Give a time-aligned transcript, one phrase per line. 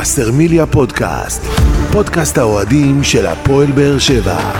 [0.00, 1.42] וסרמיליה פודקאסט,
[1.92, 4.52] פודקאסט האוהדים של הפועל באר שבע.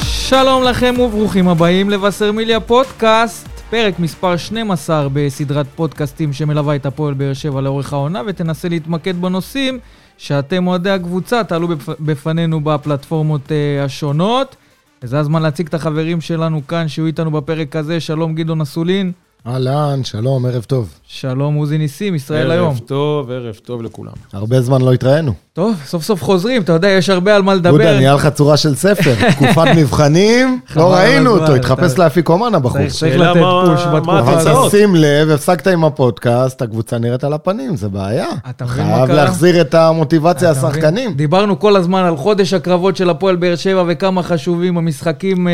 [0.00, 7.34] שלום לכם וברוכים הבאים לווסרמיליה פודקאסט, פרק מספר 12 בסדרת פודקאסטים שמלווה את הפועל באר
[7.34, 9.78] שבע לאורך העונה ותנסה להתמקד בנושאים
[10.18, 11.88] שאתם אוהדי הקבוצה תעלו בפ...
[12.00, 14.56] בפנינו בפלטפורמות uh, השונות.
[15.02, 18.00] וזה הזמן להציג את החברים שלנו כאן שיהיו איתנו בפרק הזה.
[18.00, 19.12] שלום גדעון אסולין.
[19.46, 20.88] אהלן, שלום, ערב טוב.
[21.06, 22.68] שלום עוזי ניסים, ישראל ערב היום.
[22.68, 24.12] ערב טוב, ערב טוב לכולם.
[24.32, 25.32] הרבה זמן לא התראינו.
[25.52, 27.68] טוב, סוף סוף חוזרים, אתה יודע, יש הרבה על מה לדבר.
[27.80, 29.14] יהודה, נהיה לך צורה של ספר.
[29.30, 32.88] תקופת מבחנים, לא ראינו אותו, התחפש לאפיקומן הבחור.
[32.88, 34.38] צריך, לתת פוש בתקופה אבל?
[34.38, 34.68] הזאת.
[34.68, 38.26] תשים לב, הפסקת עם הפודקאסט, הקבוצה נראית על הפנים, זה בעיה.
[38.50, 39.16] אתה מבין מה חייב קרה?
[39.16, 40.50] להחזיר את המוטיבציה?
[40.50, 41.14] השחקנים.
[41.14, 45.52] דיברנו כל הזמן על חודש הקרבות של הפועל באר שבע וכמה חשובים המשחקים אה,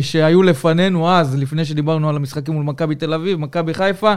[0.00, 4.14] שהיו לפנינו אז, לפני שדיברנו על המשחקים מול מכבי תל אביב, מכבי חיפה.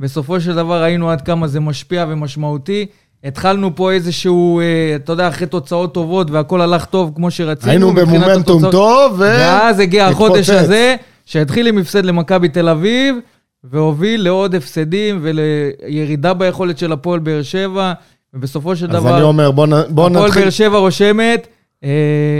[0.00, 2.86] בסופו של דבר ראינו עד כמה זה משפיע ומשמעותי.
[3.24, 4.64] התחלנו פה איזשהו, אה,
[4.96, 7.70] אתה יודע, אחרי תוצאות טובות והכל הלך טוב כמו שרצינו.
[7.70, 8.72] היינו במומנטום התוצאות.
[8.72, 9.18] טוב, ו...
[9.18, 10.50] ואז הגיע החודש.
[10.50, 13.16] הזה, שהתחיל עם הפסד למכבי תל אביב,
[13.64, 17.92] והוביל לעוד הפסדים ולירידה ביכולת של הפועל באר שבע,
[18.34, 19.14] ובסופו של אז דבר...
[19.14, 20.42] אני אומר, בוא נ- בוא הפועל נתחיל.
[20.42, 21.46] באר שבע רושמת
[21.84, 21.88] אה,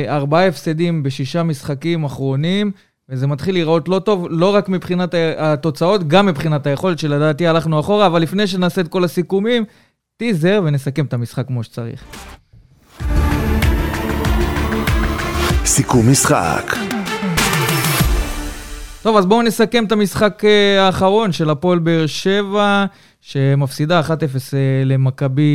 [0.09, 2.71] ארבעה הפסדים בשישה משחקים אחרונים,
[3.11, 8.07] וזה מתחיל להיראות לא טוב, לא רק מבחינת התוצאות, גם מבחינת היכולת שלדעתי הלכנו אחורה,
[8.07, 9.65] אבל לפני שנעשה את כל הסיכומים,
[10.17, 12.05] טיזר ונסכם את המשחק כמו שצריך.
[15.65, 16.77] סיכום משחק,
[19.03, 22.85] טוב, אז בואו נסכם את המשחק אה, האחרון של הפועל באר שבע,
[23.21, 24.19] שמפסידה 1-0 אה,
[24.85, 25.53] למכבי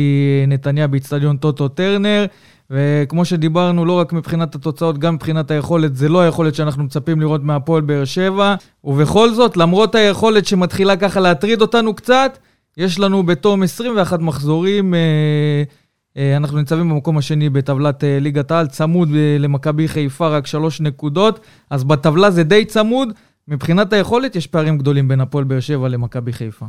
[0.48, 2.26] נתניה באיצטדיון טוטו טרנר.
[2.74, 7.42] וכמו שדיברנו, לא רק מבחינת התוצאות, גם מבחינת היכולת, זה לא היכולת שאנחנו מצפים לראות
[7.42, 8.54] מהפועל באר שבע.
[8.84, 12.38] ובכל זאת, למרות היכולת שמתחילה ככה להטריד אותנו קצת,
[12.76, 15.62] יש לנו בתום 21 מחזורים, אה,
[16.16, 21.40] אה, אנחנו ניצבים במקום השני בטבלת אה, ליגת העל, צמוד למכבי חיפה, רק שלוש נקודות.
[21.70, 23.08] אז בטבלה זה די צמוד.
[23.48, 26.66] מבחינת היכולת, יש פערים גדולים בין הפועל באר שבע למכבי חיפה.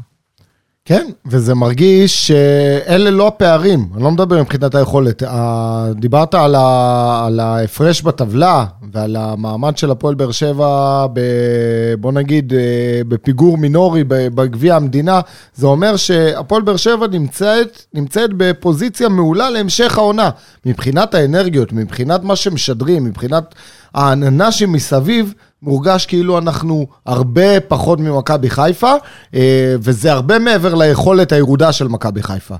[0.87, 5.23] כן, וזה מרגיש שאלה לא הפערים, אני לא מדבר מבחינת היכולת.
[5.95, 7.23] דיברת על, ה...
[7.27, 11.19] על ההפרש בטבלה ועל המעמד של הפועל באר שבע, ב...
[11.99, 12.59] בוא נגיד, אה,
[13.07, 15.21] בפיגור מינורי בגביע המדינה,
[15.55, 20.29] זה אומר שהפועל באר שבע נמצאת, נמצאת בפוזיציה מעולה להמשך העונה.
[20.65, 23.55] מבחינת האנרגיות, מבחינת מה שמשדרים, מבחינת
[23.93, 25.33] העננה שמסביב,
[25.65, 28.93] מורגש כאילו אנחנו הרבה פחות ממכבי חיפה,
[29.35, 32.55] אה, וזה הרבה מעבר ליכולת הירודה של מכבי חיפה.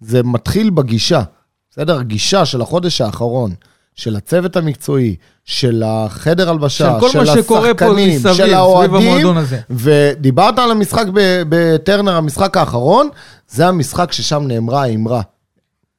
[0.00, 1.22] זה מתחיל בגישה,
[1.70, 1.98] בסדר?
[1.98, 3.54] הגישה של החודש האחרון,
[3.94, 9.26] של הצוות המקצועי, של החדר הלבשה, של פה השחקנים, מסביב, של האוהדים.
[9.70, 11.06] ודיברת על המשחק
[11.48, 13.08] בטרנר, המשחק האחרון,
[13.48, 15.22] זה המשחק ששם נאמרה האמרה.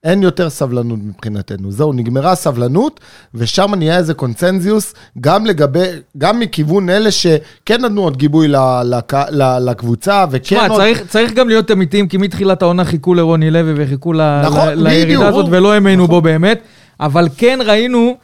[0.03, 1.71] אין יותר סבלנות מבחינתנו.
[1.71, 2.99] זהו, נגמרה הסבלנות,
[3.35, 5.83] ושם נהיה איזה קונצנזיוס, גם לגבי,
[6.17, 10.81] גם מכיוון אלה שכן נתנו עוד גיבוי ל- לק- ל- לקבוצה, וכן תשמע, עוד...
[10.81, 14.83] צריך, צריך גם להיות אמיתיים, כי מתחילת העונה חיכו לרוני לוי וחיכו ל- נכון, ל-
[14.87, 15.23] לירידה בדיוק.
[15.23, 16.61] הזאת, ולא האמינו בו באמת.
[16.99, 18.15] אבל כן ראינו,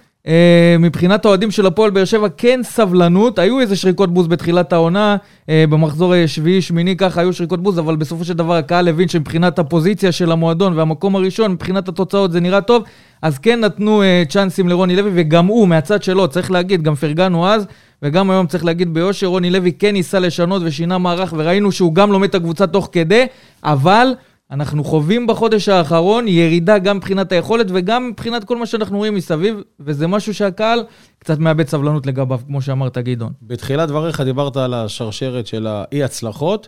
[0.79, 3.39] מבחינת האוהדים של הפועל באר שבע, כן סבלנות.
[3.39, 5.17] היו איזה שריקות בוז בתחילת העונה,
[5.49, 9.59] אה, במחזור השביעי, שמיני ככה, היו שריקות בוז, אבל בסופו של דבר הקהל הבין שמבחינת
[9.59, 12.83] הפוזיציה של המועדון והמקום הראשון, מבחינת התוצאות זה נראה טוב.
[13.21, 17.47] אז כן נתנו אה, צ'אנסים לרוני לוי, וגם הוא, מהצד שלו, צריך להגיד, גם פרגנו
[17.47, 17.65] אז,
[18.03, 22.11] וגם היום צריך להגיד ביושר, רוני לוי כן ניסה לשנות ושינה מערך, וראינו שהוא גם
[22.11, 23.25] לומד את הקבוצה תוך כדי,
[23.63, 24.13] אבל
[24.51, 29.61] אנחנו חווים בחודש האחרון ירידה גם מבחינת היכולת וגם מבחינת כל מה שאנחנו רואים מסביב,
[29.79, 30.83] וזה משהו שהקהל
[31.19, 33.31] קצת מאבד סבלנות לגביו, כמו שאמרת, גדעון.
[33.41, 36.67] בתחילת דבריך דיברת על השרשרת של האי-הצלחות,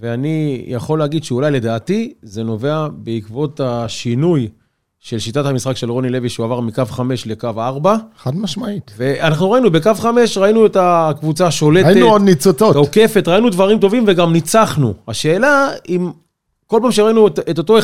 [0.00, 4.48] ואני יכול להגיד שאולי לדעתי זה נובע בעקבות השינוי
[5.00, 8.92] של שיטת המשחק של רוני לוי, שהוא עבר מקו 5 לקו 4, חד משמעית.
[8.96, 12.76] ואנחנו ראינו, בקו 5 ראינו את הקבוצה השולטת, היינו עוד ניצוצות.
[12.76, 14.94] עוקפת, ראינו דברים טובים וגם ניצחנו.
[15.08, 16.10] השאלה אם
[16.72, 17.82] כל פעם שראינו את, את אותו 1-0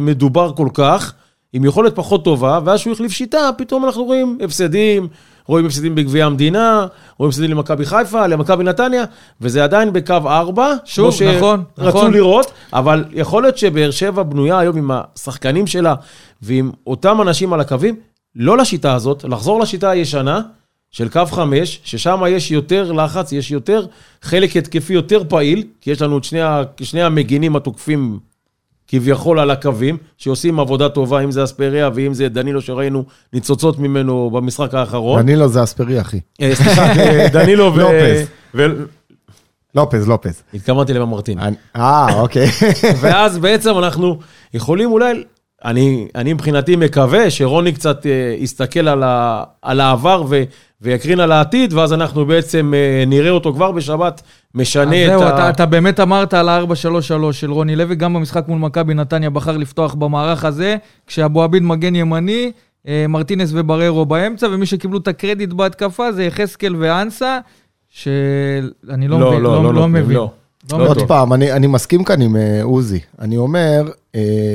[0.00, 1.14] מדובר כל כך,
[1.52, 5.08] עם יכולת פחות טובה, ואז שהוא החליף שיטה, פתאום אנחנו רואים הפסדים,
[5.46, 6.86] רואים הפסדים בגביע המדינה,
[7.18, 9.04] רואים הפסדים למכבי חיפה, למכבי נתניה,
[9.40, 12.12] וזה עדיין בקו 4, שוב, כמו נכון, שרצו נכון.
[12.12, 15.94] לראות, אבל יכול להיות שבאר שבע בנויה היום עם השחקנים שלה
[16.42, 17.96] ועם אותם אנשים על הקווים,
[18.36, 20.40] לא לשיטה הזאת, לחזור לשיטה הישנה,
[20.90, 23.86] של קו 5, ששם יש יותר לחץ, יש יותר
[24.22, 26.40] חלק התקפי יותר פעיל, כי יש לנו את שני,
[26.82, 28.18] שני המגינים התוקפים
[28.88, 34.30] כביכול על הקווים, שעושים עבודה טובה, אם זה אספריה ואם זה דנילו שראינו ניצוצות ממנו
[34.30, 35.22] במשחק האחרון.
[35.22, 36.20] דנילו זה אספרי, אחי.
[36.42, 37.78] אה, סליחה, אה, דנילו ו...
[37.78, 38.26] לופז.
[38.54, 38.66] ו...
[39.74, 40.42] לופז, לופז.
[40.54, 41.38] התכוונתי לממרטין.
[41.38, 42.46] אני- אה, אוקיי.
[43.00, 44.18] ואז בעצם אנחנו
[44.54, 45.24] יכולים אולי,
[45.64, 50.42] אני, אני מבחינתי מקווה שרוני קצת אה, יסתכל על, ה, על העבר ו,
[50.82, 54.22] ויקרין על העתיד, ואז אנחנו בעצם אה, נראה אותו כבר בשבת,
[54.54, 55.28] משנה את זהו, ה...
[55.28, 59.56] אתה, אתה באמת אמרת על ה-4-3-3 של רוני לוי, גם במשחק מול מכבי נתניה בחר
[59.56, 62.52] לפתוח במערך הזה, כשאבו עביד מגן ימני,
[62.88, 67.38] אה, מרטינס ובררו באמצע, ומי שקיבלו את הקרדיט בהתקפה זה יחזקאל ואנסה,
[67.88, 70.16] שאני לא, מבין, לא, לא, נותנים, מבין.
[70.16, 70.30] לא.
[70.72, 70.88] לא לא מבין.
[70.88, 71.08] עוד טוב.
[71.08, 73.00] פעם, אני, אני מסכים כאן עם אה, עוזי.
[73.18, 73.92] אני אומר, אה,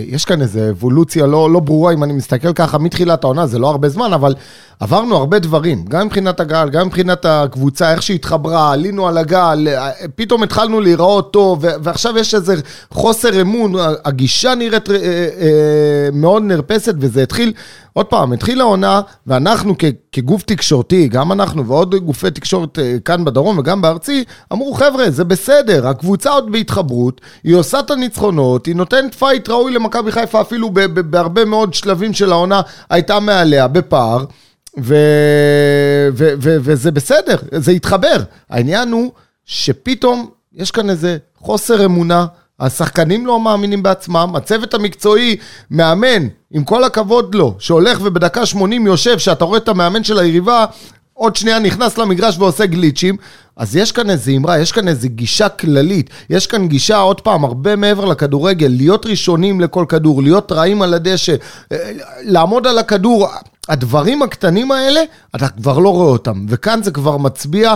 [0.08, 3.70] יש כאן איזו אבולוציה לא, לא ברורה, אם אני מסתכל ככה מתחילת העונה, זה לא
[3.70, 4.36] הרבה זמן, אבל
[4.80, 9.92] עברנו הרבה דברים, גם מבחינת הגל, גם מבחינת הקבוצה, איך שהתחברה, עלינו על הגל, אה,
[10.16, 12.56] פתאום התחלנו להיראות טוב, ועכשיו יש איזה
[12.92, 13.74] חוסר אמון,
[14.06, 17.54] הגישה נראית אה, אה, מאוד נרפסת, וזה התחיל,
[17.98, 23.26] עוד פעם, התחילה העונה, ואנחנו כ- כגוף תקשורתי, גם אנחנו ועוד גופי תקשורת אה, כאן
[23.26, 28.76] בדרום וגם בארצי, אמרו, חבר'ה, זה בסדר, הקבוצה עוד בהתחברות, היא עושה את הניצחונות, היא
[28.76, 33.68] נותנת פייט ראוי למכבי חיפה, אפילו ב- ב- בהרבה מאוד שלבים של העונה הייתה מעליה,
[33.68, 34.26] בפער.
[34.80, 34.96] ו-
[36.14, 38.18] ו- ו- וזה בסדר, זה התחבר.
[38.50, 39.12] העניין הוא
[39.46, 42.26] שפתאום יש כאן איזה חוסר אמונה,
[42.60, 45.36] השחקנים לא מאמינים בעצמם, הצוות המקצועי
[45.72, 50.66] מאמן, עם כל הכבוד לו, שהולך ובדקה 80 יושב, שאתה רואה את המאמן של היריבה,
[51.14, 53.18] עוד שנייה נכנס למגרש ועושה גליצ'ים,
[53.58, 57.44] אז יש כאן איזו אמרה, יש כאן איזו גישה כללית, יש כאן גישה, עוד פעם,
[57.44, 61.36] הרבה מעבר לכדורגל, להיות ראשונים לכל כדור, להיות רעים על הדשא,
[61.72, 61.92] אה,
[62.22, 63.28] לעמוד על הכדור,
[63.70, 65.02] הדברים הקטנים האלה,
[65.36, 67.76] אתה כבר לא רואה אותם, וכאן זה כבר מצביע...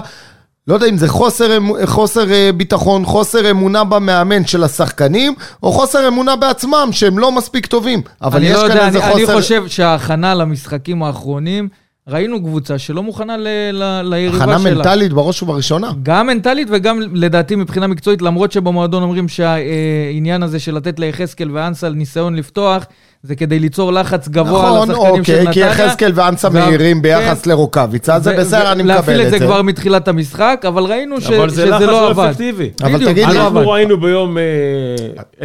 [0.70, 5.34] לא יודע אם זה חוסר, אמ- חוסר אה, ביטחון, חוסר אמונה במאמן של השחקנים,
[5.64, 8.02] או חוסר אמונה בעצמם שהם לא מספיק טובים.
[8.22, 9.34] אבל יש לא כאן יודע, איזה אני, חוסר...
[9.34, 11.68] אני חושב שההכנה למשחקים האחרונים,
[12.08, 14.56] ראינו קבוצה שלא מוכנה ל, ל, ליריבה שלה.
[14.56, 15.92] הכנה מנטלית בראש ובראשונה.
[16.04, 21.90] גם מנטלית וגם לדעתי מבחינה מקצועית, למרות שבמועדון אומרים שהעניין הזה של לתת ליחזקאל ואנסל
[21.90, 22.86] ניסיון לפתוח,
[23.24, 25.86] זה כדי ליצור לחץ גבוה על נכון, השחקנים של אוקיי, כי נתניה.
[25.86, 27.50] יחזקאל ואנסה וה- מהירים ביחס כן.
[27.50, 29.46] לרוקאביצה, זה בסדר, אני להפעיל מקבל את את זה זה.
[29.54, 32.28] כבר מתחילת המשחק, אבל ראינו ש- אבל זה שזה לחץ לא לא עבד.
[32.30, 32.70] אפקטיבי.
[32.82, 33.56] אבל בדיוק, תגיד זה לי- לא עבד.
[33.58, 34.44] אנחנו ראינו ביום אה,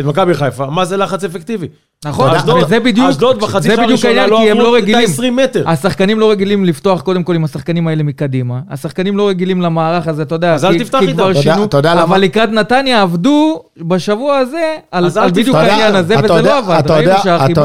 [0.00, 1.68] את מכבי חיפה, מה זה לחץ אפקטיבי?
[2.06, 2.30] נכון,
[2.64, 5.08] וזה בדיוק, אשדוד בחצי זה שעה בדיוק הראשונה העניין, כי הם עברו לא את רגילים.
[5.18, 5.62] ה-20 מטר.
[5.70, 8.60] השחקנים לא רגילים לפתוח קודם כל עם השחקנים האלה מקדימה.
[8.70, 11.14] השחקנים לא רגילים למערך הזה, אתה יודע, אז אל כי- תפתח כי איתם.
[11.16, 12.02] כבר אתה יודע- שינו?
[12.02, 16.78] אבל לקראת נתניה עבדו בשבוע הזה על בדיוק העניין הזה, וזה לא עבד.
[16.84, 16.98] אתה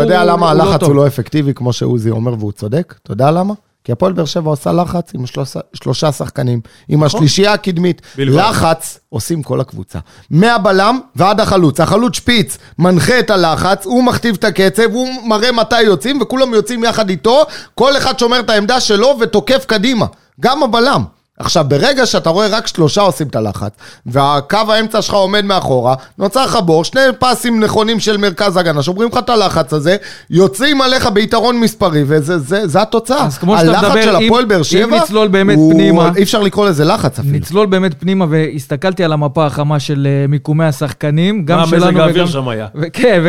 [0.02, 0.84] יודע- למה לא הלחץ.
[0.84, 2.96] הוא לא אפקטיבי, כמו שעוזי אומר, והוא צודק?
[3.04, 3.54] אתה יודע למה?
[3.84, 8.02] כי הפועל באר שבע עושה לחץ עם שלושה- שלושה שחקנים, עם השלישייה הקדמית.
[8.18, 8.38] בלבד.
[8.40, 10.00] לחץ עושים כל הקבוצה.
[10.30, 11.80] מהבלם ועד החלוץ.
[11.80, 16.84] החלוץ שפיץ מנחה את הלחץ, הוא מכתיב את הקצב, הוא מראה מתי יוצאים, וכולם יוצאים
[16.84, 17.44] יחד איתו,
[17.76, 20.06] כל אחד שומר את העמדה שלו ותוקף קדימה.
[20.40, 21.04] גם הבלם.
[21.40, 23.72] עכשיו, ברגע שאתה רואה רק שלושה עושים את הלחץ,
[24.06, 29.10] והקו האמצע שלך עומד מאחורה, נוצר לך בור, שני פסים נכונים של מרכז הגנה, שומרים
[29.12, 29.96] לך את הלחץ הזה,
[30.30, 33.26] יוצאים עליך ביתרון מספרי, וזה זה, זה התוצאה.
[33.26, 36.12] אז כמו שאתה הלחץ מדבר, של אם- הפועל באר אם שבע, נצלול באמת הוא- פנימה-
[36.18, 37.38] אי אפשר לקרוא לזה לחץ אפילו.
[37.38, 41.98] נצלול באמת פנימה והסתכלתי על המפה החמה של אה, מיקומי השחקנים, גם מה שלנו מזג
[42.00, 42.68] האוויר וגם- שם היה?
[42.94, 43.24] כן,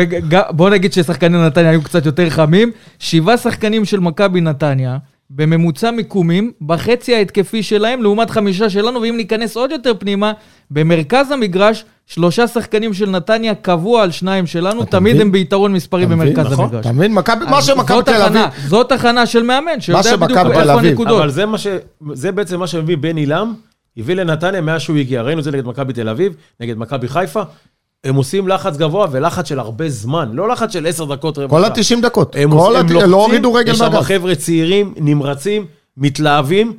[0.49, 2.71] ובוא נגיד ששחקני נתניה היו קצת יותר חמים.
[2.99, 4.97] שבעה שחקנים של מכבי נתניה,
[5.35, 10.31] בממוצע מיקומים, בחצי ההתקפי שלהם, לעומת חמישה שלנו, ואם ניכנס עוד יותר פנימה,
[10.71, 15.27] במרכז המגרש, שלושה שחקנים של נתניה קבוע על שניים שלנו, תמיד מבין?
[15.27, 16.05] הם ביתרון מספרי?
[16.05, 16.65] במרכז נכון.
[16.65, 16.85] המגרש.
[16.85, 17.13] אתה מבין?
[17.13, 18.41] מכבי- מה שמכבי תל אביב...
[18.67, 20.79] זאת הכנה של מאמן, שיודע בדיוק איפה.
[20.79, 21.19] הנקודות.
[21.19, 21.67] אבל זה, מה ש...
[22.13, 23.53] זה בעצם מה שמביא בן עילם,
[23.97, 25.21] הביא לנתניה מאז שהוא הגיע.
[25.21, 27.41] ראינו את זה נגד מכבי תל אביב, נגד מכבי חיפה.
[28.03, 31.61] הם עושים לחץ גבוה ולחץ של הרבה זמן, לא לחץ של עשר דקות רבע כל
[31.61, 31.97] שעה.
[31.99, 32.35] ה-90 דקות.
[32.39, 34.01] הם, כל הם הת- לוחצים, לא הורידו רגל יש שם מהגב.
[34.01, 35.65] חבר'ה צעירים, נמרצים,
[35.97, 36.73] מתלהבים,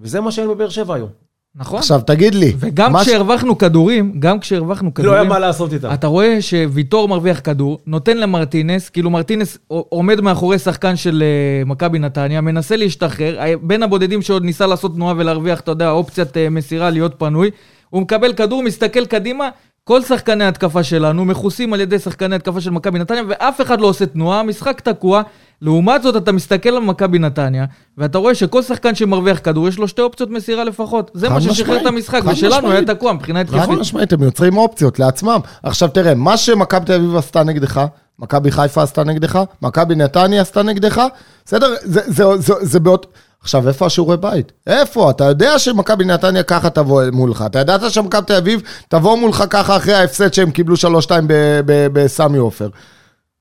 [0.00, 1.08] וזה מה שאין בבאר שבע היום.
[1.56, 1.78] נכון.
[1.78, 2.52] עכשיו, תגיד לי.
[2.58, 5.90] וגם מה ש- כשהרווחנו כדורים, גם כשהרווחנו לא היה כדורים, מה לעשות איתם.
[5.94, 11.98] אתה רואה שוויטור מרוויח כדור, נותן למרטינס, כאילו מרטינס עומד מאחורי שחקן של אה, מכבי
[11.98, 16.50] נתניה, מנסה להשתחרר, אה, בין הבודדים שעוד ניסה לעשות תנועה ולהרוויח, אתה יודע, אופציית אה,
[16.50, 17.50] מסירה, להיות פנוי,
[17.90, 19.48] הוא מקבל כדור, מסתכל קדימה,
[19.84, 23.86] כל שחקני התקפה שלנו מכוסים על ידי שחקני התקפה של מכבי נתניה, ואף אחד לא
[23.86, 25.22] עושה תנועה, המשחק תקוע.
[25.62, 27.64] לעומת זאת, אתה מסתכל על מכבי נתניה,
[27.98, 31.10] ואתה רואה שכל שחקן שמרוויח כדור, יש לו שתי אופציות מסירה לפחות.
[31.14, 32.84] זה מה ששחרר את המשחק, ושלנו היה.
[32.84, 33.60] תקוע מבחינה התקפית.
[33.60, 35.40] חד משמעית, הם יוצרים אופציות לעצמם.
[35.62, 37.86] עכשיו תראה, מה שמכבי תל אביב עשתה נגדך,
[38.18, 41.02] מכבי חיפה עשתה נגדך, מכבי נתניה עשתה נגדך,
[41.44, 41.74] בסדר?
[41.82, 43.06] זה, זה, זה, זה באות...
[43.42, 44.52] עכשיו, איפה השיעורי בית?
[44.66, 45.10] איפה?
[45.10, 47.44] אתה יודע שמכבי נתניה ככה תבוא מולך.
[47.46, 50.78] אתה ידעת שמכבי תל אביב תבוא מולך ככה אחרי ההפסד שהם קיבלו 3-2
[51.26, 52.06] ב- ב-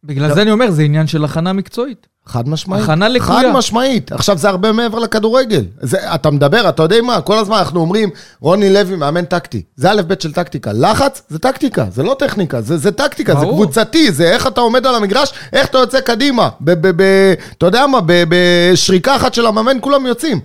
[0.03, 2.07] בגלל זה אני אומר, זה עניין של הכנה מקצועית.
[2.25, 2.83] חד משמעית.
[2.83, 3.39] הכנה לקויה.
[3.39, 4.11] חד משמעית.
[4.11, 5.65] עכשיו, זה הרבה מעבר לכדורגל.
[5.81, 9.61] זה, אתה מדבר, אתה יודע מה, כל הזמן אנחנו אומרים, רוני לוי מאמן טקטי.
[9.75, 10.71] זה א' ב' של טקטיקה.
[10.73, 13.63] לחץ זה טקטיקה, זה לא טכניקה, זה, זה טקטיקה, זה ברור.
[13.63, 16.49] קבוצתי, זה איך אתה עומד על המגרש, איך אתה יוצא קדימה.
[16.61, 20.39] ב, ב, ב, אתה יודע מה, בשריקה אחת של המאמן כולם יוצאים.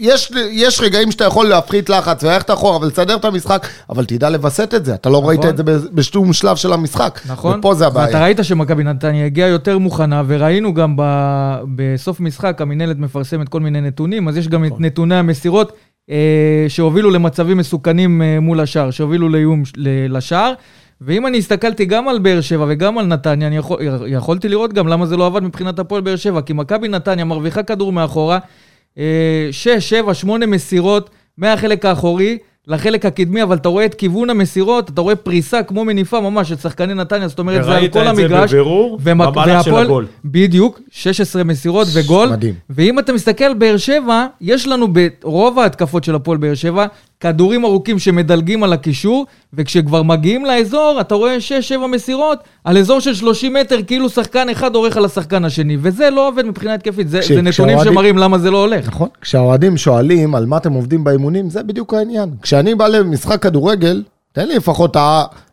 [0.00, 4.74] יש, יש רגעים שאתה יכול להפחית לחץ וללכת אחורה ולסדר את המשחק, אבל תדע לווסת
[4.74, 4.94] את זה.
[4.94, 7.20] אתה לא ראית את זה בשום שלב של המשחק.
[7.28, 7.58] נכון.
[7.58, 8.06] ופה זה הבעיה.
[8.06, 11.02] ואתה ראית שמכבי נתניה הגיעה יותר מוכנה, וראינו גם ב...
[11.74, 14.76] בסוף משחק, המינהלת מפרסמת כל מיני נתונים, אז יש גם נכון.
[14.76, 15.72] את נתוני המסירות
[16.10, 20.52] אה, שהובילו למצבים מסוכנים אה, מול השער, שהובילו לאיום ל- לשער.
[21.00, 24.88] ואם אני הסתכלתי גם על באר שבע וגם על נתניה, אני יכול, יכולתי לראות גם
[24.88, 28.38] למה זה לא עבד מבחינת הפועל באר שבע, כי מכבי נתניה מרוויחה כדור מאחורה,
[28.98, 29.04] אה,
[29.50, 35.00] שש, שבע, שמונה מסירות מהחלק האחורי לחלק הקדמי, אבל אתה רואה את כיוון המסירות, אתה
[35.00, 38.16] רואה פריסה כמו מניפה ממש של שחקני נתניה, זאת אומרת, זה על וראית כל את
[38.16, 38.50] זה המגרש.
[38.50, 40.06] בבירור ומק- במהלך של הגול.
[40.24, 42.28] בדיוק, 16 מסירות וגול.
[42.28, 42.54] מדהים.
[42.70, 44.86] ואם אתה מסתכל באר שבע, יש לנו
[45.22, 46.86] ברוב ההתקפות של הפועל באר שבע,
[47.20, 51.36] כדורים ארוכים שמדלגים על הקישור, וכשכבר מגיעים לאזור, אתה רואה
[51.82, 56.10] 6-7 מסירות על אזור של 30 מטר, כאילו שחקן אחד עורך על השחקן השני, וזה
[56.10, 58.88] לא עובד מבחינה התקפית, זה, זה נתונים כשהאוהדים- שמראים למה זה לא הולך.
[58.88, 59.08] נכון.
[59.20, 62.30] כשהאוהדים שואלים על מה אתם עובדים באימונים, זה בדיוק העניין.
[62.42, 64.96] כשאני בא למשחק כדורגל, תן לי לפחות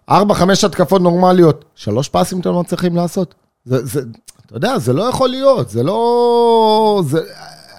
[0.10, 1.66] ארבע, חמש התקפות נורמליות.
[1.76, 3.36] שלוש פסים אתם לא צריכים לעשות.
[3.66, 4.02] זה, זה,
[4.46, 7.02] אתה יודע, זה לא יכול להיות, זה לא...
[7.06, 7.20] זה...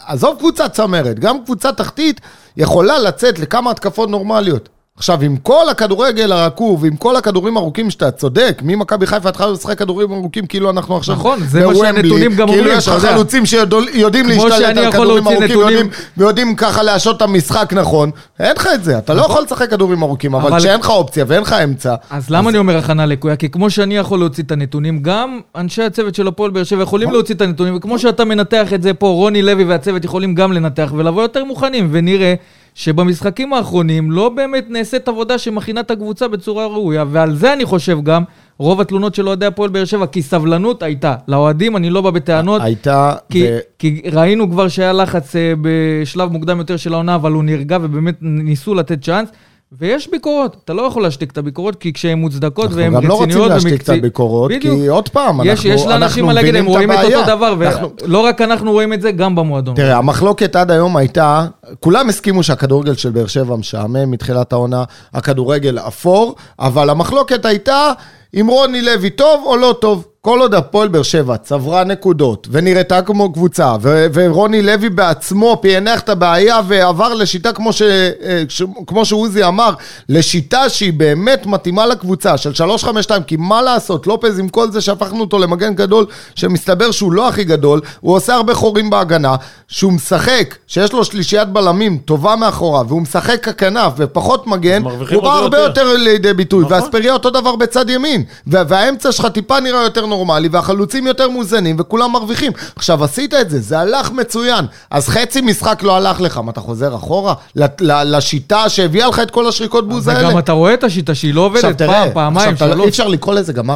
[0.06, 2.20] עזוב קבוצה צמרת, גם קבוצה תחתית
[2.58, 4.68] יכולה לצאת לכמה התקפות נורמליות.
[4.98, 9.78] עכשיו, עם כל הכדורגל הרקוב, עם כל הכדורים ארוכים שאתה צודק, ממכבי חיפה התחלנו לשחק
[9.78, 13.04] כדורים ארוכים כאילו אנחנו עכשיו נכון, זה מה שהנתונים גם כאילו אומרים, יש אתה לך.
[13.06, 18.10] חלוצים שיודעים להשתלט על כדורים ארוכים, נתונים- ויודעים- ויודעים ככה להשעות את המשחק נכון.
[18.40, 21.24] אין לך את זה, אתה לא יכול לשחק כדורים ארוכים, אבל אבל- כשאין לך אופציה
[21.28, 23.36] ואין לך אמצע, אז למה אני אומר הכנה לקויה?
[23.36, 27.10] כי כמו שאני יכול להוציא את הנתונים, גם אנשי הצוות של הפועל באר שבע יכולים
[27.12, 30.92] להוציא את הנתונים, וכמו שאתה מנתח את זה פה, רוני לוי והצוות יכולים גם לנתח
[30.96, 32.34] ולבוא יותר מוכנים, ונראה
[32.74, 37.98] שבמשחקים האחרונים לא באמת נעשית עבודה שמכינה את הקבוצה בצורה ראויה, ועל זה אני חושב
[38.02, 38.22] גם,
[38.58, 41.14] רוב התלונות של אוהדי הפועל באר שבע, כי סבלנות הייתה.
[41.28, 42.62] לאוהדים אני לא בא בטענות.
[42.62, 43.14] הייתה...
[43.30, 47.44] כי, ו- כי ראינו כבר שהיה לחץ אה, בשלב מוקדם יותר של העונה, אבל הוא
[47.44, 49.28] נרגע ובאמת ניסו לתת צ'אנס.
[49.72, 53.14] ויש ביקורות, אתה לא יכול להשתיק את הביקורות, כי כשהן מוצדקות אנחנו והן גם לא
[53.14, 54.04] רוצים רציניות להשתיק את ומקצועיות.
[54.04, 54.52] הביקורות.
[54.60, 56.98] כי עוד פעם, יש, אנחנו יש לאנשים מה אנחנו להגיד, הם רואים את.
[57.04, 59.74] אותו דבר, אנחנו- ולא רק אנחנו רואים את זה, גם במועדון.
[59.76, 61.46] תראה, המחלוקת עד היום הייתה,
[61.80, 64.84] כולם הסכימו שהכדורגל של באר שבע משעמם מתחילת העונה,
[65.14, 67.92] הכדורגל אפור, אבל המחלוקת הייתה
[68.40, 70.04] אם רוני לוי טוב או לא טוב.
[70.28, 76.00] כל עוד הפועל באר שבע צברה נקודות ונראתה כמו קבוצה, ו- ורוני לוי בעצמו פענח
[76.00, 79.70] את הבעיה ועבר לשיטה כמו, ש- אה, ש- כמו שעוזי אמר,
[80.08, 82.88] לשיטה שהיא באמת מתאימה לקבוצה של 3-5-2,
[83.26, 87.44] כי מה לעשות, לופז עם כל זה שהפכנו אותו למגן גדול, שמסתבר שהוא לא הכי
[87.44, 89.36] גדול, הוא עושה הרבה חורים בהגנה,
[89.68, 94.82] שהוא משחק, שיש לו שלישיית בלמים טובה מאחוריו, והוא משחק ככנף ופחות מגן,
[95.14, 95.80] הוא בא הרבה יותר.
[95.80, 96.76] יותר לידי ביטוי, נכון.
[96.76, 101.76] ואספריה אותו דבר בצד ימין, וה- והאמצע שלך טיפה נראה יותר נורמלי, והחלוצים יותר מאוזנים,
[101.78, 102.52] וכולם מרוויחים.
[102.76, 106.60] עכשיו, עשית את זה, זה הלך מצוין, אז חצי משחק לא הלך לך, מה, אתה
[106.60, 107.34] חוזר אחורה?
[107.80, 110.28] לשיטה שהביאה לך את כל השריקות בוז האלה?
[110.28, 112.78] וגם אתה רואה את השיטה שהיא לא עכשיו עובדת תראה, פעם, פעמיים, עכשיו, לא- אי
[112.78, 112.88] שלוש.
[112.88, 113.74] אפשר לקרוא לזה גם 4-3-3,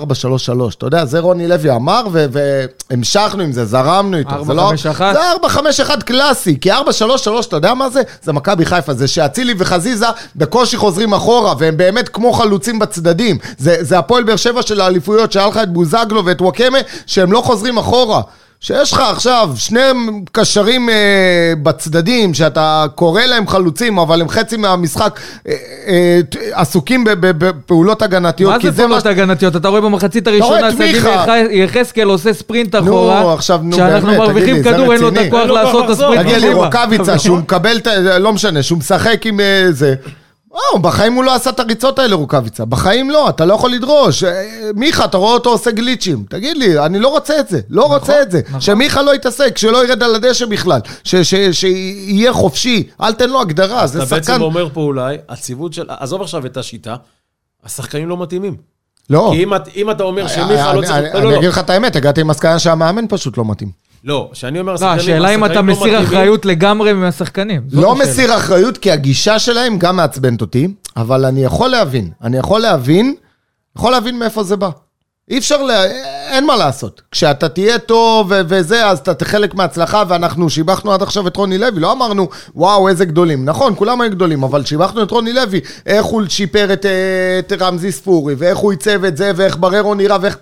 [0.78, 2.02] אתה יודע, זה רוני לוי אמר,
[2.90, 4.44] והמשכנו עם זה, זרמנו איתו.
[4.44, 4.74] זה לא- 4-5-1.
[4.98, 6.76] זה 4-5-1 קלאסי, כי 4-3-3,
[7.48, 8.02] אתה יודע מה זה?
[8.22, 10.06] זה מכבי חיפה, זה שאצילי וחזיזה
[10.36, 13.38] בקושי חוזרים אחורה, והם באמת כמו חלוצים בצדדים.
[13.58, 17.40] זה זה הפועל באר שבע של האליפויות, שהיה לך את בוזגלו ואת וואקמה, שהם לא
[17.40, 18.20] חוזרים אחורה.
[18.60, 19.80] שיש לך עכשיו שני
[20.32, 20.94] קשרים אה,
[21.62, 25.54] בצדדים, שאתה קורא להם חלוצים, אבל הם חצי מהמשחק אה,
[25.88, 26.20] אה,
[26.52, 28.52] עסוקים בפעולות הגנתיות.
[28.52, 29.56] מה זה פעולות ש- הגנתיות?
[29.56, 31.34] אתה רואה במחצית רואה הראשונה, מיכה.
[31.50, 33.34] יחזקאל עושה ספרינט אחורה.
[33.34, 35.28] עכשיו, נו, כשאנחנו באמת, מרוויחים תגיד לי, זה כדור, אין לו את רציני?
[35.28, 35.90] הכוח לו לעשות את.
[35.90, 36.52] הספרינט תגיד לי.
[36.54, 38.18] רוקאביצה, שהוא מקבל את ה...
[38.18, 39.94] לא משנה, שהוא משחק עם אה, זה.
[40.52, 42.64] וואו, בחיים הוא לא עשה את הריצות האלה, רוקאביצה.
[42.64, 44.24] בחיים לא, אתה לא יכול לדרוש.
[44.24, 44.42] אה,
[44.74, 46.24] מיכה, אתה רואה אותו עושה גליצ'ים.
[46.28, 47.60] תגיד לי, אני לא רוצה את זה.
[47.70, 48.40] לא רוצה את זה.
[48.60, 50.80] שמיכה לא יתעסק, שלא ירד על הדשא בכלל.
[51.04, 52.88] ש- ש- שיהיה חופשי.
[53.00, 54.16] אל תן לו הגדרה, זה אתה שחקן...
[54.20, 55.86] בעצם אומר פה אולי, הציוות של...
[55.88, 56.96] עזוב עכשיו את השיטה,
[57.64, 58.56] השחקנים לא מתאימים.
[59.10, 59.30] לא.
[59.34, 60.98] כי אם אם אתה אומר שמיכה לא אני- צריך...
[60.98, 61.48] אני- לא, אני לא, אגיד לא.
[61.48, 63.70] לך את האמת, הגעתי עם מסקנה שהמאמן פשוט לא מתאים.
[64.04, 64.98] לא, שאני אומר לא, השחקנים...
[64.98, 66.02] השאלה אם אתה לא מסיר.
[66.02, 67.62] אחריות לגמרי מהשחקנים.
[67.72, 67.94] לא.
[67.94, 72.10] מסיר אחריות, כי הגישה שלהם גם מעצבנת אותי, אבל אני יכול להבין.
[72.22, 73.14] אני יכול להבין,
[73.76, 74.70] יכול להבין מאיפה זה בא.
[75.30, 75.70] אי אפשר ל...
[76.30, 77.02] אין מה לעשות.
[77.10, 81.58] כשאתה תהיה טוב ו- וזה, אז אתה חלק מההצלחה, ואנחנו שיבחנו עד עכשיו את רוני
[81.58, 83.44] לוי, לא אמרנו, וואו, איזה גדולים.
[83.44, 87.52] נכון, כולם היו גדולים, אבל שיבחנו את רוני לוי, איך הוא שיפר את, אה, את
[87.60, 90.36] רמזי ספורי, ואיך הוא עיצב את זה, ואיך בררו נראה, ואיך...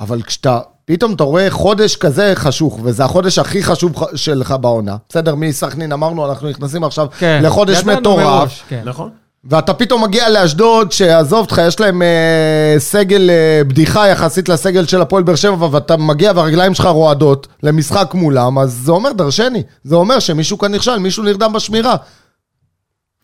[0.00, 0.58] אבל כשאתה,
[0.92, 5.34] פתאום אתה רואה חודש כזה חשוך, וזה החודש הכי חשוב שלך בעונה, בסדר?
[5.34, 7.40] מסכנין אמרנו, אנחנו נכנסים עכשיו כן.
[7.44, 8.62] לחודש מטורף.
[8.68, 8.82] כן.
[8.84, 9.10] נכון?
[9.44, 15.00] ואתה פתאום מגיע לאשדוד, שעזוב אותך, יש להם אה, סגל אה, בדיחה יחסית לסגל של
[15.00, 19.62] הפועל באר שבע, ואתה מגיע והרגליים שלך רועדות למשחק מולם, אז זה אומר דרשני.
[19.84, 21.96] זה אומר שמישהו כאן נכשל, מישהו נרדם בשמירה.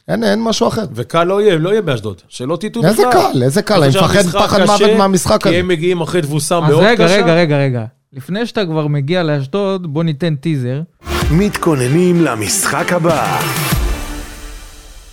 [0.08, 0.84] אין, אין משהו אחר.
[0.94, 2.22] וקל לא יהיה, לא יהיה באשדוד.
[2.28, 2.92] שלא תטעו בכלל.
[2.92, 5.58] איזה קל, איזה קל, אני מפחד פחד מוות מהמשחק כי הזה.
[5.58, 7.04] הם מגיעים אחרי תבוסה אז מאוד קשה.
[7.04, 7.84] רגע, רגע, רגע, רגע.
[8.12, 10.80] לפני שאתה כבר מגיע לאשדוד, בוא ניתן טיזר.
[11.30, 13.40] מתכוננים למשחק הבא.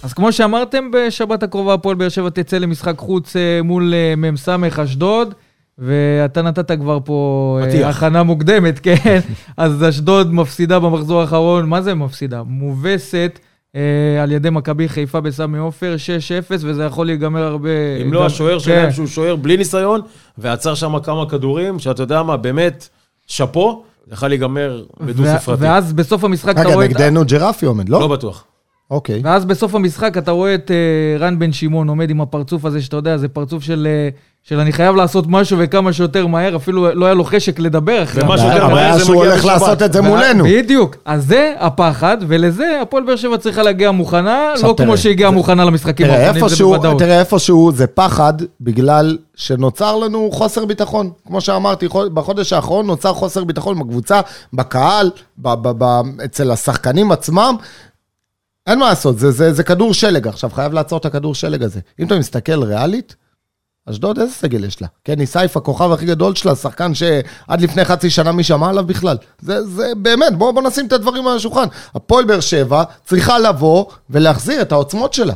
[0.03, 4.49] אז כמו שאמרתם, בשבת הקרובה הפועל באר שבע תצא למשחק חוץ אה, מול אה, מ"ס
[4.83, 5.33] אשדוד,
[5.77, 7.97] ואתה נתת כבר פה אה, פתיח.
[7.97, 9.19] הכנה מוקדמת, כן?
[9.57, 12.43] אז אשדוד מפסידה במחזור האחרון, מה זה מפסידה?
[12.43, 13.39] מובסת
[14.21, 15.95] על ידי מכבי חיפה בסמי עופר,
[16.49, 17.69] 6-0, וזה יכול להיגמר הרבה...
[18.01, 18.65] אם לא השוער כן.
[18.65, 20.01] שלהם, שהוא שוער בלי ניסיון,
[20.37, 22.89] ועצר שם כמה כדורים, שאתה יודע מה, באמת,
[23.27, 25.63] שאפו, יכול להיגמר בדו ו- ספרתי.
[25.63, 26.85] ואז בסוף המשחק אתה רגע, רואה...
[26.85, 28.07] את- נגדנו ג'רפי עומד, לא לא?
[28.07, 28.43] בטוח.
[28.91, 29.21] אוקיי.
[29.23, 30.75] ואז בסוף המשחק אתה רואה את אה,
[31.19, 34.09] רן בן שמעון עומד עם הפרצוף הזה, שאתה יודע, זה פרצוף של, אה,
[34.43, 38.23] של אני חייב לעשות משהו וכמה שיותר מהר, אפילו לא היה לו חשק לדבר אחרי.
[38.23, 38.47] ומה המשחק.
[38.49, 39.51] שיותר מהר הבעיה זה שהוא מגיע הולך בשבת.
[39.61, 40.43] לעשות את זה מולנו.
[40.43, 40.95] בדיוק.
[41.05, 45.65] אז זה הפחד, ולזה הפועל באר שבע צריכה להגיע מוכנה, לא תראה, כמו שהגיעה מוכנה
[45.65, 46.99] למשחקים האחרונים, זה איפשהו, בוודאות.
[46.99, 51.09] תראה, איפשהו זה פחד, בגלל שנוצר לנו חוסר ביטחון.
[51.27, 54.21] כמו שאמרתי, חו- בחודש האחרון נוצר חוסר ביטחון בקבוצה,
[54.53, 57.55] בקהל, ב- ב- ב- אצל השחקנים עצמם.
[58.67, 60.27] אין מה לעשות, זה, זה, זה כדור שלג.
[60.27, 61.79] עכשיו, חייב לעצור את הכדור שלג הזה.
[61.99, 63.15] אם אתה מסתכל ריאלית,
[63.89, 64.87] אשדוד, איזה סגל יש לה?
[65.03, 69.17] קני סייף, הכוכב הכי גדול שלה, שחקן שעד לפני חצי שנה מי שמע עליו בכלל.
[69.41, 71.65] זה, זה באמת, בואו בוא נשים את הדברים על השולחן.
[71.95, 75.33] הפועל באר שבע צריכה לבוא ולהחזיר את העוצמות שלה.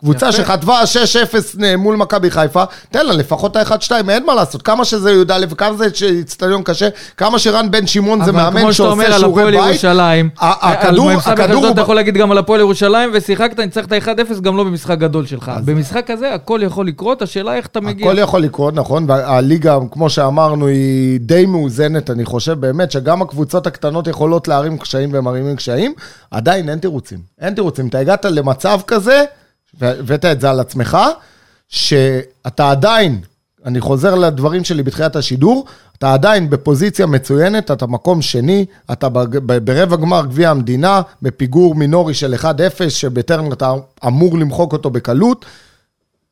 [0.00, 0.32] קבוצה.
[0.32, 1.36] שחטבה 6-0
[1.78, 4.62] מול מכבי חיפה, תן לה לפחות ה-1-2, אין מה לעשות.
[4.62, 8.72] כמה שזה י"א וכמה זה איצטדיון קשה, כמה שרן בן שמעון זה אבל מאמן כמו
[8.72, 9.68] שאתה אומר שעושה על שיעורי הפועל בית.
[9.70, 13.92] ירושלים, ה- על הכדור, מ"ס הכדור, אתה יכול להגיד גם על הפועל ירושלים, ושיחקת, ניצחת
[13.92, 15.52] 1-0 גם לא במשחק גדול שלך.
[15.64, 18.06] במשחק הזה הכל יכול לקרות, השאלה איך אתה מגיע.
[18.10, 23.66] הכל יכול לקרות, נכון, והליגה, כמו שאמרנו, היא די מאוזנת, אני חושב באמת שגם הקבוצות
[23.66, 25.92] הקטנות יכולות להרים קשיים ומרימים קשיים,
[26.30, 27.18] עדיין אין תירוצים.
[27.40, 27.86] אין תירוצים.
[27.88, 29.24] אתה הגעת למצב כזה,
[29.78, 30.98] והבאת את זה על עצמך,
[31.68, 33.20] שאתה עדיין,
[33.64, 35.66] אני חוזר לדברים שלי בתחילת השידור,
[35.98, 39.08] אתה עדיין בפוזיציה מצוינת, אתה מקום שני, אתה
[39.64, 42.44] ברבע גמר גביע המדינה, בפיגור מינורי של 1-0,
[42.88, 43.72] שבטרם אתה
[44.06, 45.44] אמור למחוק אותו בקלות.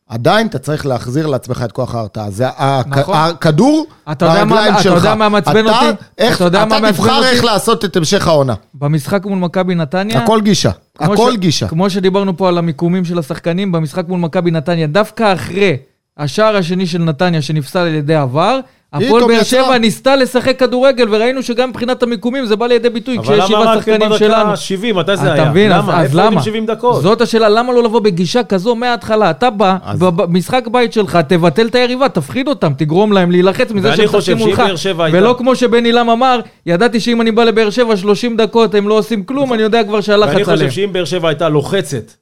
[0.09, 2.31] עדיין אתה צריך להחזיר לעצמך את כוח ההרתעה.
[2.31, 2.47] זה
[2.87, 3.15] נכון.
[3.17, 4.97] הכדור אתה ברגליים אתה שלך.
[4.97, 5.99] יודע מה מעצבן אתה- אותי?
[6.19, 7.29] איך- אתה יודע אתה תבחר אותי?
[7.29, 8.55] איך לעשות את המשך העונה.
[8.75, 10.71] במשחק מול מכבי נתניה, הכל גישה.
[10.99, 11.69] הכל ש- גישה.
[11.69, 15.77] כמו שדיברנו פה על המיקומים של השחקנים, במשחק מול מכבי נתניה, דווקא אחרי
[16.19, 18.61] השער השני של נתניה שנפסל על ידי עבר,
[18.93, 19.43] הפועל באר.
[19.43, 23.47] שבע ניסתה לשחק כדורגל, וראינו שגם מבחינת המיקומים זה בא לידי ביטוי, אבל כשיש למה
[23.49, 24.51] שבעה רק שחקנים בדקה שלנו.
[24.51, 24.95] ה-70?
[24.95, 25.43] מתי זה היה?
[25.43, 25.73] אתה מבין?
[25.73, 26.03] אז, למה?
[26.03, 26.43] איפה הייתם למה?
[26.43, 27.03] 70 דקות?
[27.03, 29.31] זאת השאלה, למה לא לבוא בגישה כזו מההתחלה?
[29.31, 33.97] אתה בא, במשחק בית שלך, תבטל את היריבה, תפחיד אותם, תגרום להם להילחץ מזה ואני
[33.97, 35.13] שהם חושב משחקים שאם מולך.
[35.13, 38.95] ולא כמו שבן אילם אמר, ידעתי שאם אני בא לבאר שבע 30 דקות הם לא
[38.95, 40.69] עושים כלום, אני יודע כבר שהלחץ ואני עליהם.
[40.69, 42.13] חושב שאם באר שבע הייתה לוחצת,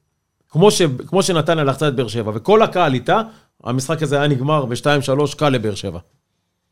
[0.51, 0.81] כמו, ש...
[1.07, 3.21] כמו שנתניה לחצה את באר שבע, וכל הקהל איתה,
[3.63, 5.99] המשחק הזה היה נגמר ב-2-3 קל לבאר שבע.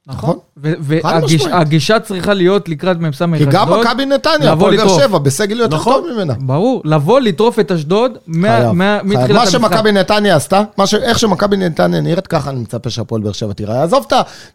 [0.08, 0.38] נכון.
[0.58, 3.38] והגישה צריכה להיות לקראת מ"ס אשדוד.
[3.38, 4.88] כי גם מכבי נתניה, הפועל באר.
[5.00, 5.94] שבע, בסגל יותר נכון.
[5.94, 6.34] טוב ממנה.
[6.40, 9.00] ברור, לבוא, לטרוף את אשדוד מה- מה-.
[9.04, 9.60] מתחילת מה המשחק.
[9.60, 13.84] שמכבי נתניה עשתה, מה איך שמכבי נתניה נראית, ככה אני מצפה שהפועל באר שבע תיראה.
[13.84, 14.06] עזוב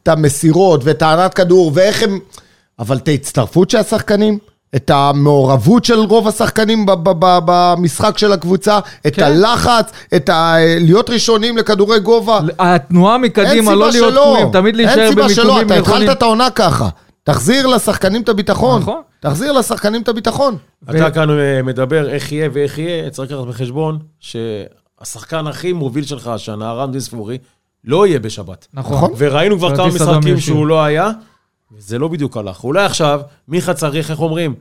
[0.02, 2.18] את המסירות ואת הענת כדור ואיך הם...
[2.78, 4.38] אבל את ההצטרפות של השחקנים,
[4.76, 9.22] את המעורבות של רוב השחקנים ב- ב- ב- במשחק של הקבוצה, את כן.
[9.22, 10.54] הלחץ, את ה...
[10.80, 12.40] להיות ראשונים לכדורי גובה.
[12.59, 14.24] התנועה מקדימה, לא להיות שלא.
[14.35, 15.78] תקועים, תמיד להישאר אין סיבה שלא, במיקומים אתה.
[15.78, 16.88] התחלת את העונה ככה.
[17.24, 18.80] תחזיר לשחקנים את הביטחון.
[18.83, 19.00] נכון.
[19.20, 20.56] תחזיר לשחקנים את הביטחון.
[20.90, 26.26] אתה כאן אה, מדבר איך יהיה ואיך יהיה, צריך לקחת בחשבון שהשחקן הכי מוביל שלך
[26.26, 27.38] השנה, רמזי ספורי,
[27.85, 28.66] לא יהיה בשבת.
[28.74, 28.96] נכון.
[28.96, 29.11] נכון.
[29.18, 30.40] וראינו כבר כמה כרטיס אדום משחקים.
[30.40, 31.11] שהוא לא היה,
[31.72, 32.64] וזה לא בדיוק הלך.
[32.64, 34.54] אולי עכשיו, מיכה צריך, איך אומרים,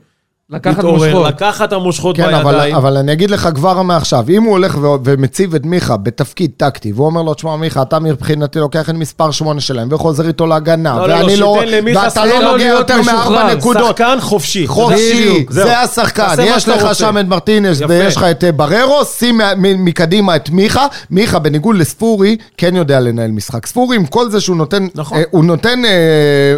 [0.52, 1.26] לקחת מושכות.
[1.26, 2.74] לקחת את המושכות כן, אבל, בידיים.
[2.74, 6.92] אבל אני אגיד לך כבר מעכשיו, אם הוא הולך ו- ומציב את מיכה בתפקיד טקטי,
[6.92, 10.96] והוא אומר לו, תשמע מיכה, אתה מבחינתי לוקח את מספר 8 שלהם, וחוזר איתו להגנה,
[10.96, 13.86] לא, לא, ואני לא, לא, שייתן למיכה ואתה לא נוגע יותר מארבע נקודות.
[13.86, 14.66] שחקן חופשי.
[14.66, 15.64] חופשי, זהו.
[15.64, 16.94] זה השחקן, יש לך רוצה.
[16.94, 17.86] שם את מרטינס יפה.
[17.88, 23.30] ויש לך את אה, בררו, שים מקדימה את מיכה, מיכה בניגוד לספורי, כן יודע לנהל
[23.30, 23.66] משחק.
[23.66, 25.18] ספורי עם כל זה שהוא נותן, נכון.
[25.18, 25.90] אה, הוא נותן אה,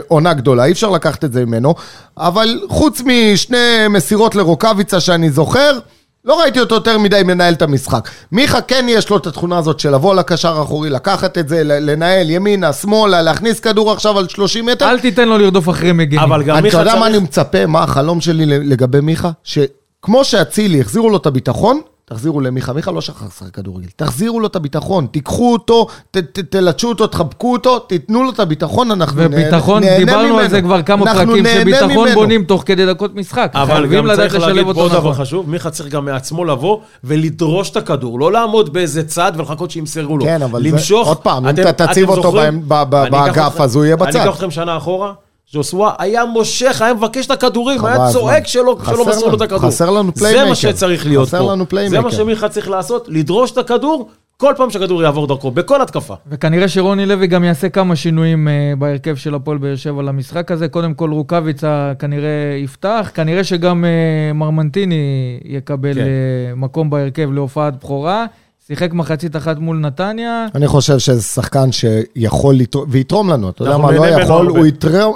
[0.09, 1.75] עונה גדולה, אי אפשר לקחת את זה ממנו,
[2.19, 5.79] אבל חוץ משני מסירות לרוקאביצה שאני זוכר,
[6.25, 8.09] לא ראיתי אותו יותר מדי מנהל את המשחק.
[8.33, 11.91] מיכה כן יש לו את התכונה הזאת של לבוא לקשר האחורי, לקחת את זה, ל-
[11.91, 14.91] לנהל ימינה, שמאלה, להכניס כדור עכשיו על 30 מטר.
[14.91, 16.25] אל תיתן לו לרדוף אחרי מגינים.
[16.25, 17.15] אבל גם אני- מיכה אתה יודע מה צריך...
[17.17, 19.31] אני מצפה, מה החלום שלי לגבי מיכה?
[19.45, 21.81] שכמו שאצילי החזירו לו את הביטחון,
[22.13, 22.73] תחזירו למיכה.
[22.73, 23.89] מיכה לא שכח לשחק כדורגל.
[23.97, 28.41] תחזירו לו את הביטחון, תיקחו אותו, ת- ת- תלטשו אותו, תחבקו אותו, תיתנו לו את
[28.41, 30.49] הביטחון, אנחנו נהנה וביטחון, נהנה דיברנו על ממנו.
[30.49, 32.15] זה כבר כמה פרקים, שביטחון ממנו.
[32.15, 33.51] בונים תוך כדי דקות משחק.
[33.55, 35.15] אבל גם צריך להגיד פה עוד דבר נכון.
[35.25, 40.19] חשוב, מיכה צריך גם מעצמו לבוא ולדרוש את הכדור, לא לעמוד באיזה צד ולחכות שימסרו
[40.19, 40.25] לו.
[40.25, 43.77] כן, אבל זה- למשוך, עוד פעם, אם אתם- אתה תציב אתם אותו אני באגף, אז
[43.77, 44.21] הוא יהיה אני בצד.
[44.21, 45.13] אקח אתכם שנה אחורה.
[45.53, 48.09] ז'וזואה היה מושך, היה מבקש את הכדורים, היה.
[48.13, 49.59] צועק שלא מסרו לו את לנו, הכדור.
[49.59, 50.49] חסר לנו זה playmaker.
[50.49, 51.37] מה שצריך להיות פה.
[51.37, 52.05] חסר לנו זה playmaker.
[52.05, 54.11] מה שמיכה צריך לעשות, לדרוש את הכדור
[54.43, 56.15] כל פעם שהכדור יעבור דרכו, בכל התקפה.
[56.27, 60.69] וכנראה שרוני לוי גם יעשה כמה שינויים אה, בהרכב של הפועל באר שבע למשחק הזה.
[60.69, 66.01] קודם כל רוקאביצה כנראה יפתח, כנראה שגם אה, מרמנטיני יקבל כן.
[66.01, 68.27] אה, מקום בהרכב להופעת בכורה.
[68.69, 70.47] שיחק מחצית אחת מול נתניה.
[70.55, 74.47] אני חושב שזה שחקן שיכול לתרום, ויתרום לנו, אתה יודע מה, לא יכול.
[74.47, 74.67] הוא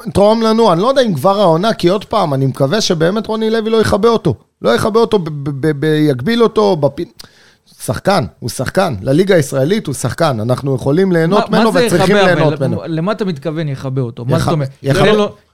[0.06, 3.50] יתרום לנו, אני לא יודע אם כבר העונה, כי עוד פעם, אני מקווה שבאמת רוני
[3.50, 4.34] לוי לא יכבה אותו.
[4.62, 5.18] לא יכבה אותו,
[6.08, 6.92] יגביל אותו, בפ...
[7.84, 8.94] שחקן, הוא שחקן.
[9.02, 12.60] לליגה הישראלית הוא שחקן, אנחנו יכולים ליהנות מה- ממנו וצריכים ליהנות?
[12.60, 12.82] ממנו.
[12.86, 14.24] למה אתה מתכוון יכבה אותו?
[14.24, 14.68] מה זאת אומרת?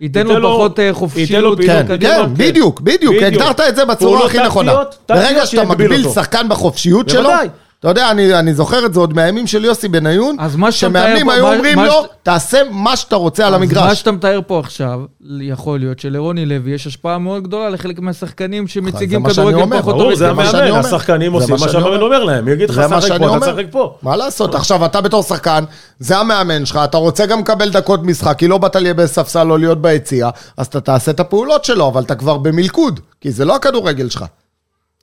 [0.00, 2.14] ייתן לו- פחות אה, חופשיות כן, קדימה?
[2.14, 3.14] כן, בדיוק, בדיוק.
[3.22, 4.72] הגדרת את זה בצורה הכי נכונה.
[5.08, 6.08] ברגע שאתה מגביל.
[6.08, 7.48] שחקן בחופשיות שלו, בוודאי.
[7.82, 10.36] אתה יודע, אני, אני זוכר את זה עוד מהימים של יוסי בניון,
[10.70, 13.98] שמאמנים היו מה- אומרים מה לו, ש- תעשה מה שאתה רוצה על אז מה המגרש.
[13.98, 15.00] שאתה מתאר פה עכשיו,
[15.40, 20.26] יכול להיות שלרוני לוי יש השפעה מאוד גדולה לחלק מהשחקנים שמציגים כדורגל פחות ברור, זה
[20.26, 20.80] זה מה שאני אומר.
[20.80, 22.02] השחקנים זה עושים מה שהמאמן אומר.
[22.04, 23.46] אומר להם, יגיד לך, שחק פה, אתה.
[23.52, 23.94] תשחק פה.
[24.02, 25.64] מה לעשות, עכשיו אתה בתור שחקן,
[25.98, 29.56] זה המאמן שלך, אתה רוצה גם לקבל דקות משחק, כי לא באת לי בספסל או
[29.56, 33.56] להיות ביציע, אז אתה תעשה את הפעולות שלו, אבל אתה כבר במלכוד, כי זה לא
[33.56, 34.24] הכדורגל שלך.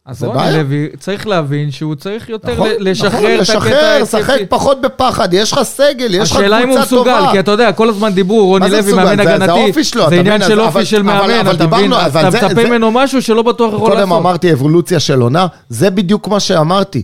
[0.06, 0.52] אז זה רוני.
[0.58, 4.46] לוי צריך להבין שהוא צריך יותר נכון, ל- לשחרר נכון, את הקטע לשחרר, שחק ההתקפי.
[4.50, 7.32] פחות בפחד, יש לך סגל, יש לך השאלה אם הוא קבוצה מסוגל, טובה.
[7.32, 8.94] כי אתה יודע, כל הזמן דיברו, רוני זה לוי?
[8.94, 10.42] מאמן זה- זה הגנתי, האופי שלו, זה עניין?
[10.44, 11.94] של אופי של מאמן, אתה מבין?
[11.94, 14.18] אתה זה- מצפה זה- ממנו משהו שלא בטוח יכול קודם לעשות.
[14.18, 17.02] אמרתי אבולוציה של עונה, זה בדיוק מה שאמרתי,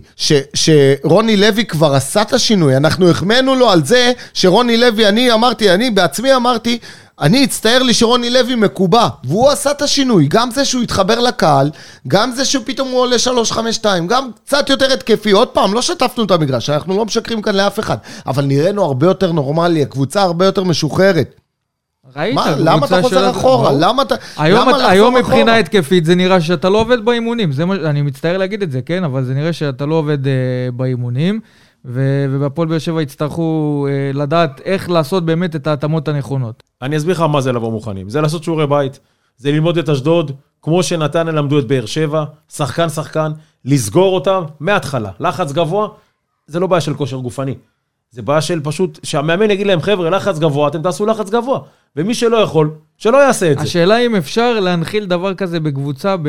[0.54, 5.70] שרוני לוי כבר עשה את השינוי, אנחנו החמאנו לו על זה שרוני לוי, אני אמרתי,
[5.70, 6.78] אני בעצמי אמרתי,
[7.20, 11.70] אני הצטער לי שרוני לוי מקובע, והוא עשה את השינוי, גם זה שהוא התחבר לקהל,
[12.08, 13.16] גם זה שהוא פתאום הוא עולה
[13.82, 17.54] 3-5-2, גם קצת יותר התקפי, עוד פעם, לא שטפנו את המגרש, אנחנו לא משקרים כאן
[17.54, 21.34] לאף אחד, אבל נראינו הרבה יותר נורמלי, הקבוצה הרבה יותר משוחררת.
[22.16, 22.34] ראית?
[22.34, 23.72] מה, למה אתה חוזר של- אחורה?
[23.78, 24.14] למה אתה...
[24.36, 25.22] היום, למה היום אחורה?
[25.28, 28.80] מבחינה התקפית זה נראה שאתה לא עובד באימונים, זה מה, אני מצטער להגיד את זה,
[28.82, 29.04] כן?
[29.04, 30.32] אבל זה נראה שאתה לא עובד אה,
[30.76, 31.40] באימונים,
[31.86, 36.62] ו, ובהפועל באר שבע יצטרכו אה, לדעת איך לעשות באמת את ההתאמות הנכונות.
[36.82, 38.08] אני אסביר לך מה זה לבוא מוכנים.
[38.08, 39.00] זה לעשות שיעורי בית,
[39.36, 43.32] זה ללמוד את אשדוד, כמו שנתניה למדו את באר שבע, שחקן שחקן,
[43.64, 45.10] לסגור אותם מההתחלה.
[45.20, 45.88] לחץ גבוה,
[46.46, 47.54] זה לא בעיה של כושר גופני.
[48.10, 51.60] זה בעיה של פשוט, שהמאמן יגיד להם, חבר'ה, לחץ גבוה, אתם תעשו לחץ גבוה.
[51.96, 53.64] ומי שלא יכול, שלא יעשה את זה.
[53.64, 56.28] השאלה אם אפשר להנחיל דבר כזה בקבוצה, ב...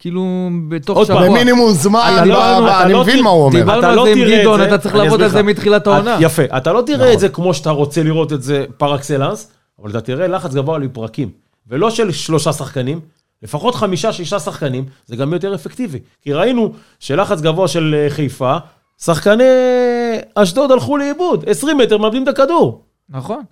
[0.00, 0.24] כאילו,
[0.68, 1.20] בתוך עוד שבוע.
[1.22, 3.58] פעם, במינימום זמן, אתה לא- אתה אני לא מבין ת- מה הוא אומר.
[3.58, 5.42] דיברנו אתה על לא זה עם תראה את גדעון, זה, אתה צריך לעבוד על זה.
[5.42, 6.16] מתחילת העונה.
[6.16, 7.12] את- יפה, אתה לא תראה נכון.
[7.12, 9.48] את זה כמו שאתה רוצה לראות את זה פר אקסלנס,
[9.82, 11.28] אבל אתה תראה לחץ גבוה לפרקים.
[11.68, 13.00] ולא של שלושה שחקנים,
[13.42, 15.98] לפחות חמישה, שישה שחקנים, זה גם יותר אפקטיבי.
[16.22, 18.56] כי ראינו שלחץ גבוה של אה, חיפה,
[19.02, 19.44] שחקני
[20.34, 22.82] אשדוד הלכו לאיבוד, 20 מטר מאבדים את הכדור.
[23.10, 23.42] נכון.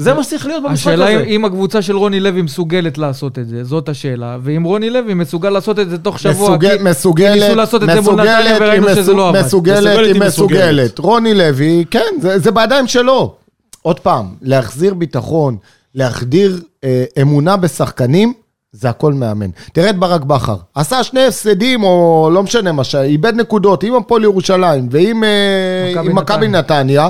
[0.00, 1.24] זה מה שצריך להיות במשחק השאלה אם, הזה.
[1.26, 4.38] אם הקבוצה של רוני לוי מסוגלת לעשות את זה, זאת השאלה.
[4.42, 7.82] ואם רוני לוי מסוגל לעשות את זה תוך שבוע, מסוגל- כי- מסוגלת, כי ניסו לעשות
[7.82, 9.40] את זה מול נתניה וראינו שזה לא עבד.
[9.44, 10.98] מסוגלת, היא מסוגלת.
[10.98, 13.34] רוני לוי, כן, זה זה בידיים שלו.
[13.82, 15.56] עוד פעם, להחזיר ביטחון,
[15.94, 18.32] להחדיר אה, אמונה בשחקנים,
[18.72, 19.46] זה הכל מאמן.
[19.72, 24.22] תראה את ברק בכר, עשה שני הפסדים, או לא משנה מה, שאיבד נקודות עם הפועל
[24.22, 26.58] ירושלים ועם אה, מכבי נתניה.
[26.60, 27.08] נתניה.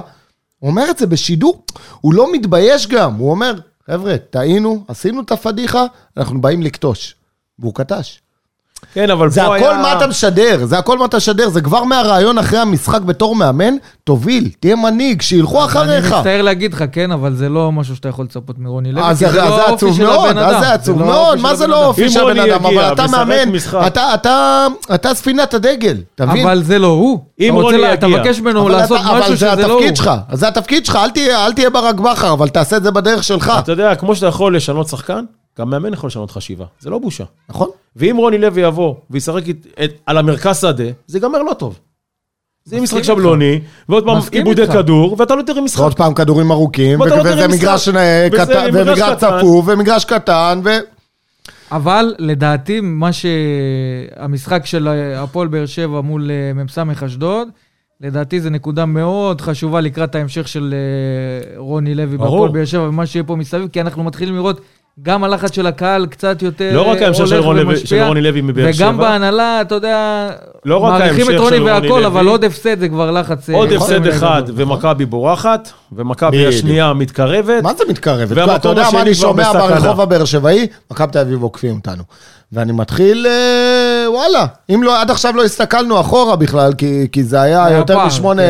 [0.58, 1.64] הוא אומר את זה בשידור,
[2.00, 3.54] הוא לא מתבייש גם, הוא אומר,
[3.86, 5.84] חבר'ה, טעינו, עשינו את הפדיחה,
[6.16, 7.14] אנחנו באים לכתוש.
[7.58, 8.18] והוא קטש.
[8.94, 9.82] כן, אבל זה פה הכל היה...
[9.82, 13.74] מה אתה משדר, זה הכל מה אתה משדר, זה כבר מהרעיון אחרי המשחק בתור מאמן,
[14.04, 16.12] תוביל, תהיה מנהיג, שילכו אני אחריך.
[16.12, 19.02] מצטער להגיד לך, כן, אבל זה לא משהו שאתה יכול לצפות מרוני לוי.
[19.04, 20.60] אז כי זה לא זה האופי עצוב של הבן אז אדם.
[20.60, 21.86] זה עצוב לא מאוד, מה זה הבן לא.
[21.86, 23.34] אופי של רוני בן אדם, יגיע אבל אתה מאמן.
[23.86, 26.46] אתה- אתה אתה ספינת הדגל, אתה מבין?
[26.46, 27.18] אבל זה לא הוא.
[27.40, 28.18] אם רוני לה- אתה יגיע.
[28.18, 29.78] מבקש ממנו אבל לעשות אבל משהו זה שזה לא הוא.
[29.80, 30.98] התפקיד שלך, אז זה התפקיד שלך,
[31.30, 34.56] אל תהיה ברק בכר, אבל תעשה את זה בדרך שלך, אתה יודע, כמו שאתה יכול
[34.56, 35.24] לשנות שחקן,
[35.58, 36.64] גם מאמן יכול לשנות חשיבה.
[36.80, 37.24] זה לא בושה.
[37.48, 37.68] נכון?
[37.96, 39.42] ואם רוני לוי יבוא וישחק
[40.06, 41.78] על המרכז שדה, זה ייגמר לא טוב.
[42.64, 43.02] זה יהיה משחק.
[43.02, 44.72] שבלוני, ועוד פעם עיבודי איתך.
[44.72, 45.80] כדור, ואתה לא תראה משחק.
[45.80, 47.88] ועוד פעם כדורים ארוכים, לא וזה מגרש.
[47.88, 48.28] אה.
[49.16, 50.70] צפוף, ומגרש קטן, ו...
[51.72, 57.48] אבל לדעתי, מה שהמשחק של הפועל באר שבע מול אה, מ"ס אשדוד,
[58.00, 62.16] לדעתי זו נקודה מאוד חשובה לקראת ההמשך של אה, רוני לוי.
[62.16, 64.60] בהפועל באר שבע ומה שיהיה פה מסביב, כי אנחנו מתחילים לראות
[65.02, 68.40] גם הלחץ של הקהל קצת יותר לא רק ההמשך של לוי- ומשפיע, של רוני לוי
[68.40, 68.86] מבאר שבע.
[68.86, 70.28] וגם בהנהלה, אתה יודע,
[70.64, 72.04] לא רק מעריכים את רוני והכל.
[72.04, 73.50] אבל עוד הפסד זה כבר לחץ.
[73.50, 74.42] אה, עוד הפסד אחד.
[74.54, 76.46] ומכבי בורחת, ומכבי.
[76.46, 77.62] השנייה מתקרבת.
[77.62, 78.38] מה זה מתקרבת?
[78.56, 79.52] אתה יודע מה אני שומע.
[79.52, 80.66] ברחוב הבאר שבעי?
[80.90, 82.02] מכבי תל אביב עוקפים אותנו.
[82.52, 87.40] ואני מתחיל, אה, וואלה, אם לא, עד עכשיו לא הסתכלנו אחורה בכלל, כי, כי זה
[87.40, 88.42] היה יותר משמונה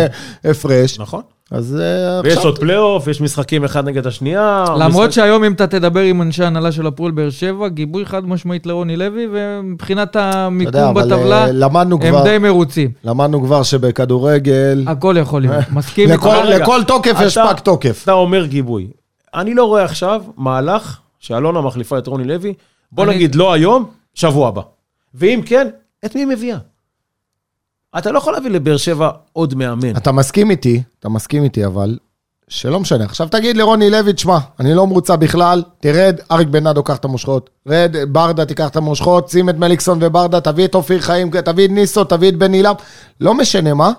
[0.43, 0.51] כן.
[0.51, 0.99] הפרש.
[0.99, 1.23] נכון.
[1.51, 2.51] אז אה, ויש עכשיו...
[2.51, 4.65] עוד פלייאוף, יש משחקים אחד נגד השנייה.
[4.79, 8.27] למרות משחק- שהיום אם אתה תדבר עם אנשי ההנהלה של הפועל באר שבע, גיבוי חד
[8.29, 12.91] משמעית לרוני לוי, ומבחינת המיקום אבל בטבלה, אה, למדנו הם כבר, די מרוצים.
[13.05, 15.55] למדנו כבר שבכדורגל, הכל יכול להיות.
[15.73, 16.23] מסכים איתך.
[16.27, 18.01] לכל, לכל תוקף יש אתה- פג תוקף.
[18.05, 18.87] אתה אומר גיבוי.
[19.35, 22.55] אני לא רואה עכשיו מהלך שאלונה מחליפה את רוני לוי,
[22.93, 23.85] בוא אני- נגיד לא היום,
[24.15, 24.63] שבוע הבא.
[25.15, 25.69] ואם כן,
[26.05, 26.59] את מי מביאה?
[27.99, 29.97] אתה לא יכול להביא לבאר שבע עוד מאמן.
[29.97, 31.99] אתה מסכים איתי, אתה מסכים איתי, אבל
[32.49, 33.05] שלא משנה.
[33.05, 37.51] עכשיו תגיד לרוני לוי, תשמע, אני לא מרוצה בכלל, תרד, אריק בנאדו, קח את המושכות.
[37.69, 41.71] רד, ברדה, תיקח את המושכות, שים את מליקסון וברדה, תביא את אופיר חיים, תביא את
[41.71, 42.75] ניסו, תביא את בן אילם.
[43.21, 43.93] לא משנה מה,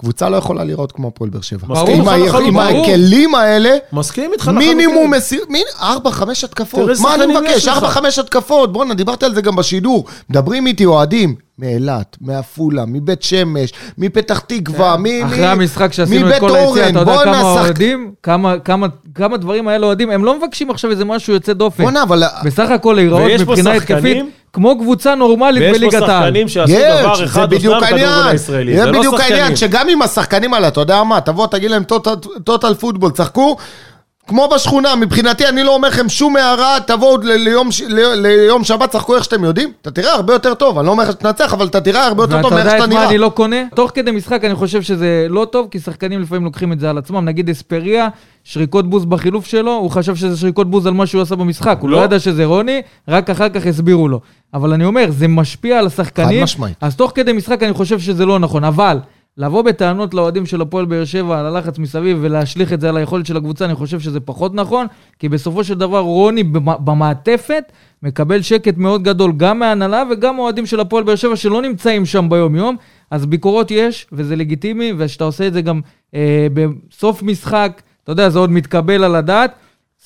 [0.00, 1.66] קבוצה לא יכולה לראות כמו הפועל באר שבע.
[1.68, 2.84] מסכים עם ה- לחלוטין, עם ברור.
[2.86, 4.76] הכלים האלה, מסכים איתך לחלוטין.
[4.76, 6.80] מינימום מסיר, מין, ארבע, חמש התקפות.
[6.86, 7.56] תראה מה אני מבקש?
[7.56, 7.74] יש לך.
[7.74, 8.72] ארבע, חמש התקפות.
[8.72, 10.04] בואנה, דיברתי על זה גם בשידור.
[10.30, 15.06] מדברים איתי אוהדים מאילת, מעפולה, מבית שמש, מפתח תקווה, מ...
[15.24, 16.88] אחרי המשחק שעשינו את כל היציאה.
[16.88, 21.04] אתה יודע כמה אוהדים, כמה- כמה- כמה דברים האלה אוהדים, הם לא מבקשים עכשיו איזה
[21.04, 21.82] משהו יוצא דופן.
[21.82, 22.22] בואנה, אבל...
[22.44, 26.22] בסך הכל להיראות ויש פה מבחינה שחקנים- התקפית, כמו קבוצה נורמלית ויש פה בליגת העל.
[26.22, 28.32] שחקנים שעשו דבר זה אחד או בדיוק שניים בכדורגל העניין.
[28.32, 28.76] הישראלי.
[28.76, 29.56] זה זה לא בדיוק העניין, שחקנים.
[29.56, 31.82] שגם עם השחקנים האלה, אתה יודע מה, תבוא, תגיד להם
[32.44, 33.56] טוטל פוטבול, צחקו.
[34.28, 38.64] כמו בשכונה, מבחינתי אני לא אומר לכם שום הערה, תבואו ל- ליום, ש- ל- ליום
[38.64, 41.54] שבת, צחקו איך שאתם יודעים, אתה תראה הרבה יותר טוב, אני לא אומר לך שתנצח,
[41.54, 43.08] אבל אתה תראה הרבה יותר טוב ואתה מאיך יודע שאתה את מה נראה.
[43.08, 43.56] אני לא קונה?
[43.74, 46.98] תוך כדי משחק אני חושב שזה לא טוב, כי שחקנים לפעמים לוקחים את זה על
[46.98, 47.24] עצמם.
[47.24, 48.08] נגיד אספריה,
[48.44, 51.78] שריקות בוז בחילוף שלו, הוא חשב שזה שריקות בוז על מה שהוא עשה במשחק.
[51.80, 51.98] הוא לא.
[51.98, 54.20] לא ידע שזה רוני, רק אחר כך הסבירו לו.
[54.54, 56.38] אבל אני אומר, זה משפיע על השחקנים.
[56.38, 56.76] חד משמעית.
[56.80, 58.64] אז תוך כדי משחק אני חושב שזה לא נכון.
[58.64, 58.98] אבל...
[59.38, 63.26] לבוא בטענות לאוהדים של הפועל באר שבע על הלחץ מסביב ולהשליך את זה על היכולת
[63.26, 64.86] של הקבוצה, אני חושב שזה פחות נכון,
[65.18, 70.66] כי בסופו של דבר רוני במ- במעטפת מקבל שקט מאוד גדול גם מההנהלה וגם אוהדים
[70.66, 72.76] של הפועל באר שבע שלא נמצאים שם ביום-יום,
[73.10, 75.80] אז ביקורות יש, וזה לגיטימי, ושאתה עושה את זה גם
[76.14, 79.52] אה, בסוף משחק, אתה יודע, זה עוד מתקבל על הדעת.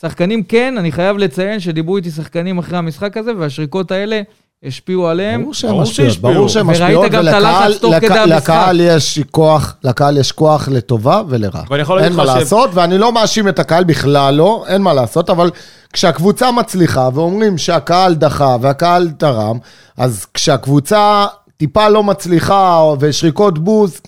[0.01, 4.23] שחקנים כן, אני חייב לציין שדיברו איתי שחקנים אחרי המשחק הזה, והשריקות האלה
[4.67, 5.41] השפיעו עליהם.
[5.41, 6.19] ברור שהן ברור משפיעות.
[6.19, 8.51] ברור שהן וראית משפיעות, גם את ולקהל הלחץ תוך כדי המשחק.
[8.51, 11.63] לקהל יש כוח, לקהל יש כוח לטובה ולרע.
[11.71, 14.95] ואני יכול להגיד אין מה לעשות, ואני לא מאשים את הקהל בכלל לא, אין מה
[14.95, 15.51] לעשות, אבל
[15.93, 19.59] כשהקבוצה מצליחה ואומרים שהקהל דחה והקהל תרם,
[19.97, 21.27] אז כשהקבוצה
[21.57, 24.01] טיפה לא מצליחה ושריקות בוז,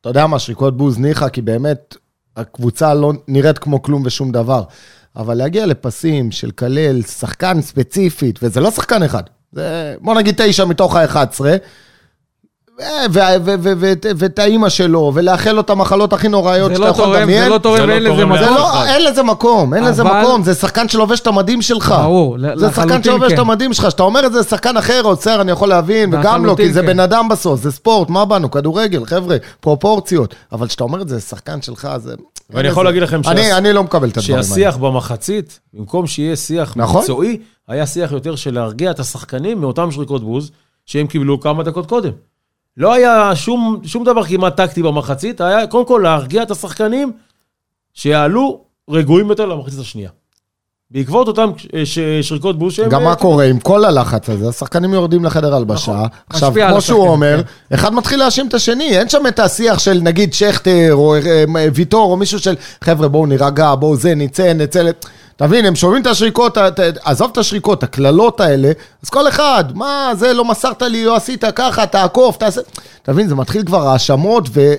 [0.00, 1.96] אתה יודע מה, שריקות בוז ניחא, כי באמת
[2.36, 4.62] הקבוצה לא נראית כמו כלום ושום דבר.
[5.16, 10.64] אבל להגיע לפסים של כלל שחקן ספציפית, וזה לא שחקן אחד, זה בוא נגיד תשע
[10.64, 11.40] מתוך ה-11,
[14.16, 17.42] ואת האימא שלו, ולאחל לו את המחלות הכי נוראיות זה שאתה לא יכול לדמיין.
[17.44, 18.54] זה לא תורם זה לא ואין לזה תורם זה מקום.
[18.54, 18.84] לא.
[18.84, 21.94] אין לזה מקום, אין לזה מקום, זה שחקן שלובש את המדים שלך.
[21.98, 23.34] ברור, זה לחלוטין שחקן שלובש כן.
[23.34, 26.54] את המדים שלך, שאתה אומר את זה לשחקן אחר, עוצר, אני יכול להבין, וגם לא,
[26.56, 26.86] כי זה כן.
[26.86, 30.34] בן אדם בסוף, זה ספורט, מה באנו, כדורגל, חבר'ה, פרופורציות.
[30.52, 32.14] אבל כשאתה אומר את זה לשחקן שלך, זה...
[32.50, 32.84] ואני יכול.
[32.84, 34.42] להגיד לכם אני- שהס- אני לא מקבל את הדברים האלה.
[34.48, 37.00] שהשיח במחצית, במקום שיהיה שיח נכון.
[37.00, 40.50] מקצועי, היה שיח יותר של להרגיע את השחקנים מאותם שריקות בוז
[40.86, 42.10] שהם קיבלו כמה דקות קודם.
[42.76, 47.12] לא היה שום, שום דבר כמעט טקטי במחצית, היה קודם כל להרגיע את השחקנים
[47.94, 50.10] שיעלו רגועים יותר למחצית השנייה.
[50.90, 51.82] בעקבות אותם אה,
[52.22, 52.88] שריקות בוז שהם...
[52.88, 55.92] גם אה, מה קורה עם כל הלחץ הזה, השחקנים יורדים לחדר הלבשה.
[55.92, 56.08] נכון.
[56.30, 57.74] עכשיו, כמו שהוא אומר, כן.
[57.74, 62.12] אחד מתחיל להאשים את השני, אין שם את השיח של נגיד שכטר או אה, ויטור
[62.12, 64.82] או מישהו של חבר'ה בואו נירגע, בואו זה, נצא, נצא.
[64.82, 64.90] ל-"
[65.36, 66.58] אתה מבין, הם שומעים את השריקות,
[67.04, 68.72] עזוב את השריקות, הקללות האלה,
[69.02, 72.60] אז כל אחד, מה, זה לא מסרת לי, לא עשית ככה, תעקוף, תעשה...
[73.02, 74.76] אתה מבין, זה מתחיל כבר האשמות, זה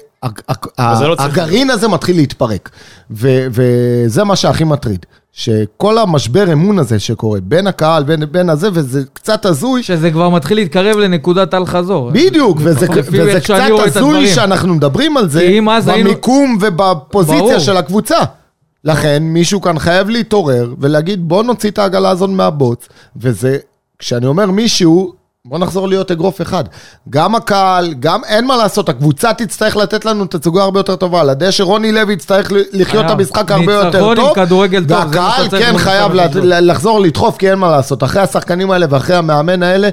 [0.84, 2.70] לא והגרעין הזה מתחיל להתפרק.
[3.12, 5.06] וזה מה שהכי מטריד.
[5.34, 10.30] שכל המשבר אמון הזה שקורה בין הקהל, בין, בין הזה, וזה קצת הזוי, שזה כבר
[10.30, 12.12] מתחיל להתקרב לנקודת אל-חזור.
[12.12, 14.28] בדיוק, וזה, וזה קצת הזוי.
[14.28, 15.40] שאנחנו מדברים על זה,
[15.72, 17.60] אז היינו- במיקום ובפוזיציה ברור.
[17.60, 18.18] של הקבוצה.
[18.84, 23.58] לכן מישהו כאן חייב להתעורר ולהגיד בוא נוציא את העגלה הזאת מהבוץ, וזה,
[24.00, 25.14] כשאני אומר מישהו,
[25.48, 26.64] בוא נחזור להיות אגרוף אחד.
[27.10, 31.24] גם הקהל, גם אין מה לעשות, הקבוצה תצטרך לתת לנו תצוגה הרבה יותר טובה.
[31.24, 33.20] לדשא רוני לוי יצטרך לחיות את חייב.
[33.20, 34.36] המשחק הרבה יותר ניצחון עם טוב.
[34.36, 36.12] כדורגל טוב, והקהל כן חייב
[36.44, 38.04] לחזור לדחוף, כי אין מה לעשות.
[38.04, 39.90] אחרי השחקנים האלה ואחרי המאמן האלה,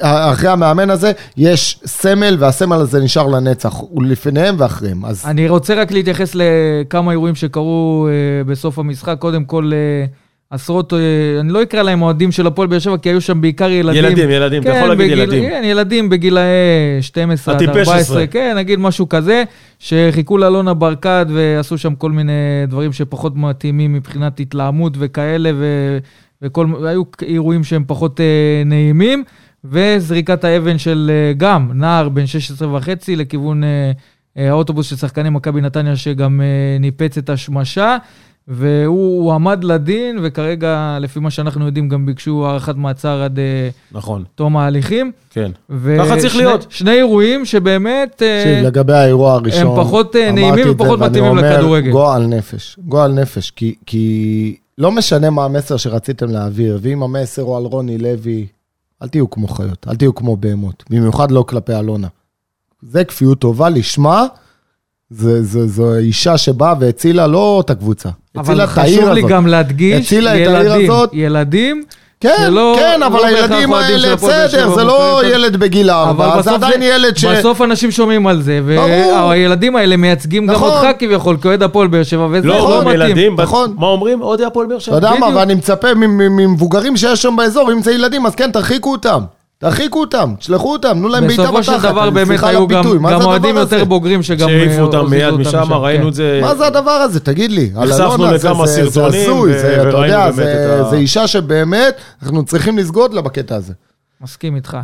[0.00, 5.04] אחרי המאמן הזה, יש סמל, והסמל הזה נשאר לנצח, הוא לפניהם ואחריהם.
[5.04, 9.16] אז אני רוצה רק להתייחס לכמה אירועים שקרו אה, בסוף המשחק.
[9.18, 10.06] קודם כל, אה,
[10.50, 10.98] עשרות, אה,
[11.40, 14.04] אני לא אקרא להם אוהדים של הפועל באר שבע, כי היו שם בעיקר ילדים.
[14.04, 15.42] ילדים, ילדים, אתה כן, יכול להגיד בגיל- ילדים.
[15.50, 16.42] כן, ילדים בגילאי
[17.00, 18.26] 12 עד הטיפש 14, עשרה.
[18.26, 19.42] כן, נגיד משהו כזה,
[19.78, 22.32] שחיכו לאלונה ברקת ועשו שם כל מיני
[22.68, 25.64] דברים שפחות מתאימים מבחינת התלהמות וכאלה, ו...
[26.42, 28.24] וכל, היו אירועים שהם פחות אה,
[28.66, 29.24] נעימים,
[29.64, 33.90] וזריקת האבן של אה, גם נער בן 16 וחצי לכיוון אה,
[34.38, 36.46] אה, האוטובוס של שחקני מכבי נתניה, שגם אה,
[36.80, 37.96] ניפץ את השמשה.
[38.48, 43.68] והוא הוא עמד לדין, וכרגע, לפי מה שאנחנו יודעים, גם ביקשו הארכת מעצר עד אה,
[43.92, 45.12] נכון, תום ההליכים.
[45.30, 45.50] כן.
[45.70, 46.66] ו- ככה צריך שני- להיות.
[46.70, 48.22] שני אירועים שבאמת...
[48.22, 51.52] אה, תקשיב, לגבי האירוע הראשון, פחות, אה, אמרתי נעימים את זה, ופחות ואני מתאימים אומר,
[51.56, 51.90] לכדורגל.
[51.90, 57.56] גועל נפש, גועל נפש, כי, כי לא משנה מה המסר שרציתם להעביר, ואם המסר הוא
[57.56, 58.46] על רוני לוי,
[59.02, 62.08] אל תהיו כמו חיות, אל תהיו כמו בהמות, במיוחד לא כלפי אלונה.
[62.82, 64.26] זה כפיות טובה לשמה,
[65.10, 69.20] זה, זה, זו אישה שבאה והצילה לא את הקבוצה, הצילה אבל את העיר חשוב לי
[69.20, 69.30] הזאת.
[69.30, 71.10] גם להדגיש, הצילה את העיר ילדים, הזאת.
[71.12, 71.82] ילדים,
[72.20, 76.24] כן, שלא- כן, אבל לא הילדים האלה, בסדר, זה לא במכבי תל- ילד בגיל אבל
[76.24, 77.24] ארבע, זה עדיין ילד ש...
[77.24, 78.60] בסוף אנשים שומעים על זה.
[78.64, 80.70] והילדים האלה מייצגים גם נכון.
[80.70, 82.94] אותך כביכול, כאוהד הפועל באר שבע, וזה לא, לא לא מתאים.
[82.94, 83.74] ילדים, נכון.
[83.78, 84.22] מה אומרים?
[84.22, 84.94] אוהדי הפועל באר אתה שבע.
[84.96, 85.28] יודע מה.
[85.34, 89.20] ואני מצפה מ- מ- ממבוגרים שיש שם באזור, אם זה ילדים, אז כן, תרחיקו אותם.
[89.60, 91.58] תרחיקו אותם, תשלחו אותם, תנו להם בעיטה בתחת.
[91.58, 93.56] בסופו של דבר באמת היו גם גם זה אוהדים?
[93.56, 94.48] יותר בוגרים שגם...
[94.48, 96.08] שהעיפו אה, אותם מיד משם, ראינו כן.
[96.08, 96.38] את זה.
[96.42, 97.20] מה זה הדבר הזה?
[97.20, 97.70] תגיד לי.
[97.74, 99.48] נחשפנו לכמה סרטונים, וראינו
[100.04, 103.72] יודע, באמת זה את ה- זה אישה שבאמת, אנחנו צריכים לסגוד לה בקטע הזה.
[104.20, 104.76] מסכים איתך.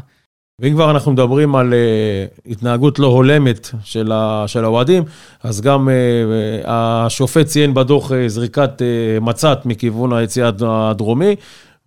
[0.60, 5.02] ואם כבר אנחנו מדברים על uh, התנהגות לא הולמת של, ה, של האוהדים,
[5.42, 5.92] אז גם uh,
[6.66, 11.36] השופט ציין בדוח uh, זריקת uh, מצת מכיוון היציאה הדרומי,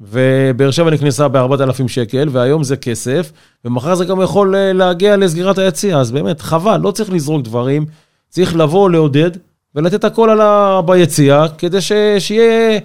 [0.02, 3.32] ובאר שבע נכנסה ב-4,000 שקל, והיום זה כסף,
[3.66, 7.86] ומחר זה גם יכול uh, להגיע לסגירת היציאה, אז באמת, חבל, לא צריך לזרוק דברים,
[8.30, 9.32] צריך לבוא לעודד.
[9.76, 10.82] ולתת הכל ה...
[10.86, 11.92] ביציאה, כדי ש...
[12.20, 12.80] שיהיה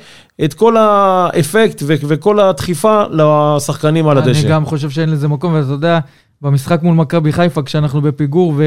[0.45, 1.95] את כל האפקט ו...
[2.09, 4.41] וכל הדחיפה לשחקנים על הדשא.
[4.41, 5.99] אני גם חושב שאין לזה מקום, ואתה יודע,
[6.43, 8.65] במשחק מול מכבי חיפה, כשאנחנו בפיגור ו...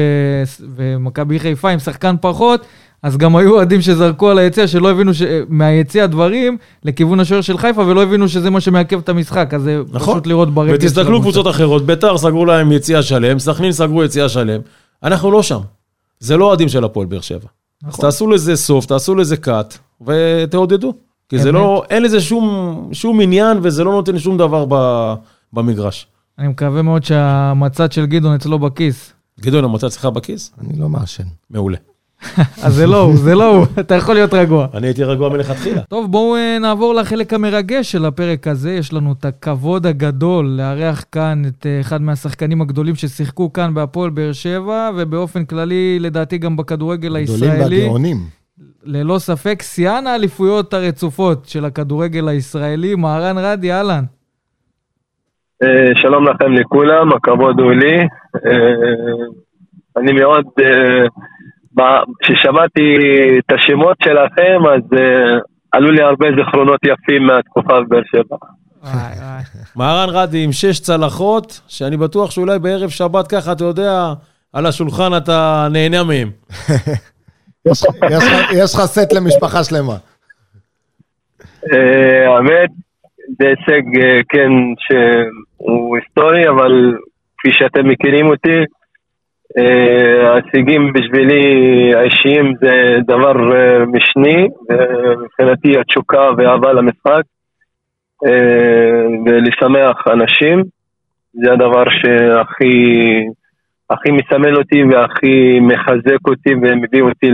[0.76, 2.66] ומכבי חיפה עם שחקן פחות,
[3.02, 5.22] אז גם היו אוהדים שזרקו על היציע, שלא הבינו ש...
[5.48, 9.80] מהיציע דברים לכיוון השוער של חיפה, ולא הבינו שזה מה שמעכב את המשחק, אז זה
[9.92, 10.14] נכון.
[10.14, 11.20] פשוט לראות ברגל של ותסתכלו.
[11.20, 14.60] קבוצות אחרות, ביתר סגרו להם יציאה שלם, סכנין סגרו יציאה שלם,
[15.02, 15.60] אנחנו לא שם.
[16.20, 17.38] זה לא אוהדים של הפועל באר שבע.
[17.38, 18.04] אז נכון.
[18.04, 20.94] תעשו לזה סוף, תעשו לזה קאט, ותעודדו.
[21.28, 21.52] כי זה.
[21.52, 25.14] לא, אין לזה שום, שום עניין, וזה לא נותן שום דבר ב,
[25.52, 26.06] במגרש.
[26.38, 29.12] אני מקווה מאוד שהמצד של גדעון אצלו בכיס.
[29.40, 30.52] גדעון, המצא אצלך בכיס?
[30.60, 31.24] אני לא מעשן.
[31.50, 31.76] מעולה.
[32.64, 34.66] אז זה לא הוא, זה לא הוא, אתה יכול להיות רגוע.
[34.74, 35.80] אני הייתי רגוע מלכתחילה.
[35.80, 38.72] טוב, בואו אה, נעבור לחלק המרגש של הפרק הזה.
[38.72, 44.10] יש לנו את הכבוד הגדול לארח כאן את אה, אחד מהשחקנים הגדולים ששיחקו כאן בהפועל
[44.10, 47.80] באר שבע, ובאופן כללי, לדעתי גם בכדורגל גדולים הישראלי.
[47.80, 48.16] והגאונים.
[48.84, 54.04] ללא ספק, שיאן האליפויות הרצופות של הכדורגל הישראלי, מהרן רדי, אהלן.
[55.62, 58.06] אה, שלום לכם לכולם, הכבוד הוא לי.
[59.96, 60.44] אני מאוד,
[62.22, 62.82] כששמעתי
[63.38, 65.38] את השמות שלכם, אז אה,
[65.72, 68.36] עלו לי הרבה זיכרונות יפים מהתקופה בבאר שבע.
[69.76, 74.12] מהרן רדי עם שש צלחות, שאני בטוח שאולי בערב שבת ככה, אתה יודע,
[74.52, 76.30] על השולחן אתה נהנה מהם.
[78.52, 79.96] יש לך- סט למשפחה שלמה.
[81.72, 82.70] אה, האמת,
[83.38, 86.94] זה הישג, אה, כן, שהוא היסטורי, אבל
[87.38, 88.58] כפי שאתם מכירים אותי,
[90.28, 91.44] ההישגים בשבילי
[91.94, 92.72] האישיים זה
[93.06, 97.22] דבר אה, משני, אה, מבחינתי התשוקה והאהבה למשחק,
[98.26, 100.62] אה, ולשמח אנשים,
[101.32, 102.74] זה הדבר שהכי
[103.90, 107.30] הכי מסמל אותי והכי מחזק אותי ומביא אותי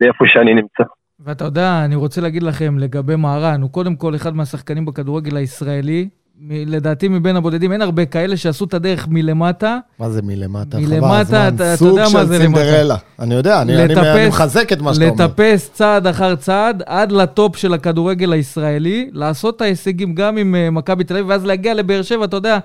[0.00, 0.82] לאיפה שאני נמצא.
[1.24, 6.08] ואתה יודע, אני רוצה להגיד לכם לגבי מהרן, הוא קודם כל אחד מהשחקנים בכדורגל הישראלי.
[6.40, 9.78] מ- לדעתי מבין הבודדים, אין הרבה כאלה שעשו את הדרך מלמטה.
[9.98, 10.78] מה זה מלמטה?
[10.78, 11.54] מלמטה, הזמן.
[11.54, 12.60] אתה- אתה סוג יודע מה של זה למטה.
[12.60, 12.96] סינדרלה.
[13.18, 15.24] אני יודע, אני אני- אני מחזק את מה שאתה אומר.
[15.24, 20.70] לטפס צעד אחר צעד עד לטופ של הכדורגל הישראלי, לעשות את ההישגים גם עם אה,
[20.70, 22.58] מכבי תל אביב, ואז להגיע לבאר שבע, אתה יודע,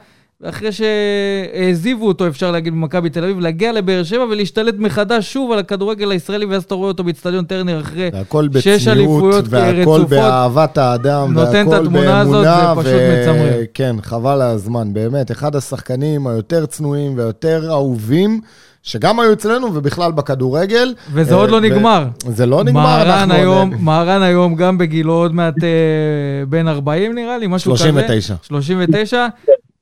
[0.44, 5.60] אחרי שהעזיבו אותו, אפשר להגיד, במכבי תל אביב, להגיע לבאר שבע ולהשתלט מחדש שוב על
[5.60, 10.10] הכדורגל הישראלי, ואז אתה רואה אותו באצטדיון טרנר אחרי והכל שש אליפויות והכל רצופות.
[10.10, 13.62] באהבת האדם, והכל התמונה הזאת, באמונה, זה מצמרר.
[13.74, 15.32] כן, חבל הזמן, באמת.
[15.32, 18.42] אחד השחקנים היותר צנועים ויותר אהובים,
[18.84, 20.94] שגם היו אצלנו ובכלל בכדורגל.
[21.14, 22.06] וזה אה, עוד לא ו- נגמר.
[22.28, 23.34] זה לא נגמר, מהרן אנחנו...
[23.34, 27.84] היום, מהרן היום גם בגילו עוד מעט אה, בן 40 נראה לי, משהו כזה.
[27.84, 28.36] 39.
[28.42, 29.28] 39,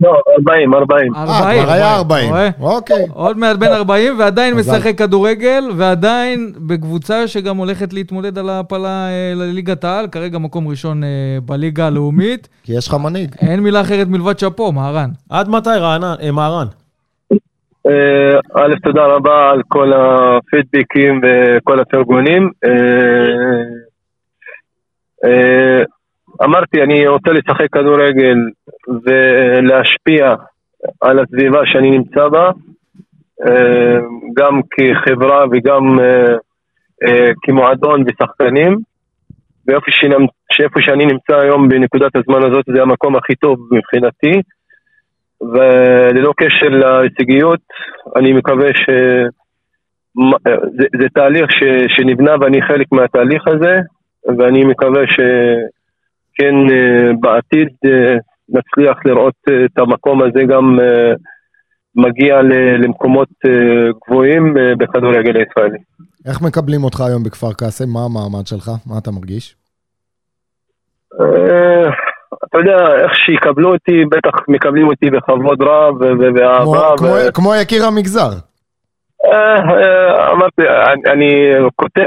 [0.05, 1.15] לא, 40, 40.
[1.15, 1.59] 40.
[1.59, 2.29] אה, כבר היה 40.
[2.29, 2.49] רואה?
[2.59, 3.05] אוקיי.
[3.13, 4.71] עוד מעט בן 40, ועדיין מזל.
[4.71, 11.03] משחק כדורגל, ועדיין בקבוצה שגם הולכת להתמודד על ההעפלה אה, לליגת העל, כרגע מקום ראשון
[11.03, 11.09] אה,
[11.45, 12.47] בליגה הלאומית.
[12.63, 13.35] כי יש לך מנהיג.
[13.41, 15.09] אין מילה אחרת מלבד שאפו, מהרן.
[15.29, 16.67] עד מתי אה, מהרן?
[17.87, 22.51] אה, א', תודה רבה על כל הפידבקים וכל הפרגונים.
[26.43, 28.37] אמרתי, אני רוצה לשחק כדורגל
[29.05, 30.33] ולהשפיע
[31.01, 32.51] על הסביבה שאני נמצא בה,
[33.47, 33.99] אה,
[34.33, 36.35] גם כחברה וגם אה,
[37.07, 38.77] אה, כמועדון ושחקנים.
[39.67, 39.91] ואיפה
[40.51, 44.41] שאיפה שאני נמצא היום בנקודת הזמן הזאת זה המקום הכי טוב מבחינתי.
[45.41, 47.59] וללא קשר להישגיות,
[48.15, 48.89] אני מקווה ש...
[50.17, 53.79] מ- זה, זה תהליך ש, שנבנה ואני חלק מהתהליך הזה,
[54.37, 55.74] ואני מקווה שכן
[56.43, 58.15] אה, בעתיד אה,
[58.49, 60.79] נצליח לראות אה, את המקום הזה גם
[61.95, 62.41] מגיע
[62.83, 63.27] למקומות
[64.07, 65.77] גבוהים בכדורגל הישראלי.
[66.27, 67.89] איך מקבלים אותך היום בכפר קאסם?
[67.89, 68.71] מה המעמד שלך?
[68.85, 69.55] מה אתה מרגיש?
[72.45, 76.93] אתה יודע, איך שיקבלו אותי, בטח מקבלים אותי בכבוד רב ו- ו- כמו- ואהבה.
[76.97, 78.29] כמו- ו- כמו יקיר המגזר.
[79.31, 80.61] אה, אה, אמרתי,
[81.13, 82.01] אני- כותב,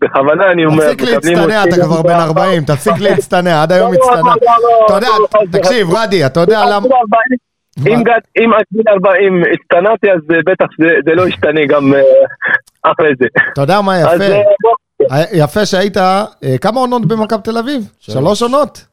[0.00, 4.04] בכוונה אני אומר, תפסיק להצטנע, אתה כבר בן 40, תפסיק להצטנע, עד היום לא, לא,
[4.04, 4.30] הצטנע.
[4.30, 6.80] לא, לא, אתה יודע, לא, לא, לא, תקשיב, רדי, אתה יודע למה...
[6.80, 6.92] גיל
[7.88, 8.04] 40,
[8.38, 10.66] אם עד גיל 40 הצטנעתי, אז בטח
[11.06, 12.00] זה- לא ישתנה גם אה,
[12.92, 13.26] אחרי זה.
[13.52, 14.24] אתה יודע מה יפה?
[15.32, 15.96] יפה שהיית,
[16.60, 17.82] כמה עונות במכבי תל אביב?
[18.00, 18.84] שלוש עונות?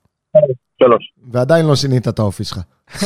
[0.83, 1.03] שלוש.
[1.31, 2.57] ועדיין לא שינית את האופי שלך.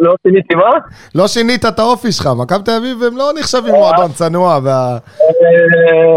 [0.00, 0.70] לא שיניתי מה?
[1.14, 4.98] לא שינית את האופי שלך, מכבי תל אביב הם לא נחשבים מועדון צנוע, וה...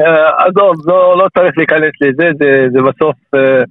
[0.06, 3.64] אה, עזוב, לא לא צריך להיכנס לזה, זה- בסוף אה,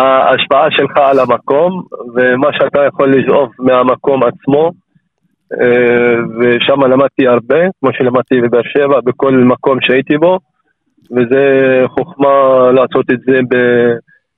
[0.00, 1.82] ההשפעה שלך על המקום,
[2.14, 4.70] ומה שאתה יכול לשאוף מהמקום עצמו.
[5.60, 10.38] אה, ושם למדתי הרבה, כמו שלמדתי בבאר שבע, בכל מקום שהייתי בו,
[11.16, 11.42] וזה
[11.86, 12.28] חוכמה
[12.72, 13.94] לעשות את זה ב-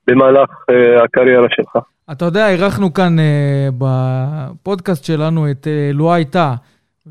[0.07, 1.79] במהלך אה, הקריירה שלך.
[2.13, 6.55] אתה יודע, אירחנו כאן אה, בפודקאסט שלנו את אה, לואי טאה,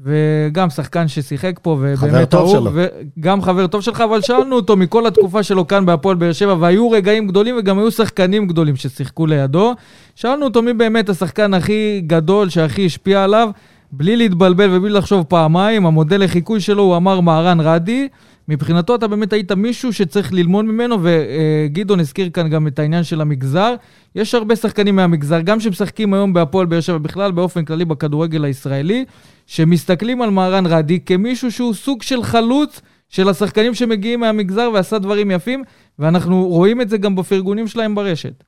[0.03, 2.71] וגם שחקן ששיחק פה, ובאמת חבר טוב שלו.
[2.73, 6.91] וגם חבר טוב שלך, אבל שאלנו אותו מכל התקופה שלו כאן בהפועל באר שבע, והיו
[6.91, 9.73] רגעים גדולים וגם היו שחקנים גדולים ששיחקו לידו.
[10.15, 13.49] שאלנו אותו מי באמת השחקן הכי גדול, שהכי השפיע עליו,
[13.91, 18.07] בלי להתבלבל ובלי לחשוב פעמיים, המודל לחיקוי שלו, הוא אמר מהרן רדי.
[18.49, 23.21] מבחינתו אתה באמת היית מישהו שצריך ללמוד ממנו, וגדעון הזכיר כאן גם את העניין של
[23.21, 23.73] המגזר.
[24.15, 29.05] יש הרבה שחקנים מהמגזר, גם שמשחקים היום בהפועל באר שבע, בכלל באופן כללי בכדורגל הישראלי,
[29.47, 35.31] שמסתכלים על מהרן רדי כמישהו שהוא סוג של חלוץ של השחקנים שמגיעים מהמגזר ועשה דברים
[35.31, 35.63] יפים,
[35.99, 38.43] ואנחנו רואים את זה גם בפרגונים שלהם ברשת.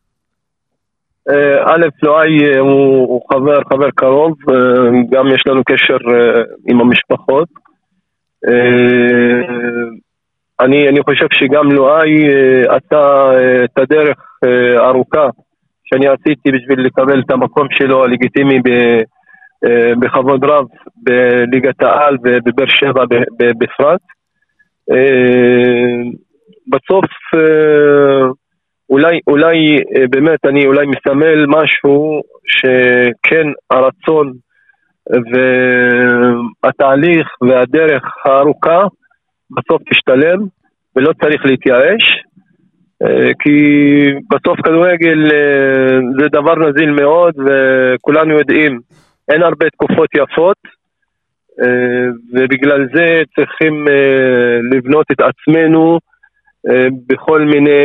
[1.30, 4.56] אה, א', לואי אה, הוא חבר, חבר קרוב, אה,
[5.12, 5.98] גם יש לנו קשר
[6.68, 7.67] עם המשפחות.
[8.46, 9.42] אה,
[10.60, 14.18] אני, אני חושב שגם לואי אה, עשה אה, את הדרך
[14.78, 15.30] הארוכה
[15.86, 19.02] שאני עשיתי בשביל לקבל את המקום שלו הלגיטימי ב-
[20.00, 20.66] בכבוד רב
[21.04, 23.04] בליגת העל ובבאר שבע
[23.60, 24.02] בפרט.
[26.68, 27.06] בסוף
[28.90, 29.78] אולי, אולי
[30.10, 34.34] באמת אני אולי מסמל משהו שכן הרצון
[36.64, 38.84] והתהליך והדרך הארוכה
[39.52, 40.40] בסוף תשתלם
[40.96, 42.04] ולא צריך להתייאש
[43.04, 43.58] אה, כי
[44.30, 48.80] בסוף כדורגל אה, זה דבר נזיל מאוד וכולנו יודעים
[49.32, 50.58] אין הרבה תקופות יפות
[51.62, 53.86] אה, ובגלל זה צריכים
[54.72, 56.00] לבנות את עצמנו
[57.08, 57.82] בכל מיני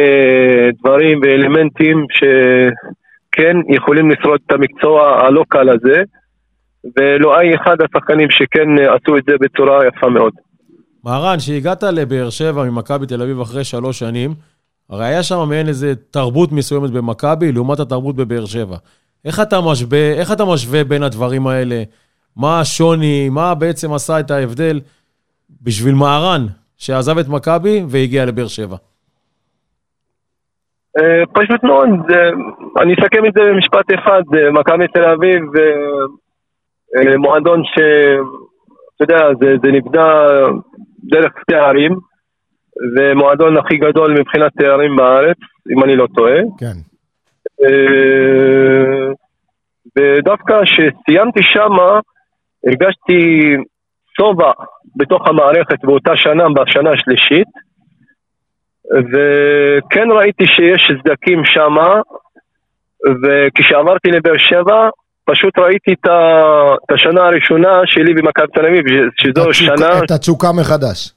[0.80, 6.02] דברים ואלמנטים שכן יכולים לשרוד את המקצוע הלא קל הזה
[6.96, 10.32] ולואי אחד השחקנים שכן עשו את זה בצורה יפה מאוד.
[11.04, 14.30] מהרן, שהגעת לבאר שבע ממכבי תל אביב אחרי שלוש שנים,
[14.90, 18.76] הרי היה שם מעין איזה תרבות מסוימת במכבי לעומת התרבות בבאר שבע.
[19.24, 21.82] איך אתה משווה, איך אתה משווה בין הדברים האלה?
[22.36, 24.80] מה השוני, מה בעצם עשה את ההבדל
[25.62, 28.76] בשביל מהרן, שעזב את מכבי והגיע לבאר שבע?
[30.98, 32.30] אה, פשוט מאוד, אה,
[32.82, 35.42] אני אסכם את זה במשפט אחד, אה, מכבי תל אביב,
[37.18, 37.78] מועדון ש...
[38.96, 40.26] אתה יודע, זה, זה נבנה
[41.04, 41.92] דרך שתי ערים,
[42.96, 45.36] ומועדון הכי גדול מבחינת תארים בארץ,
[45.72, 46.40] אם אני לא טועה.
[46.58, 46.78] כן.
[49.98, 52.00] ודווקא כשסיימתי שמה,
[52.66, 53.56] הרגשתי
[54.16, 54.52] שובע
[54.96, 57.48] בתוך המערכת באותה שנה, בשנה השלישית,
[58.90, 62.00] וכן ראיתי שיש סדקים שמה,
[63.22, 64.88] וכשעברתי לבאר שבע,
[65.32, 66.06] פשוט ראיתי את,
[66.94, 68.84] השנה הראשונה שלי במכבי תל אביב,
[69.16, 70.04] שזו התשוק, שנה...
[70.04, 71.12] את התשוקה מחדש.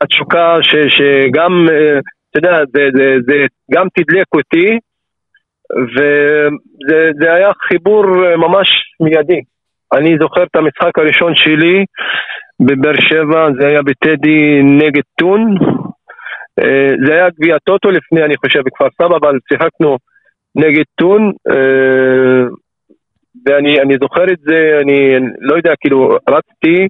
[0.00, 1.98] התשוקה ש, שגם, אה,
[2.30, 3.34] אתה יודע, זה, זה, זה
[3.72, 4.78] גם תדלק אותי,
[5.94, 8.68] וזה היה חיבור אה, ממש
[9.00, 9.40] מיידי.
[9.92, 11.84] אני זוכר את המשחק הראשון שלי
[12.60, 15.54] בבאר שבע, זה היה בטדי נגד טון.
[16.58, 19.96] אה, זה היה גביע טוטו לפני, אני חושב, בכפר סבא, אבל שיחקנו
[20.54, 21.32] נגד טון.
[23.48, 26.88] אה, ואני זוכר את זה, אני לא יודע, כאילו, רצתי,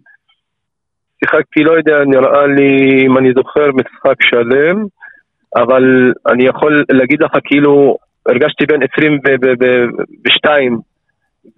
[1.19, 4.85] שיחקתי, לא יודע, נראה לי, אם אני זוכר, משחק שלם,
[5.57, 10.79] אבל אני יכול להגיד לך, כאילו, הרגשתי בן 22,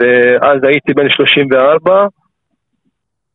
[0.01, 2.07] ואז הייתי בן 34.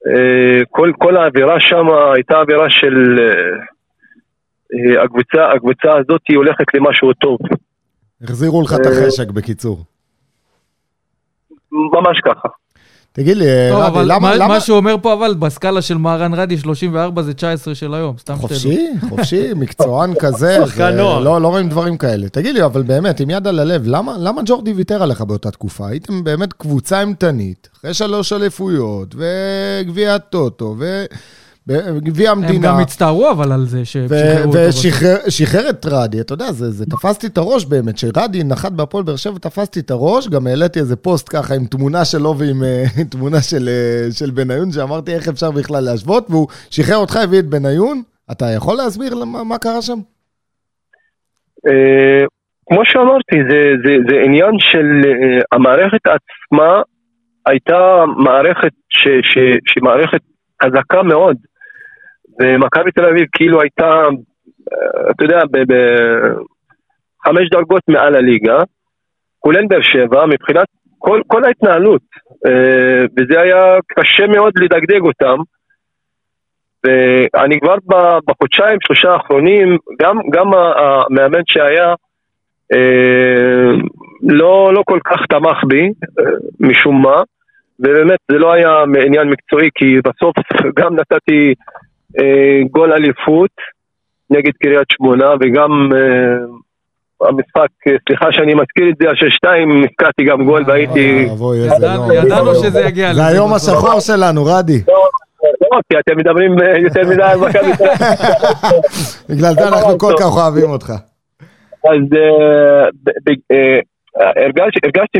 [0.07, 1.85] אה, כל, כל האווירה שם
[2.15, 7.37] הייתה אווירה של אה, הקבוצה, הקבוצה הזאת הולכת למשהו טוב.
[8.23, 9.83] החזירו לך את אה, החשק, בקיצור.
[11.71, 12.47] ממש ככה.
[13.11, 14.19] תגיד לי, טוב, רדי, למה...
[14.19, 14.47] מה, למה...
[14.47, 18.33] מה שהוא אומר פה, אבל בסקאלה של מהרן רדי, 34 זה 19 של היום, סתם
[18.35, 18.47] שתדעו.
[18.49, 21.19] חופשי, חופשי, מקצוען כזה, זה- נוער.
[21.19, 22.29] לא, לא רואים דברים כאלה.
[22.29, 25.87] תגיד לי, אבל באמת, עם יד על הלב, למה, למה ג'ורדי ויתר עליך באותה תקופה?
[25.87, 30.95] הייתם באמת קבוצה אימתנית, אחרי שלוש אליפויות, וגביע הטוטו, וגביע
[31.69, 32.67] הם המדינה.
[32.67, 35.27] גם הצטערו אבל על זה שהם ו- שחררו אותו.
[35.27, 39.15] ושחרר את רדי, אתה יודע, זה, זה תפסתי את הראש באמת, שרדי נחת בהפועל באר
[39.15, 43.41] שבע, תפסתי את הראש, גם העליתי איזה פוסט ככה עם תמונה שלו ועם אה, תמונה
[43.41, 48.01] של, אה, של בניון, שאמרתי איך אפשר בכלל להשוות, והוא שחרר אותך, הביא את בניון,
[48.31, 49.99] אתה יכול להסביר למה, מה קרה שם?
[51.67, 52.25] אה,
[52.69, 54.87] כמו שאמרתי, זה, זה, זה עניין של
[55.51, 56.81] המערכת עצמה
[57.45, 60.21] הייתה מערכת ש, ש, שמערכת
[60.63, 61.37] חזקה מאוד.
[62.41, 64.01] ומכבי תל אביב כאילו הייתה,
[64.71, 65.39] אה, אתה יודע,
[67.21, 68.59] בחמש דרגות מעל הליגה,
[69.39, 70.67] כולל באר שבע, מבחינת
[70.99, 72.01] כל, כל ההתנהלות.
[72.45, 75.37] אה, וזה היה קשה מאוד לדגדג אותם.
[76.83, 81.93] ואני כבר ב- בחודשיים, שלושה האחרונים, גם, גם המאמן שהיה,
[82.73, 83.71] אה,
[84.21, 85.89] לא, לא כל כך תמך בי,
[86.59, 87.21] משום מה,
[87.79, 90.35] ובאמת זה לא היה עניין מקצועי, כי בסוף
[90.79, 91.53] גם נתתי
[92.71, 93.51] גול אליפות
[94.29, 100.23] נגד קריית שמונה, וגם אה, המשחק, אה, סליחה שאני מזכיר את זה, השש שתיים, הפקעתי
[100.23, 101.15] גם גול והייתי...
[101.25, 102.25] אוי, אבוי, איזה ידענו- יום.
[102.25, 103.75] ידענו שזה יגיע זה לזה היום בסוף.
[103.77, 104.81] השחור שלנו, רדי.
[104.87, 105.03] לא,
[105.61, 108.07] לא, כי אתם מדברים אה, יותר מדי על מכבי תל אביב.
[109.29, 110.89] בגלל זה אנחנו כל כך אוהבים אותך.
[111.83, 112.85] אז אה,
[113.51, 113.79] אה,
[114.43, 115.19] הרגשתי,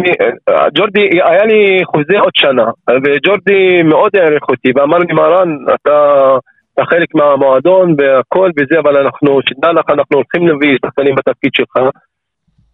[0.50, 2.66] אה, ג'ורדי, היה לי חוזה עוד שנה,
[3.04, 6.38] וג'ורדי מאוד העריך אותי, ואמר לי, אתה אתה
[6.86, 11.76] חלק מהמועדון והכל וזה, אבל אנחנו, שתדע לך, אנחנו הולכים להביא שחקנים בתפקיד שלך.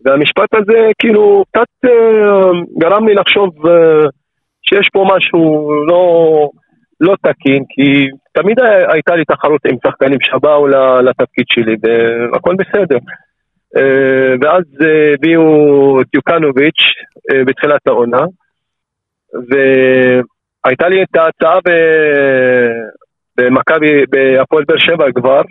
[0.06, 4.06] והמשפט הזה, כאילו, קצת אה, גרם לי לחשוב אה,
[4.62, 6.50] שיש פה משהו לא,
[7.00, 8.60] לא תקין, כי תמיד
[8.94, 10.68] הייתה לי תחרות עם שחקנים שבאו
[11.02, 12.98] לתפקיד שלי, והכל בסדר.
[13.78, 16.84] אה, ואז אה, הביאו את יוקנוביץ'
[17.32, 18.22] אה, בתחילת העונה,
[19.34, 22.95] והייתה לי את ההצעה ב-
[23.38, 25.42] במכבי, בהפועל באר שבע כבר,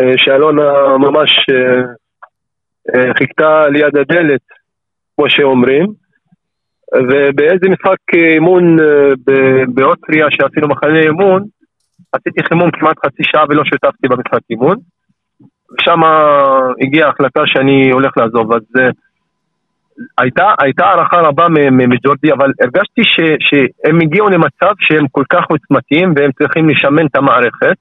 [0.00, 1.80] אה, שאלונה ממש אה,
[2.94, 4.40] אה, חיכתה ליד הדלת,
[5.16, 5.86] כמו שאומרים,
[6.94, 8.76] ובאיזה משחק אימון
[9.74, 11.42] באוסטריה שעשינו מחנה אימון,
[12.12, 14.76] עשיתי חימום כמעט חצי שעה ולא שותפתי במשחק אימון.
[15.72, 16.00] ושם
[16.82, 18.62] הגיעה ההחלטה שאני הולך לעזוב, אז
[20.18, 26.12] הייתה, הייתה הערכה רבה מג'ורדי, אבל הרגשתי ש, שהם הגיעו למצב שהם כל כך עוצמתיים
[26.16, 27.76] והם צריכים לשמן את המערכת.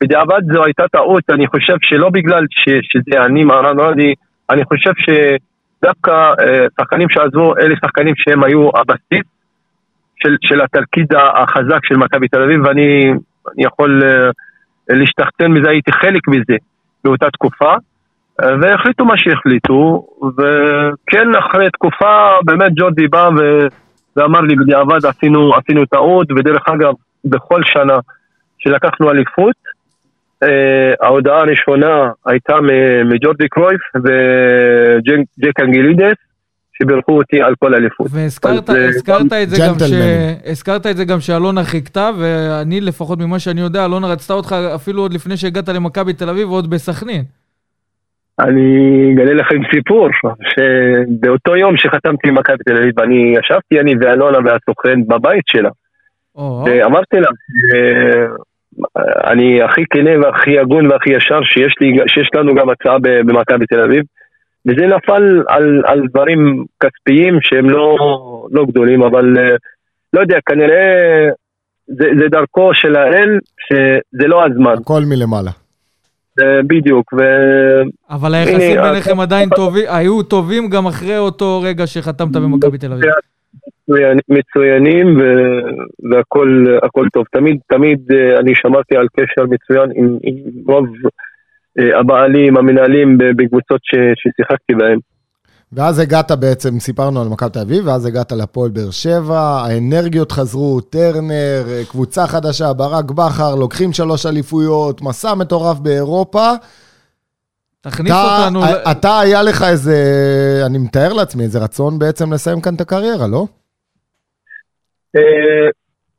[0.00, 4.14] בדיעבד זו הייתה טעות, אני חושב שלא בגלל ש, שזה אני, מהרן רדי,
[4.50, 6.44] אני חושב שדווקא uh,
[6.80, 9.26] שחקנים שעזבו, אלה שחקנים שהם היו הבסיס
[10.22, 13.12] של, של התלכיד החזק של מכבי תל אביב, ואני
[13.48, 14.30] אני יכול אה,
[14.88, 16.56] להשתחצן מזה, הייתי חלק מזה
[17.04, 17.76] באותה תקופה, אה,
[18.40, 23.66] והחליטו מה שהחליטו, וכן, אחרי תקופה, באמת ג'ורדי בא ו...
[24.16, 26.92] ואמר לי בדיעבד עשינו, עשינו טעות, ודרך אגב,
[27.24, 27.96] בכל שנה
[28.58, 29.56] שלקחנו אליפות,
[30.42, 36.16] אה, ההודעה הראשונה הייתה מ- מג'ורדי קרויף וג'ק אנגלידס,
[36.78, 38.06] שבירכו אותי על כל אליפות.
[38.10, 39.92] והזכרת אז, אה, הזכרת את זה גם ש...
[40.46, 45.02] הזכרת את זה גם שאלונה חיכתה, ואני לפחות ממה שאני יודע, אלונה רצתה אותך אפילו
[45.02, 47.24] עוד לפני שהגעת למכבי תל אביב ועוד בסכנין.
[48.40, 50.08] אני אגלה לכם סיפור,
[50.54, 55.70] שבאותו יום שחתמתי עם מכבי תל אביב, אני ישבתי, אני ואלונה והסוכן בבית שלה,
[56.36, 57.28] ואמרתי לה,
[57.74, 58.26] אה,
[59.32, 63.66] אני הכי כנה והכי הגון והכי ישר שיש, לי, שיש לנו גם הצעה ב- במכבי
[63.66, 64.04] תל אביב,
[64.66, 67.96] וזה נפל על, על דברים כספיים שהם לא,
[68.50, 69.56] לא גדולים, אבל אה,
[70.12, 71.28] לא יודע, כנראה
[71.86, 75.63] זה, זה דרכו של האל, שזה לא הזמן, הכל מלמעלה.
[76.42, 77.18] אה, בדיוק, ו...
[78.10, 83.10] אבל היחסים ביניכם עדיין טובים, היו טובים גם אחרי אותו רגע שחתמת במכבי תל אביב.
[84.28, 87.24] מצוינים ו- והכל הכל טוב.
[87.32, 90.18] תמיד, תמיד אה, אני שמרתי על קשר מצוין עם,
[90.66, 90.86] רוב
[91.78, 94.98] אה, הבעלים, המנהלים בקבוצות ששיחקתי בהם.
[95.76, 100.80] ואז הגעת בעצם, סיפרנו על מכבי תל אביב, ואז הגעת לפועל באר שבע, האנרגיות חזרו,
[100.80, 106.50] טרנר, קבוצה חדשה, ברק בכר, לוקחים שלוש אליפויות, מסע מטורף באירופה.
[107.80, 108.60] תכניס אתה, אותנו...
[108.90, 109.96] אתה היה לך איזה,
[110.66, 113.46] אני מתאר לעצמי, איזה רצון בעצם לסיים כאן את הקריירה, לא?
[115.16, 115.68] אה,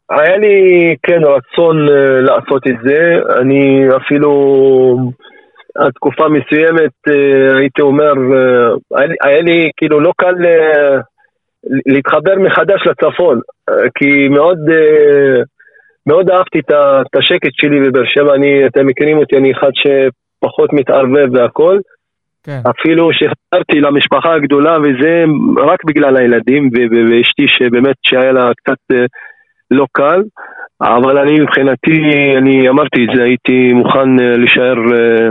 [0.09, 0.55] היה לי
[1.03, 2.99] כן רצון אה, לעשות את זה,
[3.41, 4.31] אני אפילו
[5.75, 10.97] עד תקופה מסוימת אה, הייתי אומר, אה, היה לי- כאילו לא קל אה,
[11.85, 13.39] להתחבר מחדש לצפון,
[13.97, 14.57] כי מאוד
[16.07, 21.27] מאוד אהבתי את השקט שלי בבאר שבע, אני, אתם מכירים אותי, אני אחד שפחות מתערבב
[21.33, 21.79] והכל.
[22.43, 22.59] כן.
[22.69, 25.23] אפילו שחזרתי למשפחה הגדולה וזה
[25.71, 26.69] רק בגלל הילדים
[27.09, 28.95] ואשתי שבאמת שהיה לה קצת
[29.71, 30.21] לא קל,
[30.87, 32.01] אבל אני מבחינתי,
[32.37, 35.27] אני אמרתי את זה, הייתי מוכן אה, להישאר אה,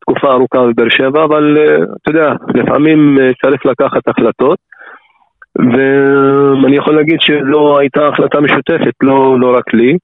[0.00, 4.58] תקופה ארוכה בבאר שבע, אבל אה, אתה יודע, לפעמים צריך לקחת החלטות.
[5.58, 9.96] ואני יכול להגיד שזו הייתה החלטה משותפת, לא, לא רק לי,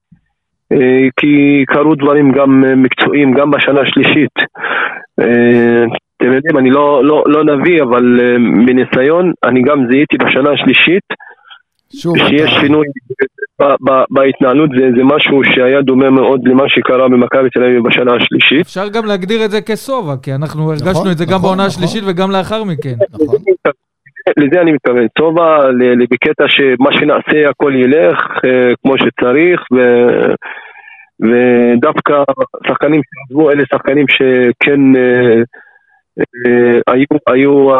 [1.17, 4.31] כי קרו דברים גם מקצועיים, גם בשנה השלישית.
[6.17, 11.03] אתם יודעים, אני לא, לא, לא נביא, אבל מניסיון, אני גם זיהיתי בשנה השלישית
[11.93, 12.87] שוב, שיש אתה- שינוי
[14.09, 18.61] בהתנהלות, זה, זה משהו שהיה דומה מאוד למה שקרה במכבי תל אביב בשנה השלישית.
[18.61, 21.83] אפשר גם להגדיר את זה כשובע, כי אנחנו הרגשנו את זה גם נכון, בעונה נכון.
[21.83, 22.95] השלישית וגם לאחר מכן.
[23.23, 23.39] נכון.
[24.37, 29.77] לזה אני מתכוון, טובה, ל- בקטע שמה שנעשה הכל ילך אה, כמו שצריך, ו...
[31.21, 32.23] ודווקא
[32.67, 35.41] שחקנים שעזבו, אלה שחקנים שכן אה,
[36.19, 37.75] אה, היו, היו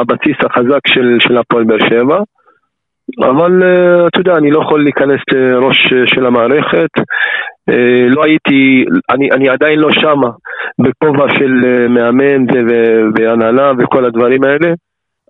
[0.00, 2.18] הבסיס החזק של, של הפועל באר שבע.
[3.22, 6.90] אבל אה, אתה יודע, אני לא יכול להיכנס לראש אה, של המערכת.
[7.70, 10.30] אה, לא הייתי, אני, אני עדיין לא שמה
[10.78, 11.52] בכובע של
[11.88, 12.44] מאמן
[13.14, 14.74] והנהלה וכל הדברים האלה.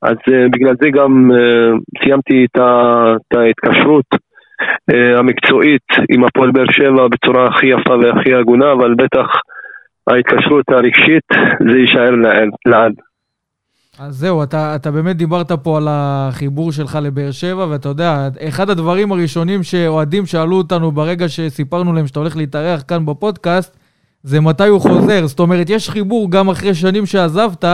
[0.02, 0.16] אז
[0.52, 1.30] בגלל זה גם
[2.02, 2.60] סיימתי את,
[3.36, 4.04] ההתקשרות
[5.18, 9.26] המקצועית עם הפועל באר שבע בצורה הכי יפה והכי הגונה, אבל בטח
[10.10, 11.24] ההתקשרות הרגשית
[11.70, 12.10] זה יישאר
[12.66, 12.92] לעד.
[13.98, 18.70] אז זהו, אתה, אתה באמת דיברת פה על החיבור שלך לבאר שבע, ואתה יודע, אחד
[18.70, 23.76] הדברים הראשונים שאוהדים שאלו אותנו ברגע שסיפרנו להם שאתה הולך להתארח כאן בפודקאסט,
[24.22, 25.26] זה מתי הוא חוזר.
[25.26, 27.64] זאת אומרת, יש חיבור גם אחרי שנים שעזבת,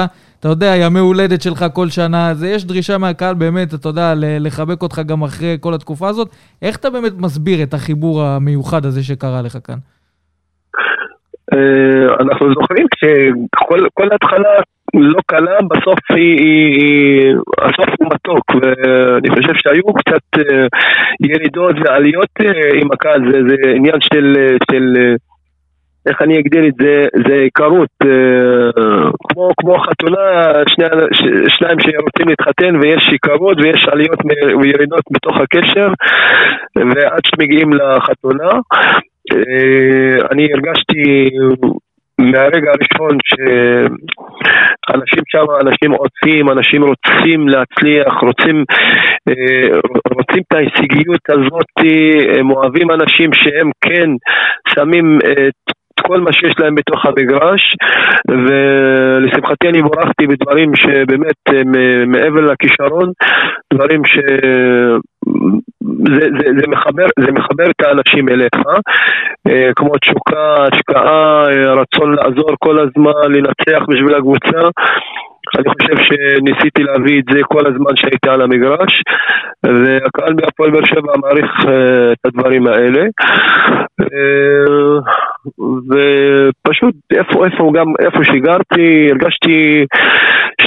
[0.40, 4.82] אתה יודע, ימי הולדת שלך כל שנה, אז יש דרישה מהקהל באמת, אתה יודע, לחבק
[4.82, 6.28] אותך גם אחרי כל התקופה הזאת.
[6.62, 9.78] איך אתה באמת מסביר את החיבור המיוחד הזה שקרה לך כאן?
[11.54, 14.48] Uh, אנחנו זוכרים שכל כל התחלה
[14.94, 20.68] לא קלה, בסוף היא, היא, הסוף הוא מתוק, ואני חושב שהיו קצת uh,
[21.20, 25.14] ירידות ועליות uh, עם הקהל, זה, זה עניין של, אה, של אה,
[26.06, 30.86] איך אני אגדיר את זה, זה היכרות, אה, כמו, כמו חתונה, שני,
[31.48, 34.18] שניים שרוצים להתחתן ויש היכרות ויש עליות
[34.62, 35.88] וירידות בתוך הקשר,
[36.76, 38.50] ועד שמגיעים לחתונה,
[39.32, 41.28] אה, אני הרגשתי
[42.20, 48.64] מהרגע הראשון שאנשים שם, אנשים עושים, אנשים רוצים להצליח, רוצים,
[49.28, 49.78] אה,
[50.16, 51.72] רוצים את ההישגיות הזאת,
[52.38, 54.10] הם אוהבים אנשים שהם כן
[54.74, 55.72] שמים את
[56.06, 57.62] כל מה שיש להם בתוך המגרש,
[58.28, 61.72] ולשמחתי אני בורכתי בדברים שבאמת הם
[62.12, 63.12] מעבר לכישרון,
[63.74, 64.18] דברים ש...
[66.08, 68.54] זה, זה, זה, מחבר, זה מחבר את האנשים אליך,
[69.48, 74.60] אה, כמו תשוקה, השקעה, אה, רצון לעזור כל הזמן, לנצח בשביל הקבוצה.
[75.58, 79.02] אני חושב שניסיתי להביא את זה כל הזמן שהייתי על המגרש,
[79.64, 83.02] והקהל בהפועל באר שבע מעריך אה, את הדברים האלה.
[85.90, 89.86] ופשוט איפה, איפה, גם איפה שגרתי, הרגשתי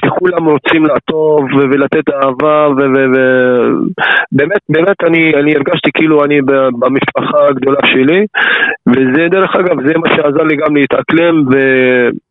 [0.05, 6.41] שכולם רוצים לעטוב ולתת אהבה, ובאמת, באמת אני, אני הרגשתי כאילו אני
[6.79, 8.25] במשפחה הגדולה שלי,
[8.87, 11.43] וזה דרך אגב, זה מה שעזר לי גם להתאקלם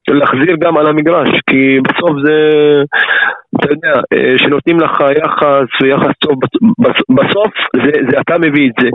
[0.08, 2.38] ולהחזיר גם על המגרש, כי בסוף זה,
[3.56, 4.00] אתה יודע,
[4.36, 6.34] שנותנים לך יחס ויחס טוב,
[7.08, 8.88] בסוף זה, זה אתה מביא את זה.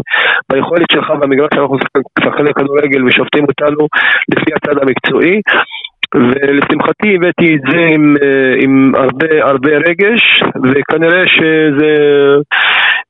[0.51, 1.77] ביכולת שלך במגרש אנחנו
[2.23, 3.87] שחקני כדורגל ושופטים אותנו
[4.31, 5.41] לפי הצד המקצועי.
[6.15, 10.21] ולשמחתי הבאתי את זה עם, אה, עם הרבה, הרבה רגש,
[10.63, 11.95] וכנראה שזה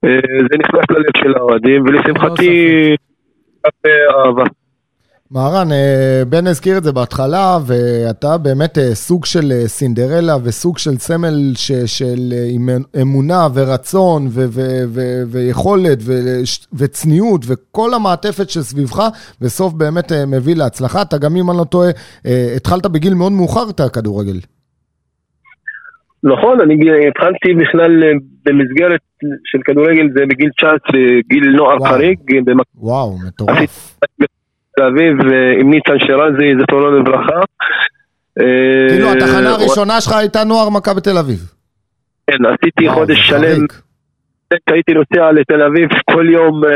[0.06, 0.20] אה,
[0.52, 2.96] זה נכנס ללב של האוהדים, ולשמחתי
[3.64, 4.44] הרבה אהבה.
[5.32, 10.78] מהרן, אה, בן הזכיר את זה בהתחלה, ואתה באמת אה, סוג של אה, סינדרלה וסוג
[10.78, 12.20] של סמל ש, של
[13.02, 15.02] אמונה ורצון ו, ו, ו,
[15.32, 16.12] ויכולת ו,
[16.74, 19.00] וצניעות וכל המעטפת שסביבך,
[19.42, 21.02] בסוף באמת מביא להצלחה.
[21.02, 21.90] אתה גם, אם אני לא טועה,
[22.56, 24.40] התחלת בגיל מאוד מאוחר את הכדורגל.
[26.24, 26.76] נכון, אני
[27.08, 28.04] התחלתי בכלל
[28.46, 29.00] במסגרת
[29.46, 30.78] של כדורגל, זה בגיל 19,
[31.30, 32.20] גיל נוער חריג.
[32.76, 34.00] וואו, מטורף.
[34.80, 35.18] תל אביב
[35.60, 37.40] עם ניצן שרזי, זכרונו לברכה.
[38.90, 41.40] כאילו אה, התחנה הראשונה שלך הייתה נוער מכבי תל אביב.
[42.28, 43.66] כן, עשיתי חודש שלם.
[44.68, 46.68] הייתי נוסע לתל אביב כל יום uh,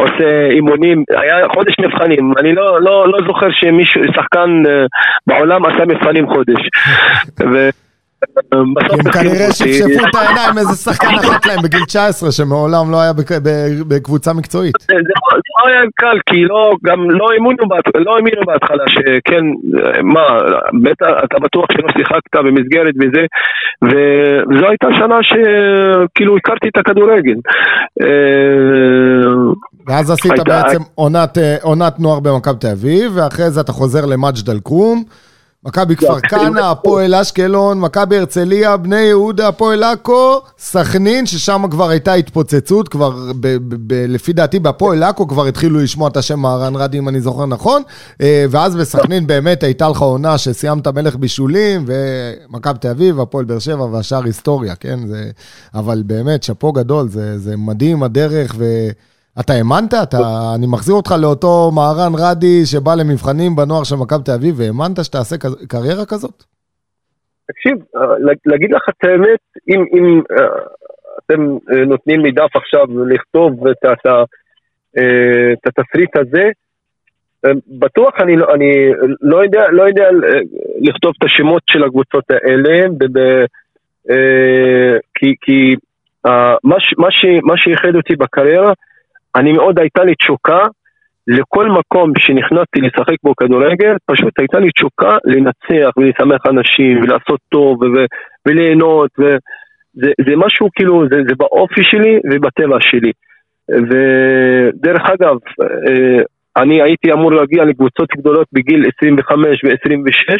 [0.00, 4.68] עושה אימונים, היה חודש מבחנים, אני לא, לא, לא זוכר שמישהו, שחקן uh,
[5.26, 6.60] בעולם עשה מבחנים חודש.
[8.52, 13.12] הם כנראה שפשפו את העיניים איזה שחקן אחת להם בגיל 19 שמעולם לא היה
[13.88, 14.74] בקבוצה מקצועית.
[14.88, 17.26] זה לא היה קל כי לא, גם לא
[18.14, 19.44] האמינו בהתחלה שכן,
[20.02, 20.38] מה,
[21.24, 23.24] אתה בטוח שלא שיחקת במסגרת וזה,
[23.82, 27.36] וזו הייתה שנה שכאילו הכרתי את הכדורגל.
[28.02, 28.06] אה,
[29.86, 30.80] ואז עשית בעצם
[31.62, 35.04] עונת נוער במכבי תל אביב, ואחרי זה אתה חוזר למג'ד אל-כרום.
[35.68, 42.12] מכבי כפר כנא, הפועל אשקלון, מכבי הרצליה, בני יהודה, הפועל עכו, סכנין, ששם כבר הייתה
[42.14, 43.10] התפוצצות, כבר
[43.40, 47.08] ב- ב- ב- לפי דעתי בהפועל עכו כבר התחילו לשמוע את השם מהרן רדי, אם
[47.08, 47.82] אני זוכר נכון,
[48.20, 53.58] אה, ואז בסכנין באמת הייתה לך עונה שסיימת מלך בישולים, ומכבי תל אביב, הפועל באר
[53.58, 55.06] שבע והשאר היסטוריה, כן?
[55.06, 55.30] זה...
[55.74, 58.64] אבל באמת, שאפו גדול, זה, זה מדהים הדרך, ו...
[59.40, 59.94] אתה האמנת?
[60.02, 60.18] אתה,
[60.56, 65.36] אני מחזיר אותך לאותו מהרן רדי שבא למבחנים בנוער של מכבי תל אביב, והאמנת שתעשה
[65.68, 66.42] קריירה כזאת?
[67.48, 68.00] תקשיב, אה,
[68.46, 70.46] להגיד לך את האמת, אם, אם אה,
[71.18, 74.06] אתם אה, נותנים לי דף עכשיו לכתוב את, את,
[75.52, 76.50] את התסריט הזה,
[77.78, 80.08] בטוח אני, לא, אני לא, יודע, לא יודע
[80.80, 83.44] לכתוב את השמות של הקבוצות האלה, ב, ב,
[85.14, 85.74] כי, כי
[86.24, 87.08] מה, מה,
[87.42, 88.72] מה שייחד אותי בקריירה
[89.38, 90.62] אני מאוד הייתה לי תשוקה
[91.26, 97.82] לכל מקום שנכנסתי לשחק בו כדורגל, פשוט הייתה לי תשוקה לנצח ולשמח אנשים ולעשות טוב
[97.82, 98.06] ו-
[98.46, 103.12] וליהנות וזה משהו כאילו, זה, זה באופי שלי ובטבע שלי.
[103.68, 106.22] ודרך אגב, אה,
[106.56, 110.36] אני הייתי אמור להגיע לקבוצות גדולות בגיל 25 ו-26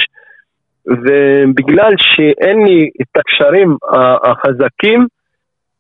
[0.86, 3.76] ובגלל שאין לי את הקשרים
[4.24, 5.06] החזקים,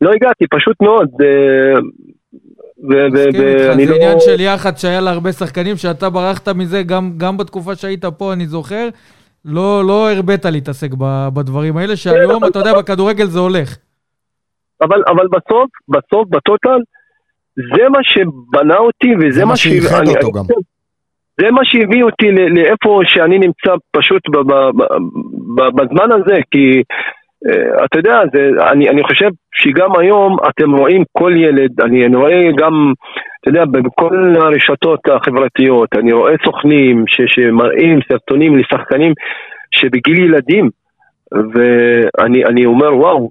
[0.00, 1.08] לא הגעתי, פשוט מאוד.
[2.88, 3.92] ואני לא...
[3.92, 8.04] זה עניין של יח"צ שהיה לה הרבה שחקנים, שאתה ברחת מזה גם, גם בתקופה שהיית
[8.04, 8.88] פה, אני זוכר.
[9.44, 10.90] לא, לא הרבית להתעסק
[11.34, 13.76] בדברים האלה, שהיום, אתה יודע, בכדורגל זה הולך.
[14.82, 16.80] אבל, אבל בסוף, בסוף, בטוטל,
[17.56, 20.44] זה מה שבנה אותי, וזה מה שאיחד אותו גם.
[21.40, 24.22] זה מה שהביא אותי לאיפה שאני נמצא פשוט
[25.74, 26.82] בזמן הזה, כי
[27.84, 32.42] אתה יודע, זה, אני, אני חושב שגם היום אתם רואים כל ילד, אני, אני רואה
[32.58, 32.92] גם,
[33.40, 39.12] אתה יודע, בכל הרשתות החברתיות, אני רואה סוכנים ש, שמראים סרטונים לשחקנים
[39.70, 40.70] שבגיל ילדים,
[41.32, 43.30] ואני אומר, וואו,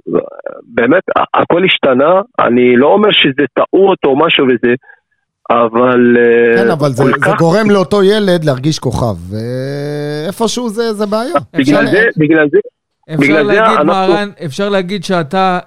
[0.64, 1.04] באמת,
[1.34, 4.74] הכל השתנה, אני לא אומר שזה טעות או משהו וזה,
[5.50, 6.18] אבל...
[6.20, 7.28] אה, כן, אבל זה, כך...
[7.28, 11.34] זה גורם לאותו ילד להרגיש כוכב, ואיפשהו זה, זה בעיה.
[11.58, 12.60] בגלל זה, בגלל זה...
[13.14, 13.86] אפשר להגיד, אנחנו...
[13.86, 15.60] מהרן, אפשר להגיד שאתה,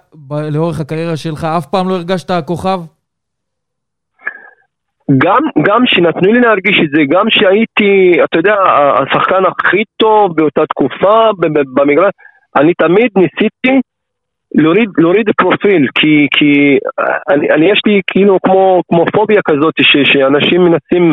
[0.53, 2.81] לאורך הקריירה שלך, אף פעם לא הרגשת כוכב?
[5.19, 8.55] גם, גם שנתנו לי להרגיש את זה, גם שהייתי, אתה יודע,
[9.03, 11.31] השחקן הכי טוב באותה תקופה
[11.75, 12.13] במגרש,
[12.57, 13.81] אני תמיד ניסיתי
[14.55, 16.79] להוריד, להוריד פרופיל, כי, כי
[17.29, 21.13] אני, אני יש לי כאילו כמו, כמו פוביה כזאת, ש, שאנשים מנסים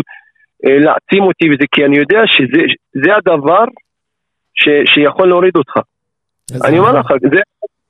[0.66, 3.64] אה, להעצים אותי וזה, כי אני יודע שזה הדבר
[4.54, 5.80] ש, שיכול להוריד אותך.
[6.66, 7.42] אני אומר לך, זה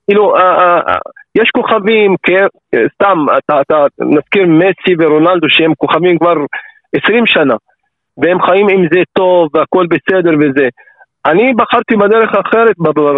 [0.07, 0.97] כאילו, אה, אה, אה,
[1.35, 3.25] יש כוכבים, כ- סתם,
[3.61, 6.33] אתה, נזכיר מסי ורונלדו שהם כוכבים כבר
[6.95, 7.55] 20 שנה,
[8.17, 10.67] והם חיים עם זה טוב והכל בסדר וזה.
[11.25, 12.75] אני בחרתי בדרך אחרת,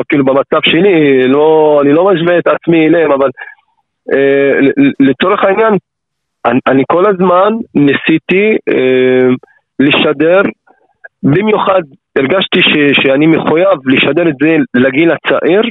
[0.10, 3.30] כאילו במצב שלי, לא, אני לא משווה את עצמי אליהם, אבל
[4.14, 4.60] אה,
[5.00, 5.74] לצורך העניין,
[6.46, 9.28] אני, אני כל הזמן ניסיתי אה,
[9.80, 10.42] לשדר,
[11.24, 11.82] במיוחד
[12.18, 15.62] הרגשתי ש, שאני מחויב לשדר את זה לגיל הצעיר,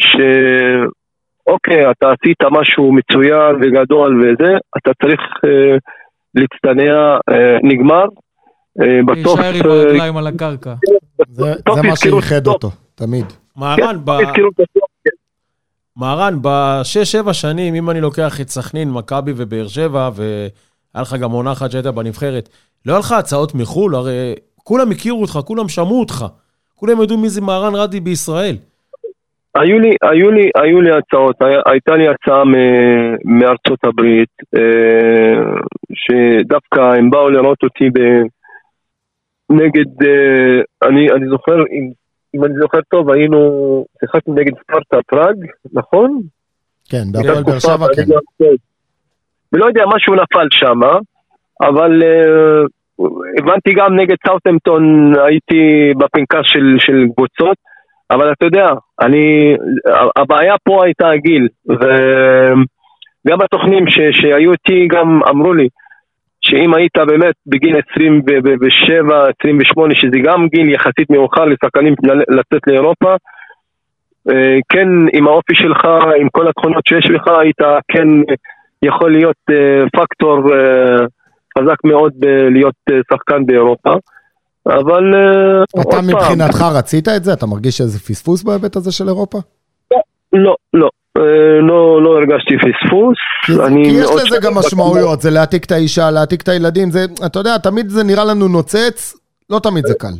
[0.00, 5.76] שאוקיי, אתה עשית משהו מצוין וגדול וזה, אתה צריך אה,
[6.34, 8.04] להצטנע, אה, נגמר.
[8.80, 9.40] אה, בסוף...
[9.40, 10.74] להישאר עם אה, הרגליים על הקרקע.
[11.28, 12.54] זה מה שאיחד טוב.
[12.54, 13.24] אותו, תמיד.
[13.56, 14.42] מהרן, ב- כן.
[15.96, 21.52] מהרן, בשש-שבע שנים, אם אני לוקח את סכנין, מכבי ובאר שבע, והיה לך גם עונה
[21.52, 22.48] אחת שהיית בנבחרת,
[22.86, 23.94] לא היה לך הצעות מחו"ל?
[23.94, 24.34] הרי
[24.68, 26.24] כולם הכירו אותך, כולם שמעו אותך.
[26.74, 28.56] כולם ידעו מי זה מהרן רדי בישראל.
[29.54, 35.40] היו לי, היו לי, היו לי הצעות, היה, הייתה לי הצעה מ- מארצות הברית, אה,
[35.94, 37.98] שדווקא הם באו לראות אותי ב,
[39.50, 41.90] נגד, אה, אני, אני זוכר, אם,
[42.34, 43.40] אם אני זוכר טוב, היינו,
[44.00, 45.36] שיחקנו נגד ספרטה פראג,
[45.72, 46.20] נכון?
[46.90, 48.44] כן, בהפועל באר שבע, כן.
[49.52, 50.80] ולא יודע, משהו נפל שם,
[51.60, 52.66] אבל אה,
[53.38, 57.56] הבנתי גם נגד סאוטהמפטון, הייתי בפנקס של, של קבוצות,
[58.10, 58.70] אבל אתה יודע,
[59.00, 59.56] אני,
[60.16, 65.68] הבעיה פה הייתה הגיל, וגם התוכנים ש, שהיו איתי גם אמרו לי,
[66.40, 71.94] שאם היית באמת בגיל 27, 28, שזה גם גיל יחסית מאוחר לשחקנים
[72.28, 73.14] לצאת לאירופה,
[74.30, 75.84] אה, כן, עם האופי שלך,
[76.20, 78.08] עם כל התכונות שיש לך, היית כן
[78.82, 81.04] יכול להיות אה, פקטור אה,
[81.58, 82.12] חזק מאוד
[82.50, 83.90] להיות אה, שחקן באירופה.
[84.66, 87.32] אבל אה, אתה עוד פעם, מבחינתך רצית את זה?
[87.32, 89.38] אתה מרגיש איזה פספוס בהיבט הזה של אירופה?
[90.32, 90.88] לא, לא,
[91.18, 93.16] אה, לא, לא הרגשתי פספוס.
[93.46, 93.52] כי,
[93.82, 97.88] יש לזה גם משמעויות, זה להעתיק את האישה, להעתיק את הילדים, זה, אתה יודע, תמיד
[97.88, 99.14] זה נראה לנו נוצץ,
[99.50, 100.16] לא תמיד זה קל.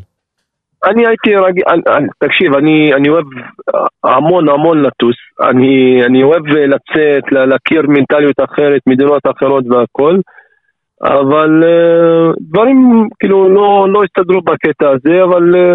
[0.84, 1.64] אני הייתי רגיל,
[2.18, 3.24] תקשיב, אני, אני אוהב
[4.04, 10.18] המון המון לטוס, אני, אני אוהב לצאת, לה- להכיר מנטליות אחרת, מדינות אחרות והכל,
[11.02, 15.74] אבל אה, דברים כאילו לא, לא הסתדרו בקטע הזה, אבל אה,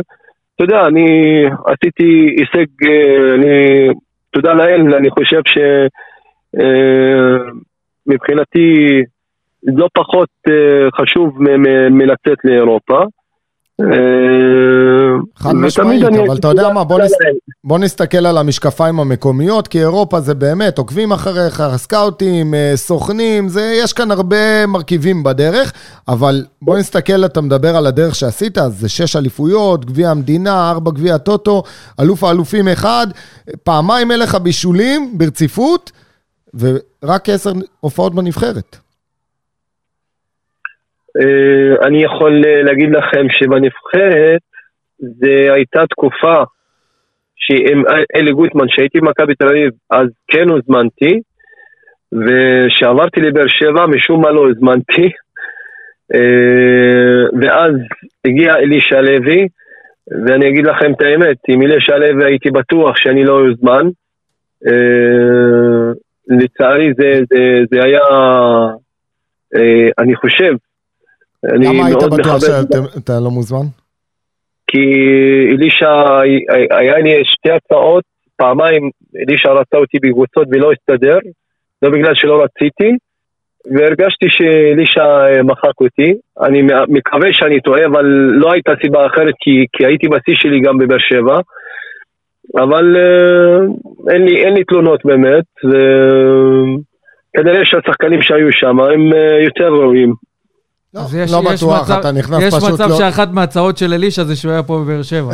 [0.56, 1.08] אתה יודע, אני
[1.66, 3.88] עשיתי הישג, אה, אני,
[4.32, 5.42] תודה לאל, אני חושב
[8.08, 9.02] שמבחינתי
[9.64, 10.30] לא פחות
[11.02, 11.38] חשוב
[11.92, 13.00] מלצאת לאירופה.
[15.38, 17.18] חד משמעית, אבל אתה יודע מה, בוא נס-
[17.64, 23.62] בוא נסתכל על המשקפיים המקומיות, כי אירופה זה באמת, עוקבים אחריך, סקאוטים, אה, סוכנים, זה,
[23.84, 25.74] יש כאן הרבה מרכיבים בדרך,
[26.08, 30.92] אבל בוא נסתכל, אתה מדבר על הדרך שעשית, אז זה שש אליפויות, גביע המדינה, ארבע
[30.92, 31.64] גביע הטוטו,
[32.00, 33.08] אלוף האלופים אחד,
[33.64, 35.92] פעמיים אליך בישולים ברציפות,
[36.60, 38.76] ורק עשר הופעות בנבחרת.
[41.20, 44.42] אה, אני יכול להגיד לכם שבנבחרת
[45.00, 46.44] זה הייתה תקופה
[47.42, 47.84] שעם
[48.16, 51.20] אלי גוטמן, שהייתי במכבי תל אביב, אז כן הוזמנתי,
[52.14, 55.10] וכשעברתי לבאר שבע, משום מה לא הזמנתי,
[56.16, 57.74] אה, ואז
[58.28, 59.48] הגיע אלישע לוי,
[60.26, 63.88] ואני אגיד לכם את האמת, עם אלישע לוי הייתי בטוח שאני לא אוזמן.
[64.68, 65.92] אה,
[66.28, 67.40] לצערי זה, זה,
[67.72, 68.00] זה היה,
[69.56, 70.54] אה, אני חושב,
[71.54, 72.48] אני למה היית מאוד בטוח מכבד-
[72.96, 73.66] שאתה לא מוזמן?
[74.72, 74.84] כי
[75.52, 76.20] אלישע,
[76.72, 78.04] היה לי שתי הצעות,
[78.38, 81.18] פעמיים אלישע רצה אותי בקבוצות ולא הסתדר,
[81.82, 82.92] לא בגלל שלא רציתי,
[83.76, 86.14] והרגשתי שאלישע אה, מחק אותי.
[86.42, 88.06] אני מקווה שאני טועה, אבל
[88.42, 91.40] לא הייתה סיבה אחרת, כי, כי הייתי בשיא שלי גם בבאר שבע.
[92.58, 93.58] אבל אה,
[94.14, 100.14] אין, לי, אין לי תלונות באמת, וכנראה שהשחקנים שהיו שם הם אה, יותר ראויים.
[100.94, 102.98] לא, אז יש- לא יש בטוח, מצב- אתה נכנס יש פשוט מצב לא...
[102.98, 105.34] שאחת מההצעות של אלישע זה שהוא היה פה בבאר שבע.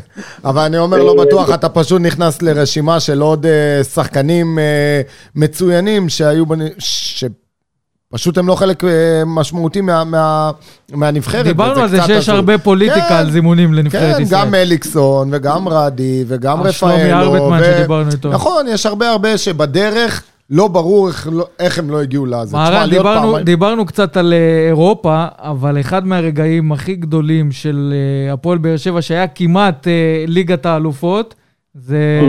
[0.44, 5.00] אבל אני אומר לא בטוח, אתה פשוט נכנס לרשימה של עוד אה, שחקנים אה,
[5.34, 8.90] מצוינים שהיו, בנ- שפשוט הם לא חלק אה,
[9.26, 10.50] משמעותי מה- מה-
[10.92, 11.44] מהנבחרת.
[11.46, 12.34] דיברנו על זה שיש הזוי.
[12.34, 14.40] הרבה פוליטיקה כן, על זימונים לנבחרת כן, ישראל.
[14.42, 16.72] גם אליקסון וגם רדי וגם רפאלו.
[16.72, 18.28] שלומי ארבטמן ו- שדיברנו איתו.
[18.30, 22.46] נכון, יש הרבה הרבה שבדרך לא ברור איך לא- איך הם לא הגיעו לזה.
[22.46, 27.92] תשמע, מהרן, דיברנו, פעמיים- דיברנו קצת על אה, אירופה, אבל אחד מהרגעים הכי גדולים של
[28.28, 29.92] אה, הפועל באר שבע, שהיה כמעט אה,
[30.26, 31.34] ליגת האלופות,
[31.74, 32.20] זה.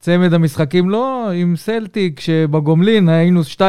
[0.00, 3.60] צמד המשחקים לא, עם סלטיק, שבגומלין היינו 2-0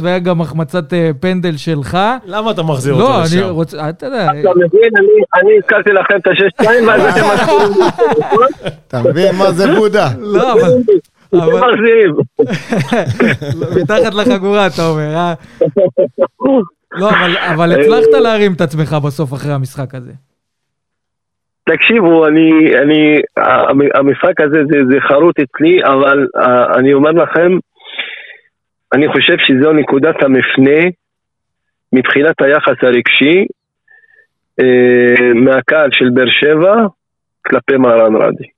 [0.00, 1.98] והיה גם החמצת אה, פנדל שלך.
[2.26, 3.38] למה אתה מחזיר אותו לא, לשם?
[3.38, 5.06] אני רוצה, אתה יודע, אתה מבין, אני-
[5.42, 7.88] אני הזכרתי לכם את השש-שתיים, ואז אתם מחזירים.
[8.88, 10.08] אתה מבין מה זה בודה?
[10.18, 10.72] לא, אבל...
[11.32, 12.14] אבל מחזירים.
[13.82, 15.34] מתחת לחגורה, אתה אומר, אה?
[16.92, 20.12] לא, אבל, אבל הצלחת להרים את עצמך בסוף אחרי המשחק הזה.
[21.64, 22.50] תקשיבו, אני,
[22.82, 27.50] אני, המ- המשחק הזה זה, זה חרוט אצלי, אבל אה, אני אומר לכם,
[28.94, 30.80] אני חושב שזו נקודת המפנה
[31.92, 33.44] מבחינת היחס הרגשי
[34.60, 36.74] אה, מהקהל של באר שבע
[37.46, 38.48] כלפי מהרן רדי.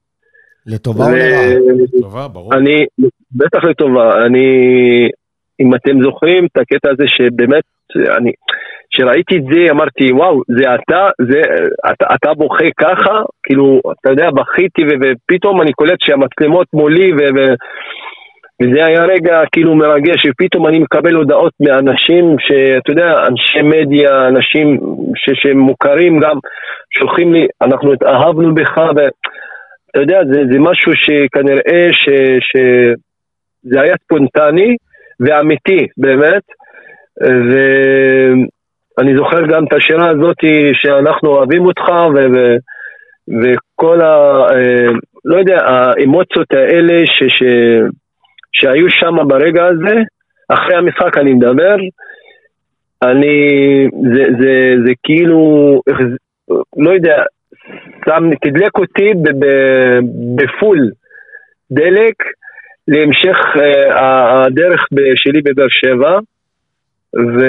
[0.67, 1.11] לטובה או
[2.03, 2.29] לרעה?
[2.29, 2.55] ברור.
[2.55, 2.87] אני,
[3.33, 4.47] בטח לטובה, אני,
[5.61, 7.65] אם אתם זוכרים את הקטע הזה שבאמת,
[8.17, 8.33] אני,
[8.91, 11.41] כשראיתי את זה אמרתי, וואו, זה אתה, זה,
[11.93, 17.17] אתה, אתה בוכה ככה, כאילו, אתה יודע, בכיתי ו- ופתאום אני קולט שהמצלמות מולי ו...
[17.17, 17.55] ו-
[18.63, 24.79] וזה היה רגע כאילו מרגש, ופתאום אני מקבל הודעות מאנשים שאתה יודע, אנשי מדיה, אנשים
[25.17, 26.37] ש- שמוכרים גם,
[26.99, 28.79] שולחים לי, אנחנו התאהבנו בך,
[29.95, 32.09] ואתה יודע, זה, זה משהו שכנראה ש...
[32.41, 32.57] ש...
[33.63, 34.77] זה היה ספונטני
[35.21, 36.43] ואמיתי, באמת.
[38.99, 40.37] ואני זוכר גם את השירה הזאת
[40.73, 42.19] שאנחנו אוהבים אותך, ו...
[42.35, 42.57] ו...
[43.43, 44.15] וכל ה...
[44.53, 44.93] אה,
[45.25, 47.23] לא יודע, האמוציות האלה ש...
[47.29, 47.43] ש...
[48.53, 49.97] שהיו שם ברגע הזה,
[50.49, 51.77] אחרי המשחק אני מדבר,
[53.03, 53.37] אני,
[54.15, 55.81] זה, זה, זה כאילו,
[56.77, 57.23] לא יודע,
[58.05, 59.13] שם, תדלק אותי
[60.37, 60.91] בפול
[61.71, 62.15] דלק
[62.89, 66.19] להמשך uh, הדרך שלי בבאר שבע,
[67.15, 67.41] ו...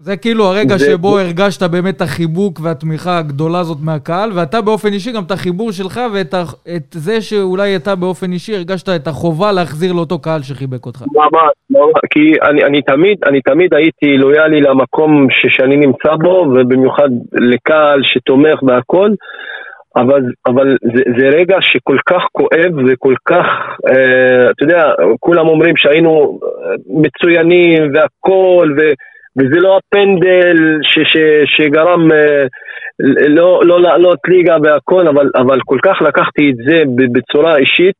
[0.00, 4.88] זה כאילו הרגע זה- שבו הרגשת באמת את החיבוק והתמיכה הגדולה הזאת מהקהל, ואתה באופן
[4.92, 6.42] אישי, גם את החיבור שלך ואת ה...
[6.76, 11.02] את זה שאולי אתה באופן אישי הרגשת את החובה להחזיר לאותו קהל שחיבק אותך.
[11.02, 12.20] ממש, ממש, כי
[12.50, 18.62] אני, אני, תמיד, אני תמיד הייתי לויאלי למקום ש, שאני נמצא בו, ובמיוחד לקהל שתומך
[18.62, 19.10] בהכל,
[19.96, 23.46] אבל, אבל זה, זה רגע שכל כך כואב וכל כך,
[23.88, 24.82] אה, אתה יודע,
[25.20, 26.38] כולם אומרים שהיינו
[26.86, 28.80] מצוינים והכל, ו,
[29.36, 32.44] וזה לא הפנדל ש, ש, שגרם אה,
[33.28, 37.94] לא, לא לעלות ליגה והכל, אבל, אבל כל כך לקחתי את זה בצורה אישית.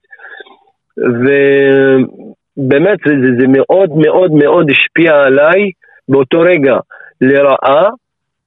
[2.59, 5.71] ובאמת זה, זה, זה מאוד מאוד מאוד השפיע עליי
[6.09, 6.77] באותו רגע
[7.21, 7.89] לרעה,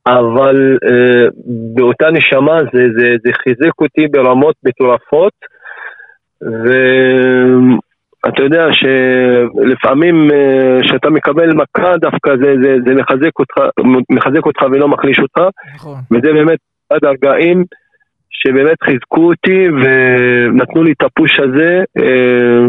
[0.08, 1.28] אבל אה,
[1.76, 5.34] באותה נשמה זה, זה, זה חיזק אותי ברמות מטורפות,
[8.26, 10.30] ואתה יודע שלפעמים
[10.82, 13.58] כשאתה מקבל מכה דווקא זה, זה, זה מחזק, אותך,
[14.10, 15.42] מחזק אותך ולא מחליש אותך,
[15.76, 16.00] נכון.
[16.12, 17.64] וזה באמת אחד הרגעים
[18.30, 22.68] שבאמת חיזקו אותי ונתנו לי את הפוש הזה אה,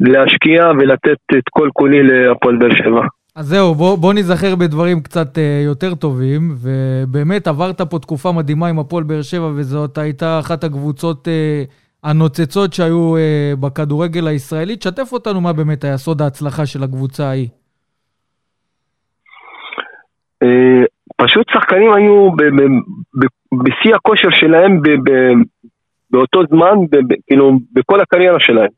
[0.00, 3.06] להשקיע ולתת את כל כולי להפועל באר שבע.
[3.36, 8.68] אז זהו, בוא, בוא ניזכר בדברים קצת אה, יותר טובים, ובאמת עברת פה תקופה מדהימה
[8.68, 11.62] עם הפועל באר שבע, וזאת הייתה אחת הקבוצות אה,
[12.04, 14.76] הנוצצות שהיו אה, בכדורגל הישראלי.
[14.76, 17.48] תשתף אותנו מה באמת היה סוד ההצלחה של הקבוצה ההיא.
[20.42, 20.84] אה,
[21.16, 22.30] פשוט שחקנים היו
[23.64, 24.80] בשיא הכושר שלהם
[26.10, 26.74] באותו זמן,
[27.26, 28.70] כאילו בכל הקריירה שלהם.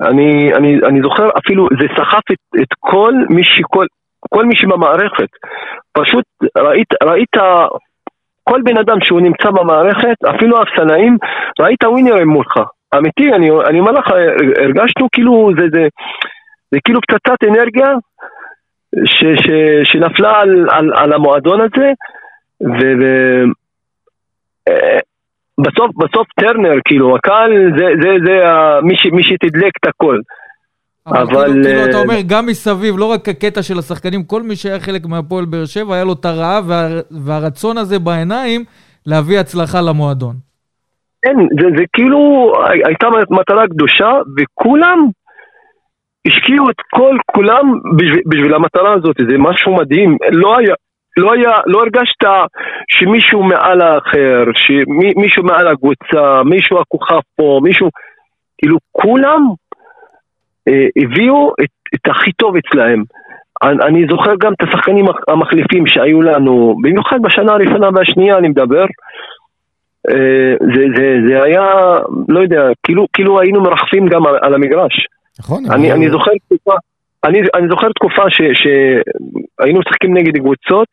[0.00, 3.86] אני, אני, אני זוכר אפילו, זה סחף את, את כל מי שכל,
[4.20, 5.28] כל מי שבמערכת.
[5.92, 6.24] פשוט
[6.58, 7.36] ראית, ראית
[8.50, 11.16] כל בן אדם שהוא נמצא במערכת, אפילו האפסנאים,
[11.60, 12.56] ראית ווינרים מולך.
[12.96, 14.06] אמיתי, אני, אני אומר לך,
[14.62, 15.88] הרגשנו כאילו זה, זה,
[16.70, 17.88] זה כאילו פצצת אנרגיה
[19.04, 19.46] ש, ש,
[19.84, 21.92] שנפלה על, על, על המועדון הזה,
[22.62, 22.80] ו...
[23.00, 23.04] ו
[24.68, 24.98] אה,
[25.98, 30.18] בסוף, טרנר, כאילו, הקהל זה, זה, זה ה- מי, מי שתדלק את הכל.
[31.06, 34.42] אבל, אבל, כאילו, כאילו אה, אתה אומר, גם מסביב, לא רק הקטע של השחקנים, כל
[34.42, 36.88] מי שהיה חלק מהפועל באר שבע, היה לו את הרעב וה,
[37.24, 38.64] והרצון הזה בעיניים
[39.06, 40.34] להביא הצלחה למועדון.
[41.24, 42.18] כן, זה, זה כאילו
[42.66, 44.98] הי- הייתה מטרה קדושה, וכולם
[46.26, 50.16] השקיעו את כל כולם בשביל, בשביל המטרה הזאת, זה משהו מדהים.
[50.32, 50.74] לא היה,
[51.16, 52.24] לא היה, לא הרגשת
[52.88, 57.88] שמישהו מעל האחר, שמישהו מעל הקבוצה, מישהו הכוכב פה, מישהו,
[58.58, 59.42] כאילו כולם
[60.96, 63.02] הביאו את, את הכי טוב אצלהם.
[63.62, 68.84] אני, אני זוכר גם את השחקנים המחליפים שהיו לנו, במיוחד בשנה הראשונה והשנייה אני מדבר,
[70.08, 71.64] אה, זה, זה, זה היה,
[72.28, 75.06] לא יודע, כאילו, כאילו היינו מרחפים גם על, על המגרש.
[75.40, 75.64] נכון.
[75.70, 76.74] אני, אבל- אני זוכר תקופה,
[77.24, 80.88] אני, אני זוכר תקופה ש, שהיינו משחקים נגד קבוצות,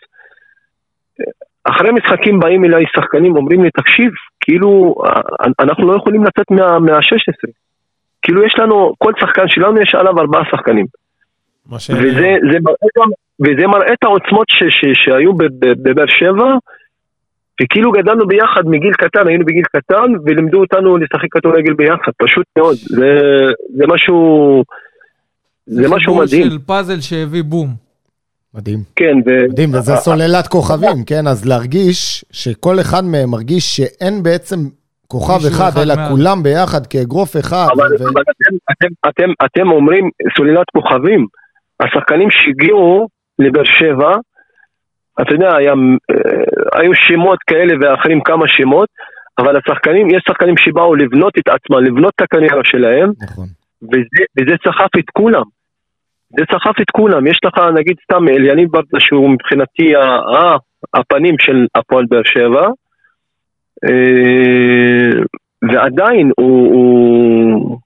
[1.63, 4.11] אחרי משחקים באים אליי שחקנים, אומרים לי, תקשיב,
[4.41, 4.95] כאילו,
[5.59, 7.49] אנחנו לא יכולים לצאת מה, מה-16.
[8.22, 10.86] כאילו יש לנו, כל שחקן שלנו יש עליו ארבעה שחקנים.
[11.72, 13.05] וזה זה מראה
[13.41, 16.53] וזה מראה את העוצמות ש, ש, שהיו ב- ב- בבאר שבע,
[17.61, 22.76] וכאילו גדלנו ביחד מגיל קטן, היינו בגיל קטן, ולימדו אותנו לשחק כדורגל ביחד, פשוט מאוד.
[22.76, 23.20] זה,
[23.76, 24.63] זה משהו,
[25.65, 26.49] זה משהו חיבור מדהים.
[26.49, 27.68] של פאזל שהביא בום.
[28.53, 28.80] מדהים.
[28.95, 29.49] כן, ו...
[29.49, 31.28] מדהים, וזה סוללת כוכבים, כן?
[31.28, 34.57] אז להרגיש שכל אחד מהם מרגיש שאין בעצם
[35.08, 36.10] כוכב אחד, אחד אלא מעל.
[36.10, 37.68] כולם ביחד כאגרוף אחד.
[37.76, 41.28] אבל, ו- אבל אתם, אתם, אתם, אתם אומרים סוללת כוכבים.
[41.80, 43.08] השחקנים שהגיעו
[43.39, 44.12] לבאר שבע,
[45.22, 45.74] אתה יודע, היה,
[46.12, 48.89] אה, היו שמות כאלה ואחרים, כמה שמות,
[49.39, 53.47] אבל השחקנים, יש שחקנים שבאו לבנות את עצמם, לבנות את הקריירה שלהם, נכון.
[53.84, 55.43] וזה, וזה סחף את כולם.
[56.38, 57.28] זה סחף את כולם.
[57.28, 60.58] יש לך, נגיד סתם, אליניב ברדה, שהוא מבחינתי ה- ה-
[60.93, 62.68] הפנים של הפועל באר שבע,
[65.72, 67.78] ועדיין הוא,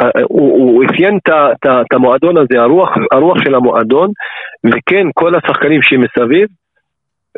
[0.00, 1.18] אה, אפיין
[1.64, 4.10] את המועדון הזה, הרוח, הרוח של המועדון,
[4.66, 6.48] וכן, כל השחקנים שמסביב,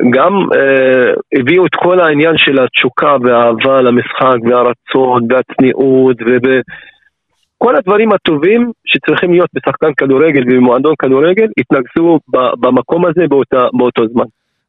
[0.09, 8.71] גם אה, הביאו את כל העניין של התשוקה והאהבה למשחק והרצון והצניעות וכל הדברים הטובים
[8.85, 14.25] שצריכים להיות בשחקן כדורגל ובמועדון כדורגל התנגשו ב- במקום הזה באותה, באותו זמן.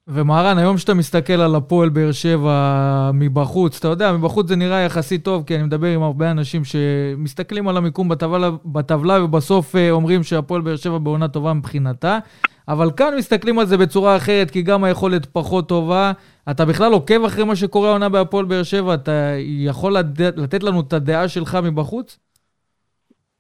[0.09, 5.25] ומהרן, היום שאתה מסתכל על הפועל באר שבע מבחוץ, אתה יודע, מבחוץ זה נראה יחסית
[5.25, 10.23] טוב, כי אני מדבר עם הרבה אנשים שמסתכלים על המיקום בטבלה, בטבלה ובסוף אה, אומרים
[10.23, 12.19] שהפועל באר שבע בעונה טובה מבחינתה.
[12.69, 16.13] אבל כאן מסתכלים על זה בצורה אחרת, כי גם היכולת פחות טובה.
[16.51, 18.95] אתה בכלל עוקב אחרי מה שקורה העונה בהפועל באר שבע?
[18.95, 19.97] אתה יכול
[20.37, 22.19] לתת לנו את הדעה שלך מבחוץ?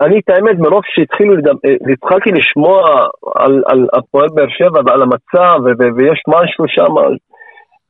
[0.02, 5.60] אני את האמת, מרוב שהתחילו, אה, התחלתי לשמוע על, על הפועל באר שבע ועל המצב,
[5.64, 7.16] ו- ו- ויש משהו שם,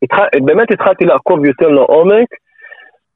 [0.02, 0.18] התח...
[0.44, 2.28] באמת התחלתי לעקוב יותר לעומק,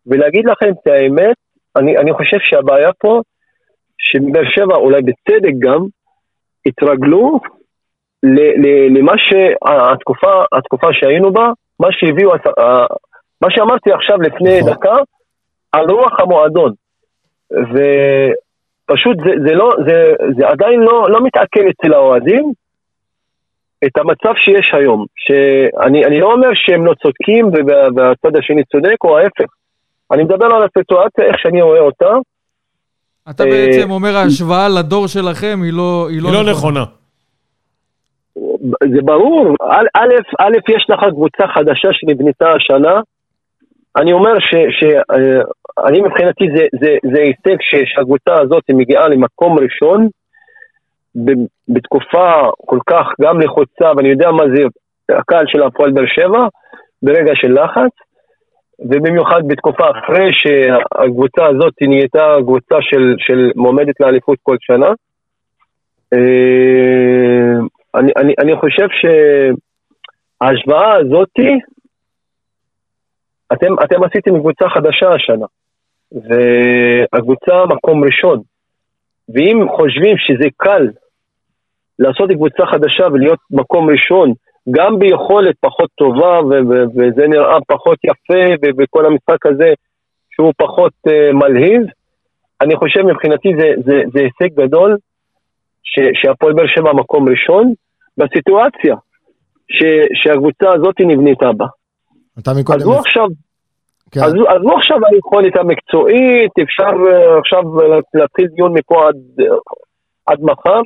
[0.07, 1.37] ולהגיד לכם את האמת,
[1.77, 3.21] אני, אני חושב שהבעיה פה,
[3.99, 5.81] שבאר שבע, אולי בצדק גם,
[6.67, 7.41] התרגלו
[8.23, 12.31] ל- ל- למה שהתקופה, התקופה שהיינו בה, מה שהביאו,
[13.41, 14.73] מה שאמרתי עכשיו לפני נכון.
[14.73, 14.97] דקה,
[15.73, 16.73] על רוח המועדון.
[18.91, 22.53] ופשוט זה, זה, לא, זה, זה עדיין לא, לא מתעכל אצל האוהדים
[23.85, 25.05] את המצב שיש היום.
[25.17, 29.51] שאני אני לא אומר שהם לא צודקים וה- והצד השני צודק, או ההפך.
[30.13, 32.11] אני מדבר על הסיטואציה, איך שאני רואה אותה.
[33.31, 36.85] אתה אה, בעצם אומר ההשוואה לדור שלכם היא לא, היא לא, היא לא נכונה.
[38.95, 43.01] זה ברור, א', א', א', יש לך קבוצה חדשה שנבנתה השנה.
[43.97, 44.33] אני אומר
[45.81, 50.09] שאני מבחינתי זה, זה, זה הישג שהקבוצה הזאת מגיעה למקום ראשון
[51.69, 54.63] בתקופה כל כך גם לחוצה, ואני יודע מה זה
[55.19, 56.49] הקהל של הפועל באר שבע,
[57.03, 57.93] ברגע של לחץ,
[58.81, 64.89] ובמיוחד בתקופה אחרי שהקבוצה הזאת נהייתה קבוצה של, של מועמדת לאליפות כל שנה.
[66.15, 67.59] אה,
[67.95, 68.87] אני, אני, אני חושב
[70.41, 71.59] שההשוואה הזאתי,
[73.53, 75.47] אתם, אתם עשיתם קבוצה חדשה השנה,
[76.13, 78.41] והקבוצה מקום ראשון,
[79.35, 80.89] ואם חושבים שזה קל
[81.99, 84.33] לעשות קבוצה חדשה ולהיות מקום ראשון,
[84.71, 86.41] גם ביכולת פחות טובה,
[86.97, 89.73] וזה נראה פחות יפה, וכל המשחק הזה
[90.31, 91.83] שהוא פחות uh, מלהיב,
[92.61, 94.97] אני חושב מבחינתי זה, זה, זה הישג גדול,
[96.15, 97.73] שהפועל באר שבע מקום ראשון,
[98.19, 98.97] בסיטואציה
[99.69, 101.67] ש- שהקבוצה הזאת נבנתה בה.
[102.39, 102.79] אתה מקודם...
[102.79, 103.27] עזבו עכשיו,
[104.11, 104.21] כן.
[104.21, 107.63] עזבו עזבו עכשיו היכולת המקצועית, אפשר אה, עכשיו
[108.15, 109.47] להתחיל דיון מפה עד,
[110.27, 110.81] עד מחר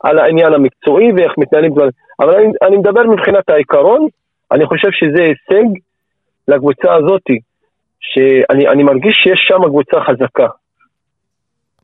[0.00, 1.90] על העניין המקצועי ואיך מתנהלים דברים,
[2.20, 4.06] אבל אני, אני מדבר מבחינת העיקרון,
[4.52, 5.68] אני חושב שזה הישג
[6.48, 7.22] לקבוצה הזאת,
[8.00, 10.46] שאני אני מרגיש שיש שם קבוצה חזקה.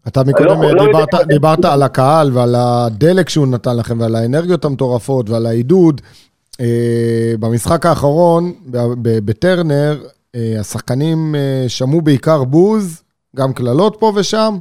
[0.08, 4.14] אתה מקודם לא- לא דיברת, יודע- דיברת על הקהל ועל הדלק שהוא נתן לכם ועל
[4.14, 6.00] האנרגיות המטורפות ועל העידוד.
[6.60, 8.52] אה, במשחק האחרון
[9.02, 10.08] בטרנר, אה,
[10.60, 13.04] השחקנים אה, שמעו בעיקר בוז,
[13.36, 14.54] גם קללות פה ושם.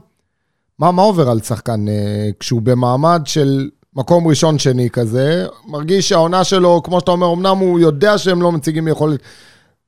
[0.79, 6.43] מה, מה עובר על שחקן אה, כשהוא במעמד של מקום ראשון שני כזה, מרגיש שהעונה
[6.43, 9.19] שלו, כמו שאתה אומר, אמנם הוא יודע שהם לא מציגים יכולת.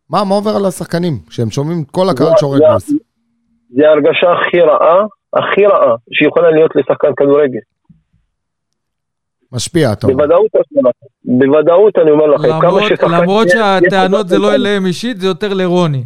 [0.09, 1.13] מה, מה עובר על השחקנים?
[1.29, 2.89] שהם שומעים כל הקהל שורק בוז.
[3.75, 7.59] זה ההרגשה הכי רעה, הכי רעה, שיכולה להיות לשחקן כדורגל.
[9.55, 10.17] משפיע, אתה אומר.
[10.17, 10.51] בוודאות.
[11.25, 13.07] בוודאות אני אומר לכם, כמה למרות, ששחקן...
[13.21, 16.03] למרות יש- שהטענות יש- זה לא אליהם אישית, זה יותר לרוני.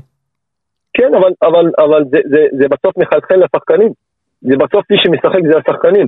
[0.93, 3.91] כן, אבל, אבל, אבל זה, זה, זה בסוף מחלחל לשחקנים.
[4.41, 6.07] זה בסוף מי שמשחק זה השחקנים.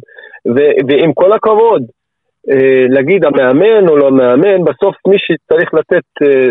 [0.55, 0.57] ו,
[0.87, 1.83] ועם כל הכבוד,
[2.51, 6.49] אה, להגיד המאמן או לא מאמן, בסוף מי שצריך לתת אה,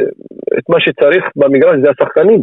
[0.58, 2.40] את מה שצריך במגרש זה השחקנים.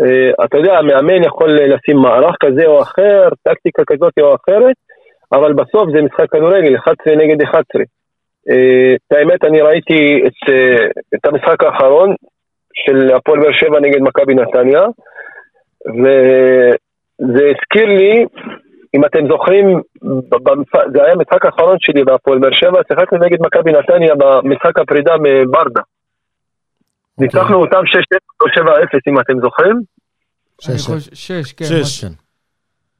[0.00, 4.76] אה, אתה יודע, המאמן יכול לשים מערך כזה או אחר, טקטיקה כזאת או אחרת,
[5.32, 7.82] אבל בסוף זה משחק כדורגל, 11 נגד 11.
[8.50, 12.14] אה, את האמת, אני ראיתי את, אה, את המשחק האחרון
[12.74, 14.82] של הפועל באר שבע נגד מכבי נתניה,
[15.86, 18.24] וזה הזכיר לי,
[18.94, 19.80] אם אתם זוכרים,
[20.28, 25.14] במשחק, זה היה המשחק האחרון שלי בהפועל באר שבע, שיחקנו נגד מכבי נתניה במשחק הפרידה
[25.22, 25.80] מברדה.
[27.18, 29.76] ניצחנו אותם 6-0 או 7-0 אם אתם זוכרים.
[30.68, 31.64] אני שש, חושב- שש, כן.
[31.64, 32.04] שש.
[32.04, 32.08] משהו.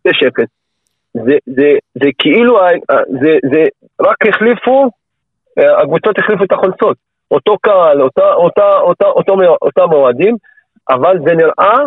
[0.04, 0.10] כן.
[0.10, 0.44] 6-0.
[1.14, 2.58] זה, זה, זה כאילו,
[3.22, 3.64] זה, זה
[4.00, 4.90] רק החליפו,
[5.58, 6.96] אה, הקבוצות החליפו את החולצות.
[7.30, 10.36] אותו קהל, אותה, אותה, אותה, אותו, אותם אוהדים,
[10.90, 11.78] אבל זה נראה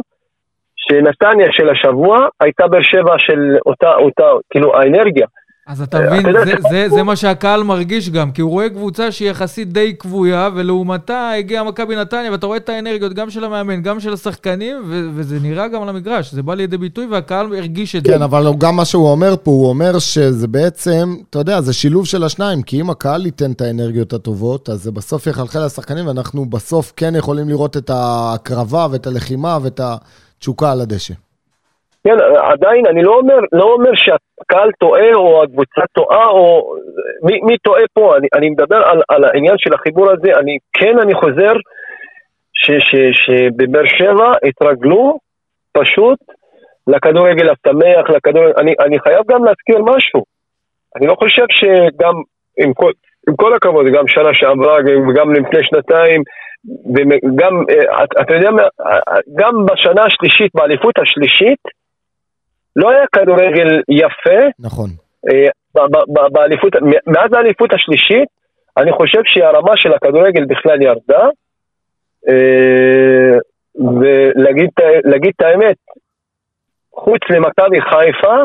[0.75, 5.27] שנתניה של השבוע הייתה באר שבע של אותה, אותה, כאילו האנרגיה.
[5.71, 8.51] אז אתה אה, מבין, יודע, זה- זה- זה- זה מה שהקהל מרגיש גם, כי הוא
[8.51, 13.29] רואה קבוצה שהיא יחסית די כבויה, ולעומתה הגיעה מכבי נתניה, ואתה רואה את האנרגיות גם
[13.29, 17.05] של המאמן, גם של השחקנים, ו- וזה נראה גם על המגרש, זה בא לידי ביטוי,
[17.11, 18.11] והקהל הרגיש את זה.
[18.13, 22.05] כן, אבל גם מה שהוא אומר פה, הוא אומר שזה בעצם, אתה יודע, זה שילוב
[22.05, 26.45] של השניים, כי אם הקהל ייתן את האנרגיות הטובות, אז זה בסוף יחלחל לשחקנים, ואנחנו
[26.49, 31.13] בסוף כן יכולים לראות את ההקרבה ואת הלחימה ואת התשוקה על הדשא.
[32.03, 36.75] כן, עדיין אני לא אומר, לא אומר שהקהל טועה או הקבוצה טועה או
[37.23, 40.99] מי, מי טועה פה, אני, אני מדבר על, על העניין של החיבור הזה, אני כן
[40.99, 41.53] אני חוזר
[42.53, 45.17] שבבאר שבע התרגלו
[45.73, 46.19] פשוט
[46.87, 50.23] לכדורגל השמח, לכדורגל, אני, אני חייב גם להזכיר משהו,
[50.95, 52.13] אני לא חושב שגם
[52.59, 52.91] עם כל,
[53.29, 54.77] עם כל הכבוד, גם שנה שעברה
[55.09, 56.23] וגם לפני שנתיים,
[56.95, 61.80] וגם, אה, אתה- יודע מה, אה, גם בשנה השלישית, באליפות השלישית,
[62.75, 64.89] לא היה כדורגל יפה נכון.
[65.29, 65.47] אה,
[66.31, 66.73] באליפות,
[67.07, 68.29] מאז האליפות השלישית,
[68.77, 71.25] אני חושב שהרמה של הכדורגל בכלל ירדה,
[72.29, 73.37] אה,
[73.75, 75.77] ולהגיד את האמת,
[76.95, 78.35] חוץ למכבי חיפה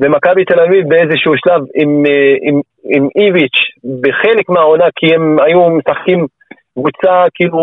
[0.00, 3.60] ומכבי תל אביב באיזשהו שלב עם, אה, עם, עם איביץ'
[4.00, 6.26] בחלק מהעונה, כי הם היו משחקים
[6.74, 7.58] קבוצה כאילו,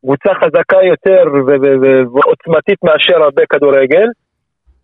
[0.00, 1.22] קבוצה חזקה יותר
[2.12, 4.06] ועוצמתית מאשר הרבה כדורגל.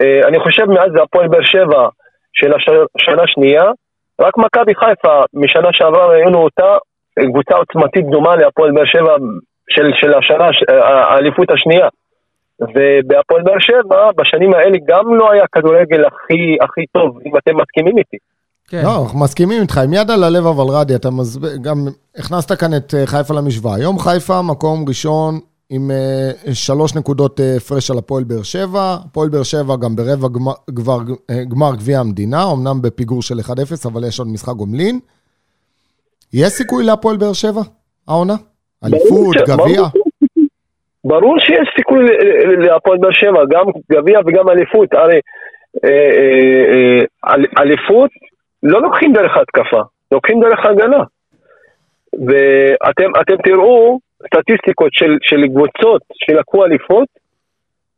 [0.03, 1.89] אה, אני חושב מאז הפועל באר שבע
[2.33, 3.63] של הש- השנה השנייה,
[4.21, 6.71] רק מכבי חיפה משנה שעברה ראינו אותה,
[7.19, 9.15] אה, קבוצה עוצמתית דומה להפועל באר שבע
[9.71, 11.89] של, של השנה, ש- אה, האליפות השנייה.
[12.61, 17.99] ובהפועל באר שבע, בשנים האלה גם לא היה כדורגל הכי, הכי טוב, אם אתם מסכימים
[17.99, 18.17] איתי.
[18.69, 18.83] כן.
[18.85, 21.41] לא, אנחנו מסכימים איתך, עם יד על הלב אבל רדי, אתה מסב...
[21.63, 21.77] גם
[22.19, 23.75] הכנסת כאן את אה, חיפה למשוואה.
[23.77, 25.35] היום חיפה מקום ראשון
[25.75, 28.81] עם אה, שלוש נקודות אה, הפרש על הפועל באר שבע.
[29.05, 30.99] הפועל באר שבע גם ברבע גמר, גבר,
[31.31, 33.51] אה, גמר גביע המדינה, אמנם בפיגור של 1-0,
[33.93, 34.99] אבל יש עוד משחק גומלין.
[36.35, 37.61] יש סיכוי להפועל באר שבע,
[38.09, 38.35] העונה?
[38.85, 39.83] אליפות, ש- גביע?
[41.05, 41.99] ברור- שיש סיכוי
[42.67, 44.89] להפועל באר שבע, גם גביע וגם אליפות.
[44.95, 45.21] הרי
[45.85, 48.11] אה, אה, אה, אל- אליפות
[48.63, 49.81] לא לוקחים דרך התקפה,
[50.13, 51.05] לוקחים דרך הגנה.
[52.27, 57.09] ואתם אתם תראו סטטיסטיקות של, של קבוצות שלקחו אליפות,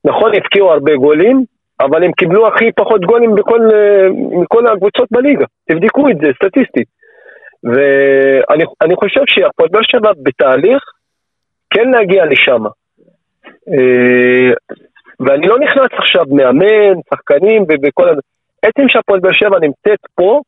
[0.04, 1.44] נכון, הבקיעו הרבה גולים,
[1.80, 4.08] אבל הם קיבלו הכי פחות גולים בכל, אה,
[4.42, 5.44] מכל הקבוצות בליגה.
[5.68, 6.88] תבדקו את זה סטטיסטית.
[7.64, 10.82] ואני אני חושב שהפועל באר שבע בתהליך
[11.70, 12.62] כן להגיע לשם.
[13.46, 14.52] אה,
[15.20, 18.08] ואני לא נכנס עכשיו מאמן, שחקנים ובכל...
[18.08, 18.12] ה-
[18.62, 20.40] עצם שהפועל באר שבע נמצאת פה,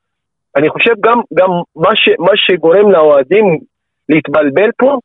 [0.56, 3.58] אני חושב גם, גם מה, ש, מה שגורם לאוהדים
[4.08, 4.98] להתבלבל פה,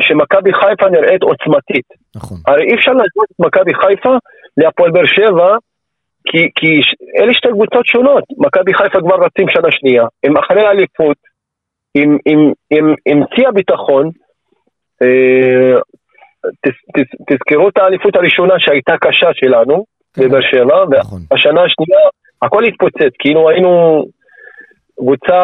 [0.00, 1.86] שמכבי חיפה נראית עוצמתית.
[2.16, 2.38] נכון.
[2.46, 4.14] הרי אי אפשר להשוות את מכבי חיפה
[4.56, 5.56] להפועל באר שבע,
[6.26, 6.80] כי, כי
[7.18, 8.24] אלה שתי קבוצות שונות.
[8.38, 11.16] מכבי חיפה כבר רצים שנה שנייה, הם אחרי האליפות,
[11.94, 14.10] עם, עם, עם, עם שיא הביטחון.
[15.02, 15.78] אה,
[16.62, 19.84] תז, תז, תזכרו את האליפות הראשונה שהייתה קשה שלנו,
[20.14, 20.22] כן.
[20.22, 21.20] בבאר שבע, נכון.
[21.30, 22.00] והשנה השנייה
[22.42, 24.04] הכל התפוצץ, כאילו היינו
[24.98, 25.40] קבוצה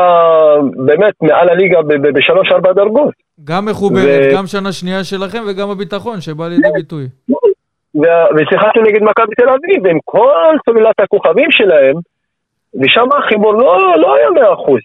[0.87, 1.79] באמת מעל הליגה
[2.15, 3.26] בשלוש-ארבע דרגות.
[3.45, 7.05] גם מחוברת, ו- גם שנה שנייה שלכם וגם הביטחון שבא לידי ביטוי.
[8.37, 11.95] ושיחקנו נגד מכבי תל אביב עם כל סוללת הכוכבים שלהם,
[12.75, 14.81] ושם החיבור לא, לא היה מאה אחוז.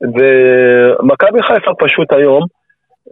[0.00, 2.42] ומכבי חיפה פשוט היום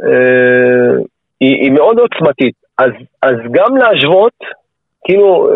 [0.02, 0.96] אה,
[1.40, 2.54] היא, היא מאוד עוצמתית.
[2.78, 2.90] אז,
[3.22, 4.32] אז גם להשוות,
[5.04, 5.48] כאילו,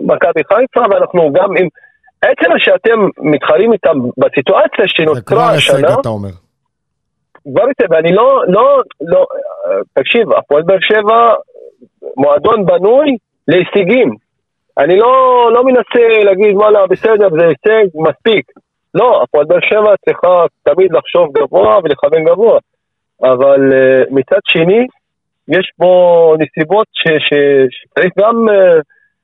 [0.00, 1.68] מכבי חיפה, ואנחנו גם עם...
[2.22, 6.45] עצם שאתם מתחרים איתם בסיטואציה זה כבר שנוצרה הישג, השנה, אתה אומר.
[7.50, 9.26] כבר יותר, ואני לא, לא, לא,
[9.66, 11.34] אה, תקשיב, הפועל באר שבע,
[12.16, 13.16] מועדון בנוי
[13.48, 14.14] להישגים.
[14.78, 18.44] אני לא, לא מנסה להגיד, וואלה, בסדר, זה הישג, מספיק.
[18.94, 22.58] לא, הפועל באר שבע צריכה תמיד לחשוב גבוה ולכוון גבוה.
[23.22, 24.86] אבל uh, מצד שני,
[25.48, 28.80] יש פה נסיבות שצריך גם uh,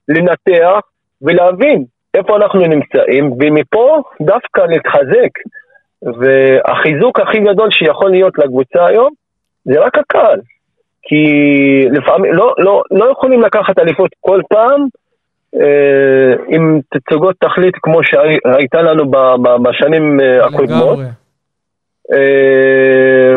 [0.09, 0.81] לנתח
[1.23, 1.85] ולהבין
[2.15, 5.33] איפה אנחנו נמצאים, ומפה דווקא להתחזק.
[6.03, 9.11] והחיזוק הכי גדול שיכול להיות לקבוצה היום,
[9.65, 10.41] זה רק הקהל.
[11.03, 11.25] כי
[11.91, 14.87] לפעמים לא, לא, לא יכולים לקחת אליפות כל פעם
[15.61, 20.99] אה, עם תצוגות תכלית כמו שהייתה לנו ב, ב, בשנים אה, הקודמות.
[22.13, 23.35] אה,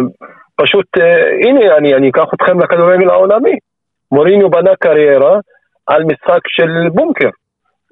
[0.56, 3.58] פשוט, אה, הנה, אני, אני אקח אתכם לכדורגל העולמי.
[4.12, 5.40] מוריניו בנה קריירה
[5.88, 7.30] על משחק של בונקר.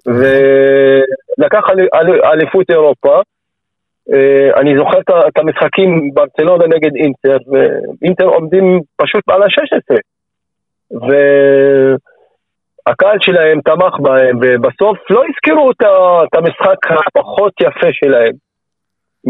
[0.05, 1.63] ולקח
[2.23, 3.21] אליפות אירופה.
[4.11, 9.97] אה, אני זוכר את המשחקים ברצלונה נגד אינטר, ואינטר עומדים פשוט על ה-16.
[12.87, 16.77] והקהל שלהם תמך בהם, ובסוף לא הזכירו את המשחק
[17.07, 18.33] הפחות יפה שלהם.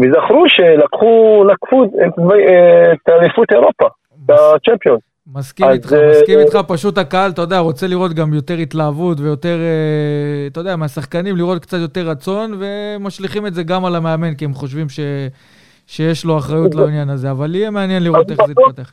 [0.02, 1.44] וזכרו שלקחו
[2.92, 4.98] את אליפות אירופה, את הצ'מפיון.
[5.32, 9.56] מסכים איתך, uh, מסכים איתך, פשוט הקהל, אתה יודע, רוצה לראות גם יותר התלהבות ויותר,
[9.56, 14.44] uh, אתה יודע, מהשחקנים, לראות קצת יותר רצון, ומשליכים את זה גם על המאמן, כי
[14.44, 15.00] הם חושבים ש,
[15.86, 18.92] שיש לו אחריות לעניין הזה, אבל יהיה מעניין לראות איך זה יתפתח.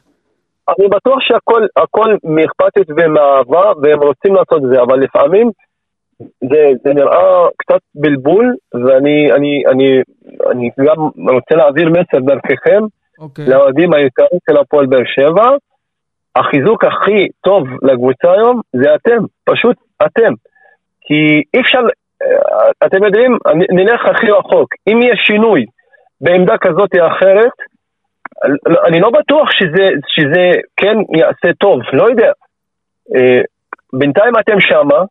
[0.70, 5.52] אני בטוח שהכל מאכפתיות ומאהבה, והם רוצים לעשות את זה, אבל לפעמים
[6.20, 10.02] זה, זה נראה קצת בלבול, ואני אני, אני,
[10.52, 11.02] אני גם
[11.36, 13.22] רוצה להעביר מסר דרככם, okay.
[13.22, 13.45] אוקיי.
[13.48, 15.49] לאוהדים היקרים של הפועל באר שבע,
[16.36, 20.34] החיזוק הכי טוב לקבוצה היום זה אתם, פשוט אתם.
[21.02, 21.80] כי אי אפשר,
[22.22, 23.38] אה, אתם יודעים,
[23.72, 25.66] נלך הכי רחוק, אם יש שינוי
[26.22, 27.52] בעמדה כזאת או אחרת,
[28.88, 32.32] אני לא בטוח שזה, שזה כן יעשה טוב, לא יודע.
[33.16, 33.41] אה,
[33.94, 35.03] בינתיים אתם שמה,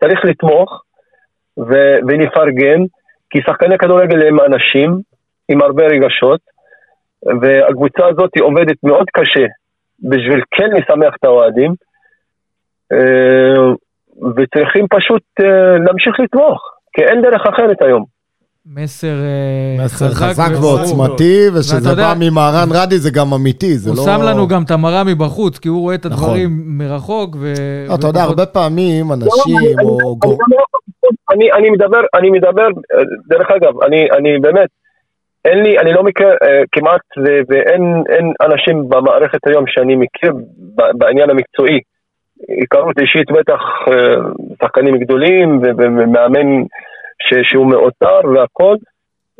[0.00, 0.82] צריך לתמוך
[1.58, 2.80] ו- ונפרגן,
[3.30, 4.90] כי שחקני כדורגל הם אנשים
[5.48, 6.40] עם הרבה רגשות,
[7.40, 9.46] והקבוצה הזאת עובדת מאוד קשה
[10.00, 11.74] בשביל כן לשמח את האוהדים,
[12.92, 13.72] אה,
[14.36, 16.60] וצריכים פשוט אה, להמשיך לתמוך,
[16.92, 18.16] כי אין דרך אחרת היום.
[18.74, 23.96] מסר, אה, מסר חזק, חזק ועוצמתי, ושזה בא ממהרן רדי זה גם אמיתי, זה הוא
[23.96, 24.02] לא...
[24.02, 26.24] הוא שם לנו גם את המראה מבחוץ, כי הוא רואה את נכון.
[26.24, 26.78] הדברים נכון.
[26.78, 27.54] מרחוק, ו...
[27.88, 30.18] לא, אתה יודע, הרבה פעמים אנשים או...
[31.30, 32.66] אני, אני מדבר, אני מדבר,
[33.28, 34.68] דרך אגב, אני, אני באמת,
[35.46, 38.02] אין לי, אני לא מכיר אה, כמעט, ו, ואין
[38.42, 40.32] אנשים במערכת היום שאני מכיר
[40.98, 41.80] בעניין המקצועי.
[42.48, 44.16] היכרות אישית בטח אה,
[44.62, 46.62] שחקנים גדולים ומאמן
[47.42, 48.76] שהוא מאותר והכל.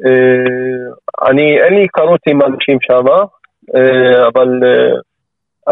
[0.07, 3.07] אה, אני, אין לי היכרות עם אנשים שם,
[3.74, 4.95] אה, אבל אה,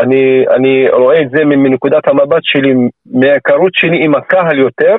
[0.03, 2.75] אני, אני רואה את זה מנקודת המבט שלי,
[3.07, 4.97] מההיכרות שלי עם הקהל יותר.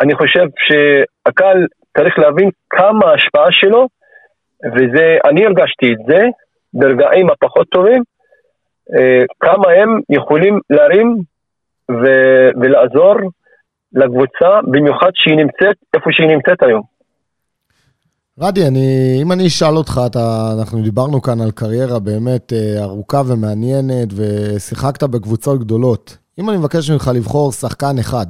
[0.00, 1.66] אני חושב שהקהל
[1.98, 3.86] צריך להבין כמה ההשפעה שלו
[4.64, 6.20] וזה, אני הרגשתי את זה
[6.74, 8.02] ברגעים הפחות טובים,
[8.94, 11.16] אה, כמה הם יכולים להרים
[11.90, 13.14] ו- ולעזור
[13.92, 16.82] לקבוצה, במיוחד שהיא נמצאת איפה שהיא נמצאת היום.
[18.38, 23.22] רדי, אני, אם אני אשאל אותך, אתה, אנחנו דיברנו כאן על קריירה באמת אה, ארוכה
[23.26, 26.18] ומעניינת, ושיחקת בקבוצות גדולות.
[26.38, 28.26] אם אני מבקש ממך לבחור שחקן אחד,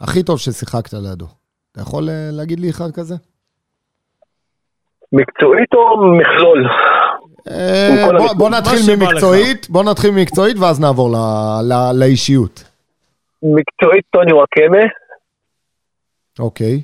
[0.00, 1.26] הכי טוב ששיחקת לידו,
[1.72, 3.14] אתה יכול אה, להגיד לי אחד כזה?
[5.12, 6.66] מקצועית או מכלול?
[7.50, 11.10] אה, בוא נתחיל ממקצועית, בוא נתחיל ממקצועית ואז נעבור
[11.94, 12.64] לאישיות.
[13.42, 14.84] מקצועית טוני וואקמה.
[16.38, 16.82] אוקיי.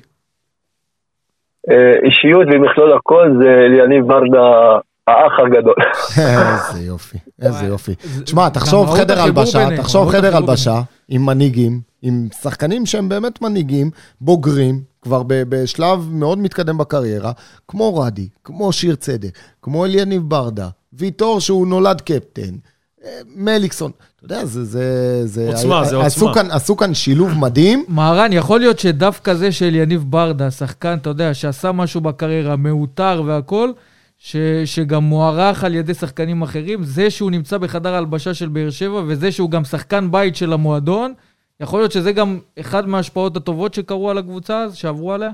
[1.71, 5.75] אה, אישיות ומכלול הכל זה ליניב ברדה האח הגדול.
[6.17, 7.95] איזה יופי, איזה יופי.
[8.23, 13.89] תשמע, תחשוב חדר הלבשה, תחשוב חדר הלבשה עם מנהיגים, עם שחקנים שהם באמת מנהיגים,
[14.21, 14.75] בוגרים,
[15.05, 17.31] כבר בשלב מאוד מתקדם בקריירה,
[17.67, 22.55] כמו רדי, כמו שיר צדק, כמו אליניב ברדה, ויטור שהוא נולד קפטן,
[23.05, 23.91] אה, מליקסון.
[24.15, 24.65] אתה יודע, זה...
[24.65, 26.33] זה, זה עוצמה, זה עוצמה.
[26.33, 27.85] כאן, עשו כאן שילוב מדהים.
[27.87, 33.23] מהרן, יכול להיות שדווקא זה של יניב ברדה, שחקן, אתה יודע, שעשה משהו בקריירה, מאותר
[33.25, 33.73] והכול,
[34.17, 39.01] ש, שגם מוערך על ידי שחקנים אחרים, זה שהוא נמצא בחדר ההלבשה של באר שבע,
[39.07, 41.13] וזה שהוא גם שחקן בית של המועדון,
[41.59, 45.29] יכול להיות שזה גם אחד מההשפעות הטובות שקרו על הקבוצה, שעברו עליה?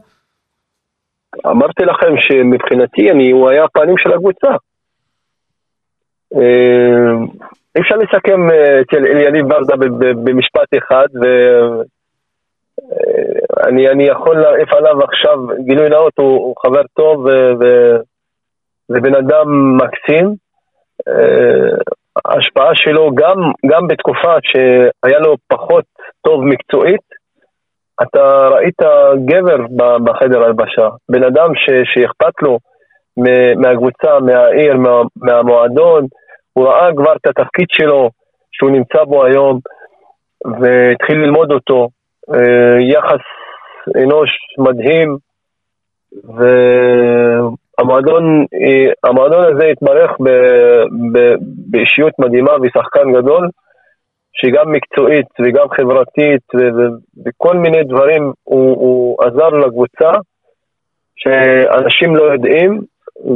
[1.46, 4.48] אמרתי לכם שמבחינתי אני, הוא היה הפנים של הקבוצה.
[6.36, 7.14] אה,
[7.76, 9.76] אי אפשר לסכם אה, אצל אליניב ברדה
[10.24, 11.08] במשפט אחד,
[13.56, 17.28] ואני אה, יכול להעיף עליו עכשיו גילוי נאות, הוא, הוא חבר טוב
[18.90, 20.36] ובן אדם מקסים.
[22.26, 23.38] ההשפעה שלו גם,
[23.72, 25.86] גם בתקופה שהיה לו פחות
[26.22, 27.02] טוב מקצועית,
[28.02, 28.82] אתה ראית
[29.26, 29.58] גבר
[30.04, 32.58] בחדר הלבשה, בן אדם ש, שאכפת לו
[33.58, 36.06] מהקבוצה, מהעיר, מה, מהמועדון,
[36.54, 38.10] הוא ראה כבר את התפקיד שלו,
[38.52, 39.60] שהוא נמצא בו היום,
[40.46, 41.90] והתחיל ללמוד אותו.
[42.34, 43.22] אה, יחס
[44.04, 45.18] אנוש מדהים,
[46.24, 47.86] והמועדון אה,
[49.04, 50.30] המועדון הזה התברך ב,
[51.14, 51.36] ב,
[51.70, 53.50] באישיות מדהימה ושחקן גדול,
[54.34, 56.42] שגם מקצועית וגם חברתית
[57.26, 60.12] וכל מיני דברים הוא, הוא עזר לקבוצה,
[61.16, 62.82] שאנשים לא יודעים,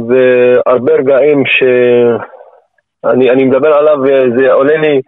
[0.08, 5.00] והרבה רגעים שאני מדבר עליו וזה עולה לי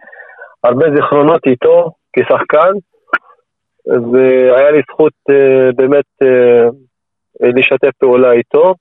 [0.63, 2.71] הרבה זיכרונות איתו כשחקן,
[3.87, 6.27] והיה לי זכות uh, באמת uh,
[7.57, 8.73] לשתף פעולה איתו,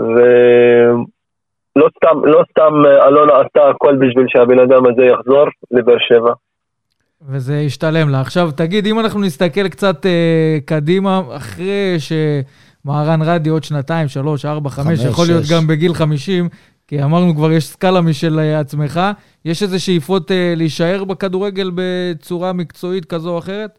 [0.00, 6.32] ולא סתם, לא סתם uh, אלונה עשתה הכל בשביל שהבן אדם הזה יחזור לבאר שבע.
[7.28, 8.20] וזה ישתלם לה.
[8.20, 14.70] עכשיו, תגיד, אם אנחנו נסתכל קצת אה, קדימה, אחרי שמהרן רדי עוד שנתיים, שלוש, ארבע,
[14.70, 15.52] חמש, חמש, יכול להיות שש.
[15.52, 16.48] גם בגיל חמישים,
[16.88, 19.00] כי אמרנו כבר, יש סקאלה משל אה, עצמך,
[19.44, 23.70] יש איזה שאיפות אה, להישאר בכדורגל בצורה מקצועית כזו או אחרת?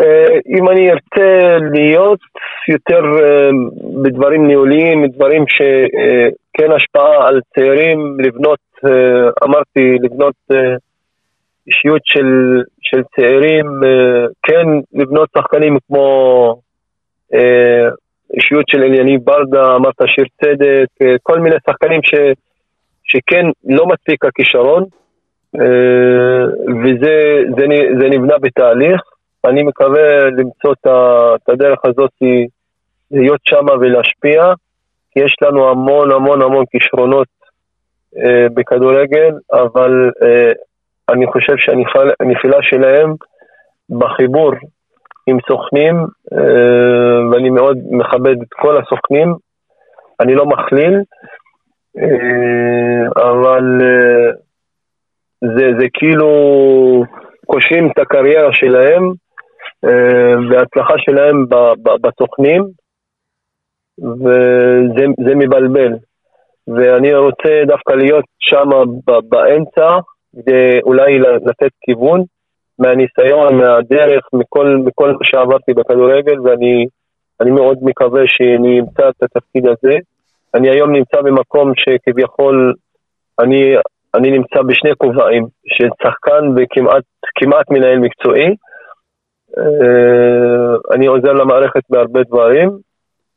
[0.00, 2.20] אה, אם אני ארצה להיות
[2.68, 3.50] יותר אה,
[4.02, 10.76] בדברים ניהוליים, דברים שכן השפעה על צעירים, לבנות, אה, אמרתי, לבנות אה,
[11.66, 16.56] אישיות של, של צעירים, אה, כן לבנות שחקנים כמו
[17.34, 17.88] אה,
[18.36, 22.14] אישיות של אליניב ברדה, אמרת שיר צדק, אה, כל מיני שחקנים ש,
[23.04, 24.84] שכן לא מספיק הכישרון,
[25.60, 27.66] אה, וזה זה,
[28.00, 29.00] זה נבנה בתהליך.
[29.46, 32.10] אני מקווה למצוא את הדרך הזאת,
[33.10, 34.42] להיות שמה ולהשפיע,
[35.10, 37.28] כי יש לנו המון המון המון כישרונות
[38.16, 40.52] אה, בכדורגל, אבל אה,
[41.08, 43.14] אני חושב שהנפילה שלהם
[43.90, 44.52] בחיבור
[45.26, 45.94] עם סוכנים,
[46.32, 49.34] אה, ואני מאוד מכבד את כל הסוכנים,
[50.20, 51.02] אני לא מכליל,
[51.98, 54.30] אה, אבל אה,
[55.40, 56.30] זה, זה כאילו
[57.46, 59.12] קושרים את הקריירה שלהם
[60.50, 62.64] וההצלחה שלהם ב- ב- בסוכנים,
[63.98, 65.92] וזה זה מבלבל.
[66.68, 68.70] ואני רוצה דווקא להיות שם
[69.28, 69.98] באמצע,
[70.32, 72.22] כדי אולי לתת כיוון
[72.78, 76.86] מהניסיון, מהדרך, מכל, מכל מה שעברתי בכדורגל, ואני
[77.40, 79.96] אני מאוד מקווה שאני אמצא את התפקיד הזה.
[80.54, 82.74] אני היום נמצא במקום שכביכול
[83.40, 83.74] אני,
[84.14, 87.04] אני נמצא בשני כובעים, של שחקן וכמעט
[87.34, 88.54] כמעט מנהל מקצועי.
[89.58, 92.70] אה, אני עוזר למערכת בהרבה דברים,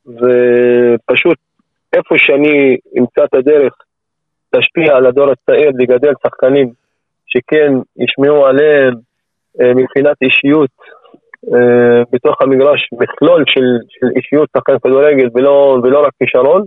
[0.05, 1.37] ופשוט
[1.93, 3.73] איפה שאני אמצא את הדרך
[4.53, 6.69] להשפיע על הדור הצעיר, לגדל שחקנים
[7.27, 8.93] שכן ישמעו עליהם
[9.61, 10.69] אה, מבחינת אישיות
[11.53, 16.63] אה, בתוך המגרש, מכלול של, של אישיות שחקן כדורגל ולא, ולא רק כישרון.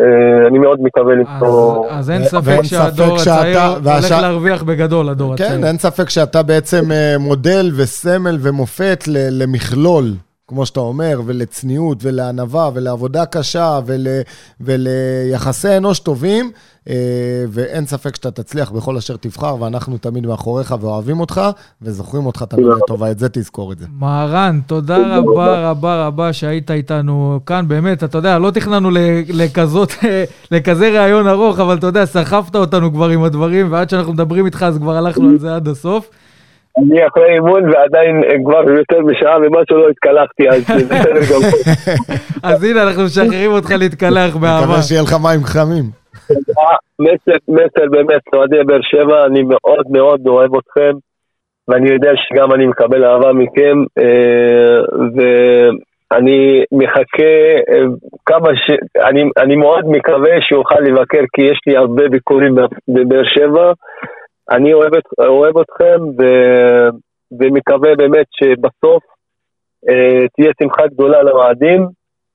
[0.00, 0.04] אה,
[0.48, 1.86] אני מאוד מקווה למצוא...
[1.90, 5.48] אז, אז אין ספק שהדור הצעיר שאתה- הולך להרוויח בגדול, הדור הצעיר.
[5.50, 10.12] כן, אין ספק שאתה בעצם אה, מודל וסמל ומופת ל- למכלול,
[10.50, 14.06] כמו שאתה אומר, ולצניעות ולענווה ולעבודה קשה ול,
[14.60, 16.50] וליחסי אנוש טובים,
[16.88, 16.94] אה,
[17.48, 21.40] ואין ספק שאתה תצליח בכל אשר תבחר, ואנחנו תמיד מאחוריך ואוהבים אותך,
[21.82, 22.66] וזוכרים אותך תמיד.
[22.66, 23.86] לטובה, את זה תזכור את זה.
[23.98, 28.90] מהרן, תודה רבה רבה רבה שהיית איתנו כאן, באמת, אתה יודע, לא תכננו
[29.28, 29.92] לכזאת,
[30.50, 34.62] לכזה ראיון ארוך, אבל אתה יודע, סחפת אותנו כבר עם הדברים, ועד שאנחנו מדברים איתך,
[34.62, 36.10] אז כבר הלכנו על זה עד הסוף.
[36.80, 41.76] אני אחרי אימון ועדיין אה, כבר יותר משעה ומשהו לא התקלחתי, אז זה בסדר גמור.
[42.52, 44.64] אז הנה, אנחנו משחררים אותך להתקלח באהבה.
[44.64, 45.84] מקווה שיהיה לך מים חמים.
[47.00, 50.92] מסר, מסר באמת, אוהדי באר שבע, אני מאוד מאוד אוהב אתכם,
[51.68, 54.78] ואני יודע שגם אני מקבל אהבה מכם, אה,
[55.16, 57.34] ואני מחכה
[57.68, 57.84] אה,
[58.26, 58.70] כמה ש...
[59.08, 62.54] אני, אני מאוד מקווה שאוכל לבקר, כי יש לי הרבה ביקורים
[62.88, 63.72] בבאר שבע.
[64.50, 66.22] אני אוהב, את- אוהב אתכם, ו,
[67.40, 69.02] ומקווה באמת שבסוף
[69.88, 71.86] אה, תהיה שמחה גדולה לאוהדים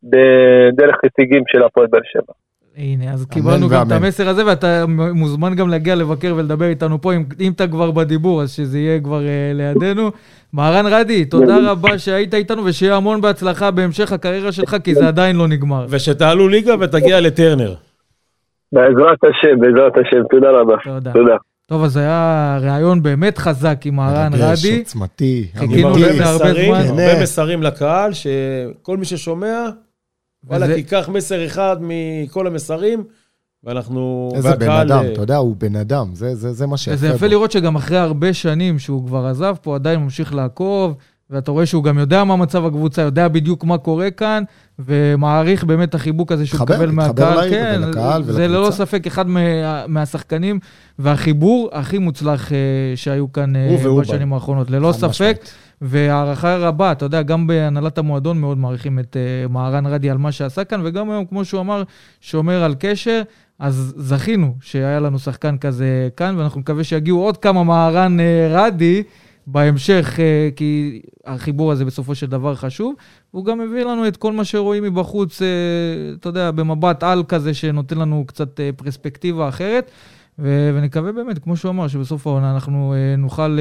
[0.04, 2.34] בדרך הישגים של הפועל באר שבע.
[2.78, 3.92] הנה, אז קיבלנו גם את.
[3.92, 8.42] המסר הזה, ואתה מוזמן גם להגיע לבקר ולדבר איתנו פה, אם, אם אתה כבר בדיבור,
[8.42, 10.12] אז שזה יהיה כבר uh, לידינו.
[10.54, 15.36] מהרן רדי, תודה רבה שהיית איתנו, ושיהיה המון בהצלחה בהמשך הקריירה שלך, כי זה עדיין
[15.36, 15.86] לא נגמר.
[15.90, 17.74] ושתעלו ליגה ותגיע לטרנר.
[18.72, 20.76] בעזרת השם, בעזרת השם, תודה רבה.
[20.84, 21.12] תודה.
[21.14, 21.36] תודה.
[21.66, 24.80] טוב, אז היה ראיון באמת חזק עם מהרן רדי.
[24.80, 26.10] עוצמתי, חיכינו אמיתי.
[26.10, 27.00] לזה הרבה מסרים, זמן.
[27.00, 29.64] הרבה מסרים לקהל, שכל מי ששומע,
[30.44, 33.04] וואלה, תיקח מסר אחד מכל המסרים,
[33.64, 34.32] ואנחנו...
[34.36, 37.08] איזה בן אדם, אה, אתה יודע, הוא בן אדם, זה- זה זה מה שיפה וזה
[37.08, 37.28] יפה.
[37.28, 40.96] לראות שגם אחרי הרבה שנים שהוא כבר עזב פה, עדיין ממשיך לעקוב,
[41.30, 44.44] ואתה רואה שהוא גם יודע מה מצב הקבוצה, יודע בדיוק מה קורה כאן,
[44.80, 47.50] ומעריך באמת את החיבוק הזה שהוא מקבל מהקהל.
[47.50, 48.48] כן, ולקהל זה ולקבוצה.
[48.48, 50.60] ללא ספק אחד מה, מהשחקנים,
[51.00, 52.58] והחיבור הכי מוצלח אה,
[52.96, 53.78] שהיו כאן אה.
[54.02, 55.10] בשנים האחרונות, ללא ספק.
[55.10, 55.54] משמעית.
[55.82, 60.32] והערכה רבה, אתה יודע, גם בהנהלת המועדון מאוד מעריכים את uh, מהרן רדי על מה
[60.32, 61.84] שעשה כאן, וגם היום, כמו שהוא אמר,
[62.22, 63.22] שומר על קשר,
[63.60, 69.04] אז זכינו שהיה לנו שחקן כזה כאן, ואנחנו מקווה שיגיעו עוד כמה מהרן uh, רדי
[69.48, 72.94] בהמשך, uh, כי החיבור הזה בסופו של דבר חשוב.
[73.32, 75.46] הוא גם מביא לנו את כל מה שרואים מבחוץ, uh,
[76.20, 79.92] אתה יודע, במבט על כזה, שנותן לנו קצת uh, פרספקטיבה אחרת.
[80.40, 83.58] ו- ונקווה באמת, כמו שהוא אמר, שבסוף העונה אנחנו נוכל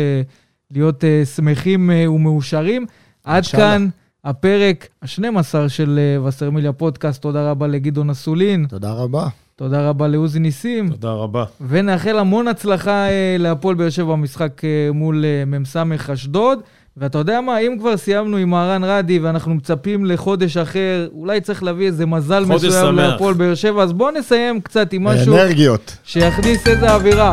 [0.70, 1.04] להיות
[1.34, 2.86] שמחים ומאושרים.
[3.24, 3.46] עד.
[3.46, 3.88] כאן
[4.24, 7.22] הפרק ה-12 של וסרמיליה פודקאסט.
[7.22, 9.28] תודה רבה לגדעון אסולין, תודה רבה.
[9.56, 10.88] תודה רבה לעוזי ניסים.
[10.90, 11.44] תודה רבה.
[11.68, 15.76] ונאחל המון הצלחה אה, להפועל באר שבע במשחק אה, מול אה, מ"ס
[16.12, 16.58] אשדוד.
[16.96, 21.62] ואתה יודע מה, אם כבר סיימנו עם אהרן רדי ואנחנו מצפים לחודש אחר, אולי צריך
[21.62, 25.34] להביא איזה מזל מסוים להפועל באר שבע, אז בואו נסיים קצת עם משהו...
[25.34, 25.96] אנרגיות.
[26.04, 27.32] שיכניס איזה אווירה.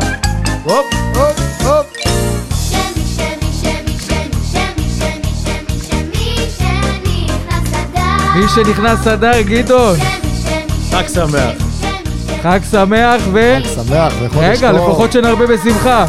[0.64, 0.86] הופ,
[1.16, 1.88] הופ, הופ.
[8.36, 9.98] מי שנכנס אדר, גדעון.
[10.92, 11.71] חג שמח.
[12.44, 13.58] חג שמח ו...
[13.64, 14.44] חג שמח וחודש טוב.
[14.44, 16.06] רגע, לפחות שנרבה בשמחה.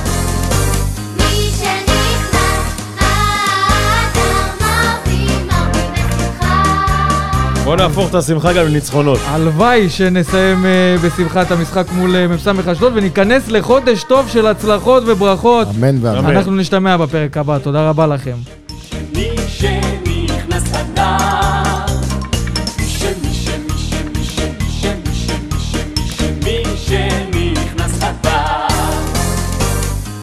[7.64, 9.18] בוא נהפוך את השמחה גם לניצחונות.
[9.26, 14.46] הלוואי שנסיים אה, uh, בשמחה את המשחק מול uh, מ"ס אשדוד וניכנס לחודש טוב של
[14.46, 15.68] הצלחות וברכות.
[15.76, 16.36] אמן ואמן.
[16.36, 18.36] אנחנו נשתמע בפרק הבא, תודה רבה לכם.
[18.90, 21.21] שני שנכנס חדש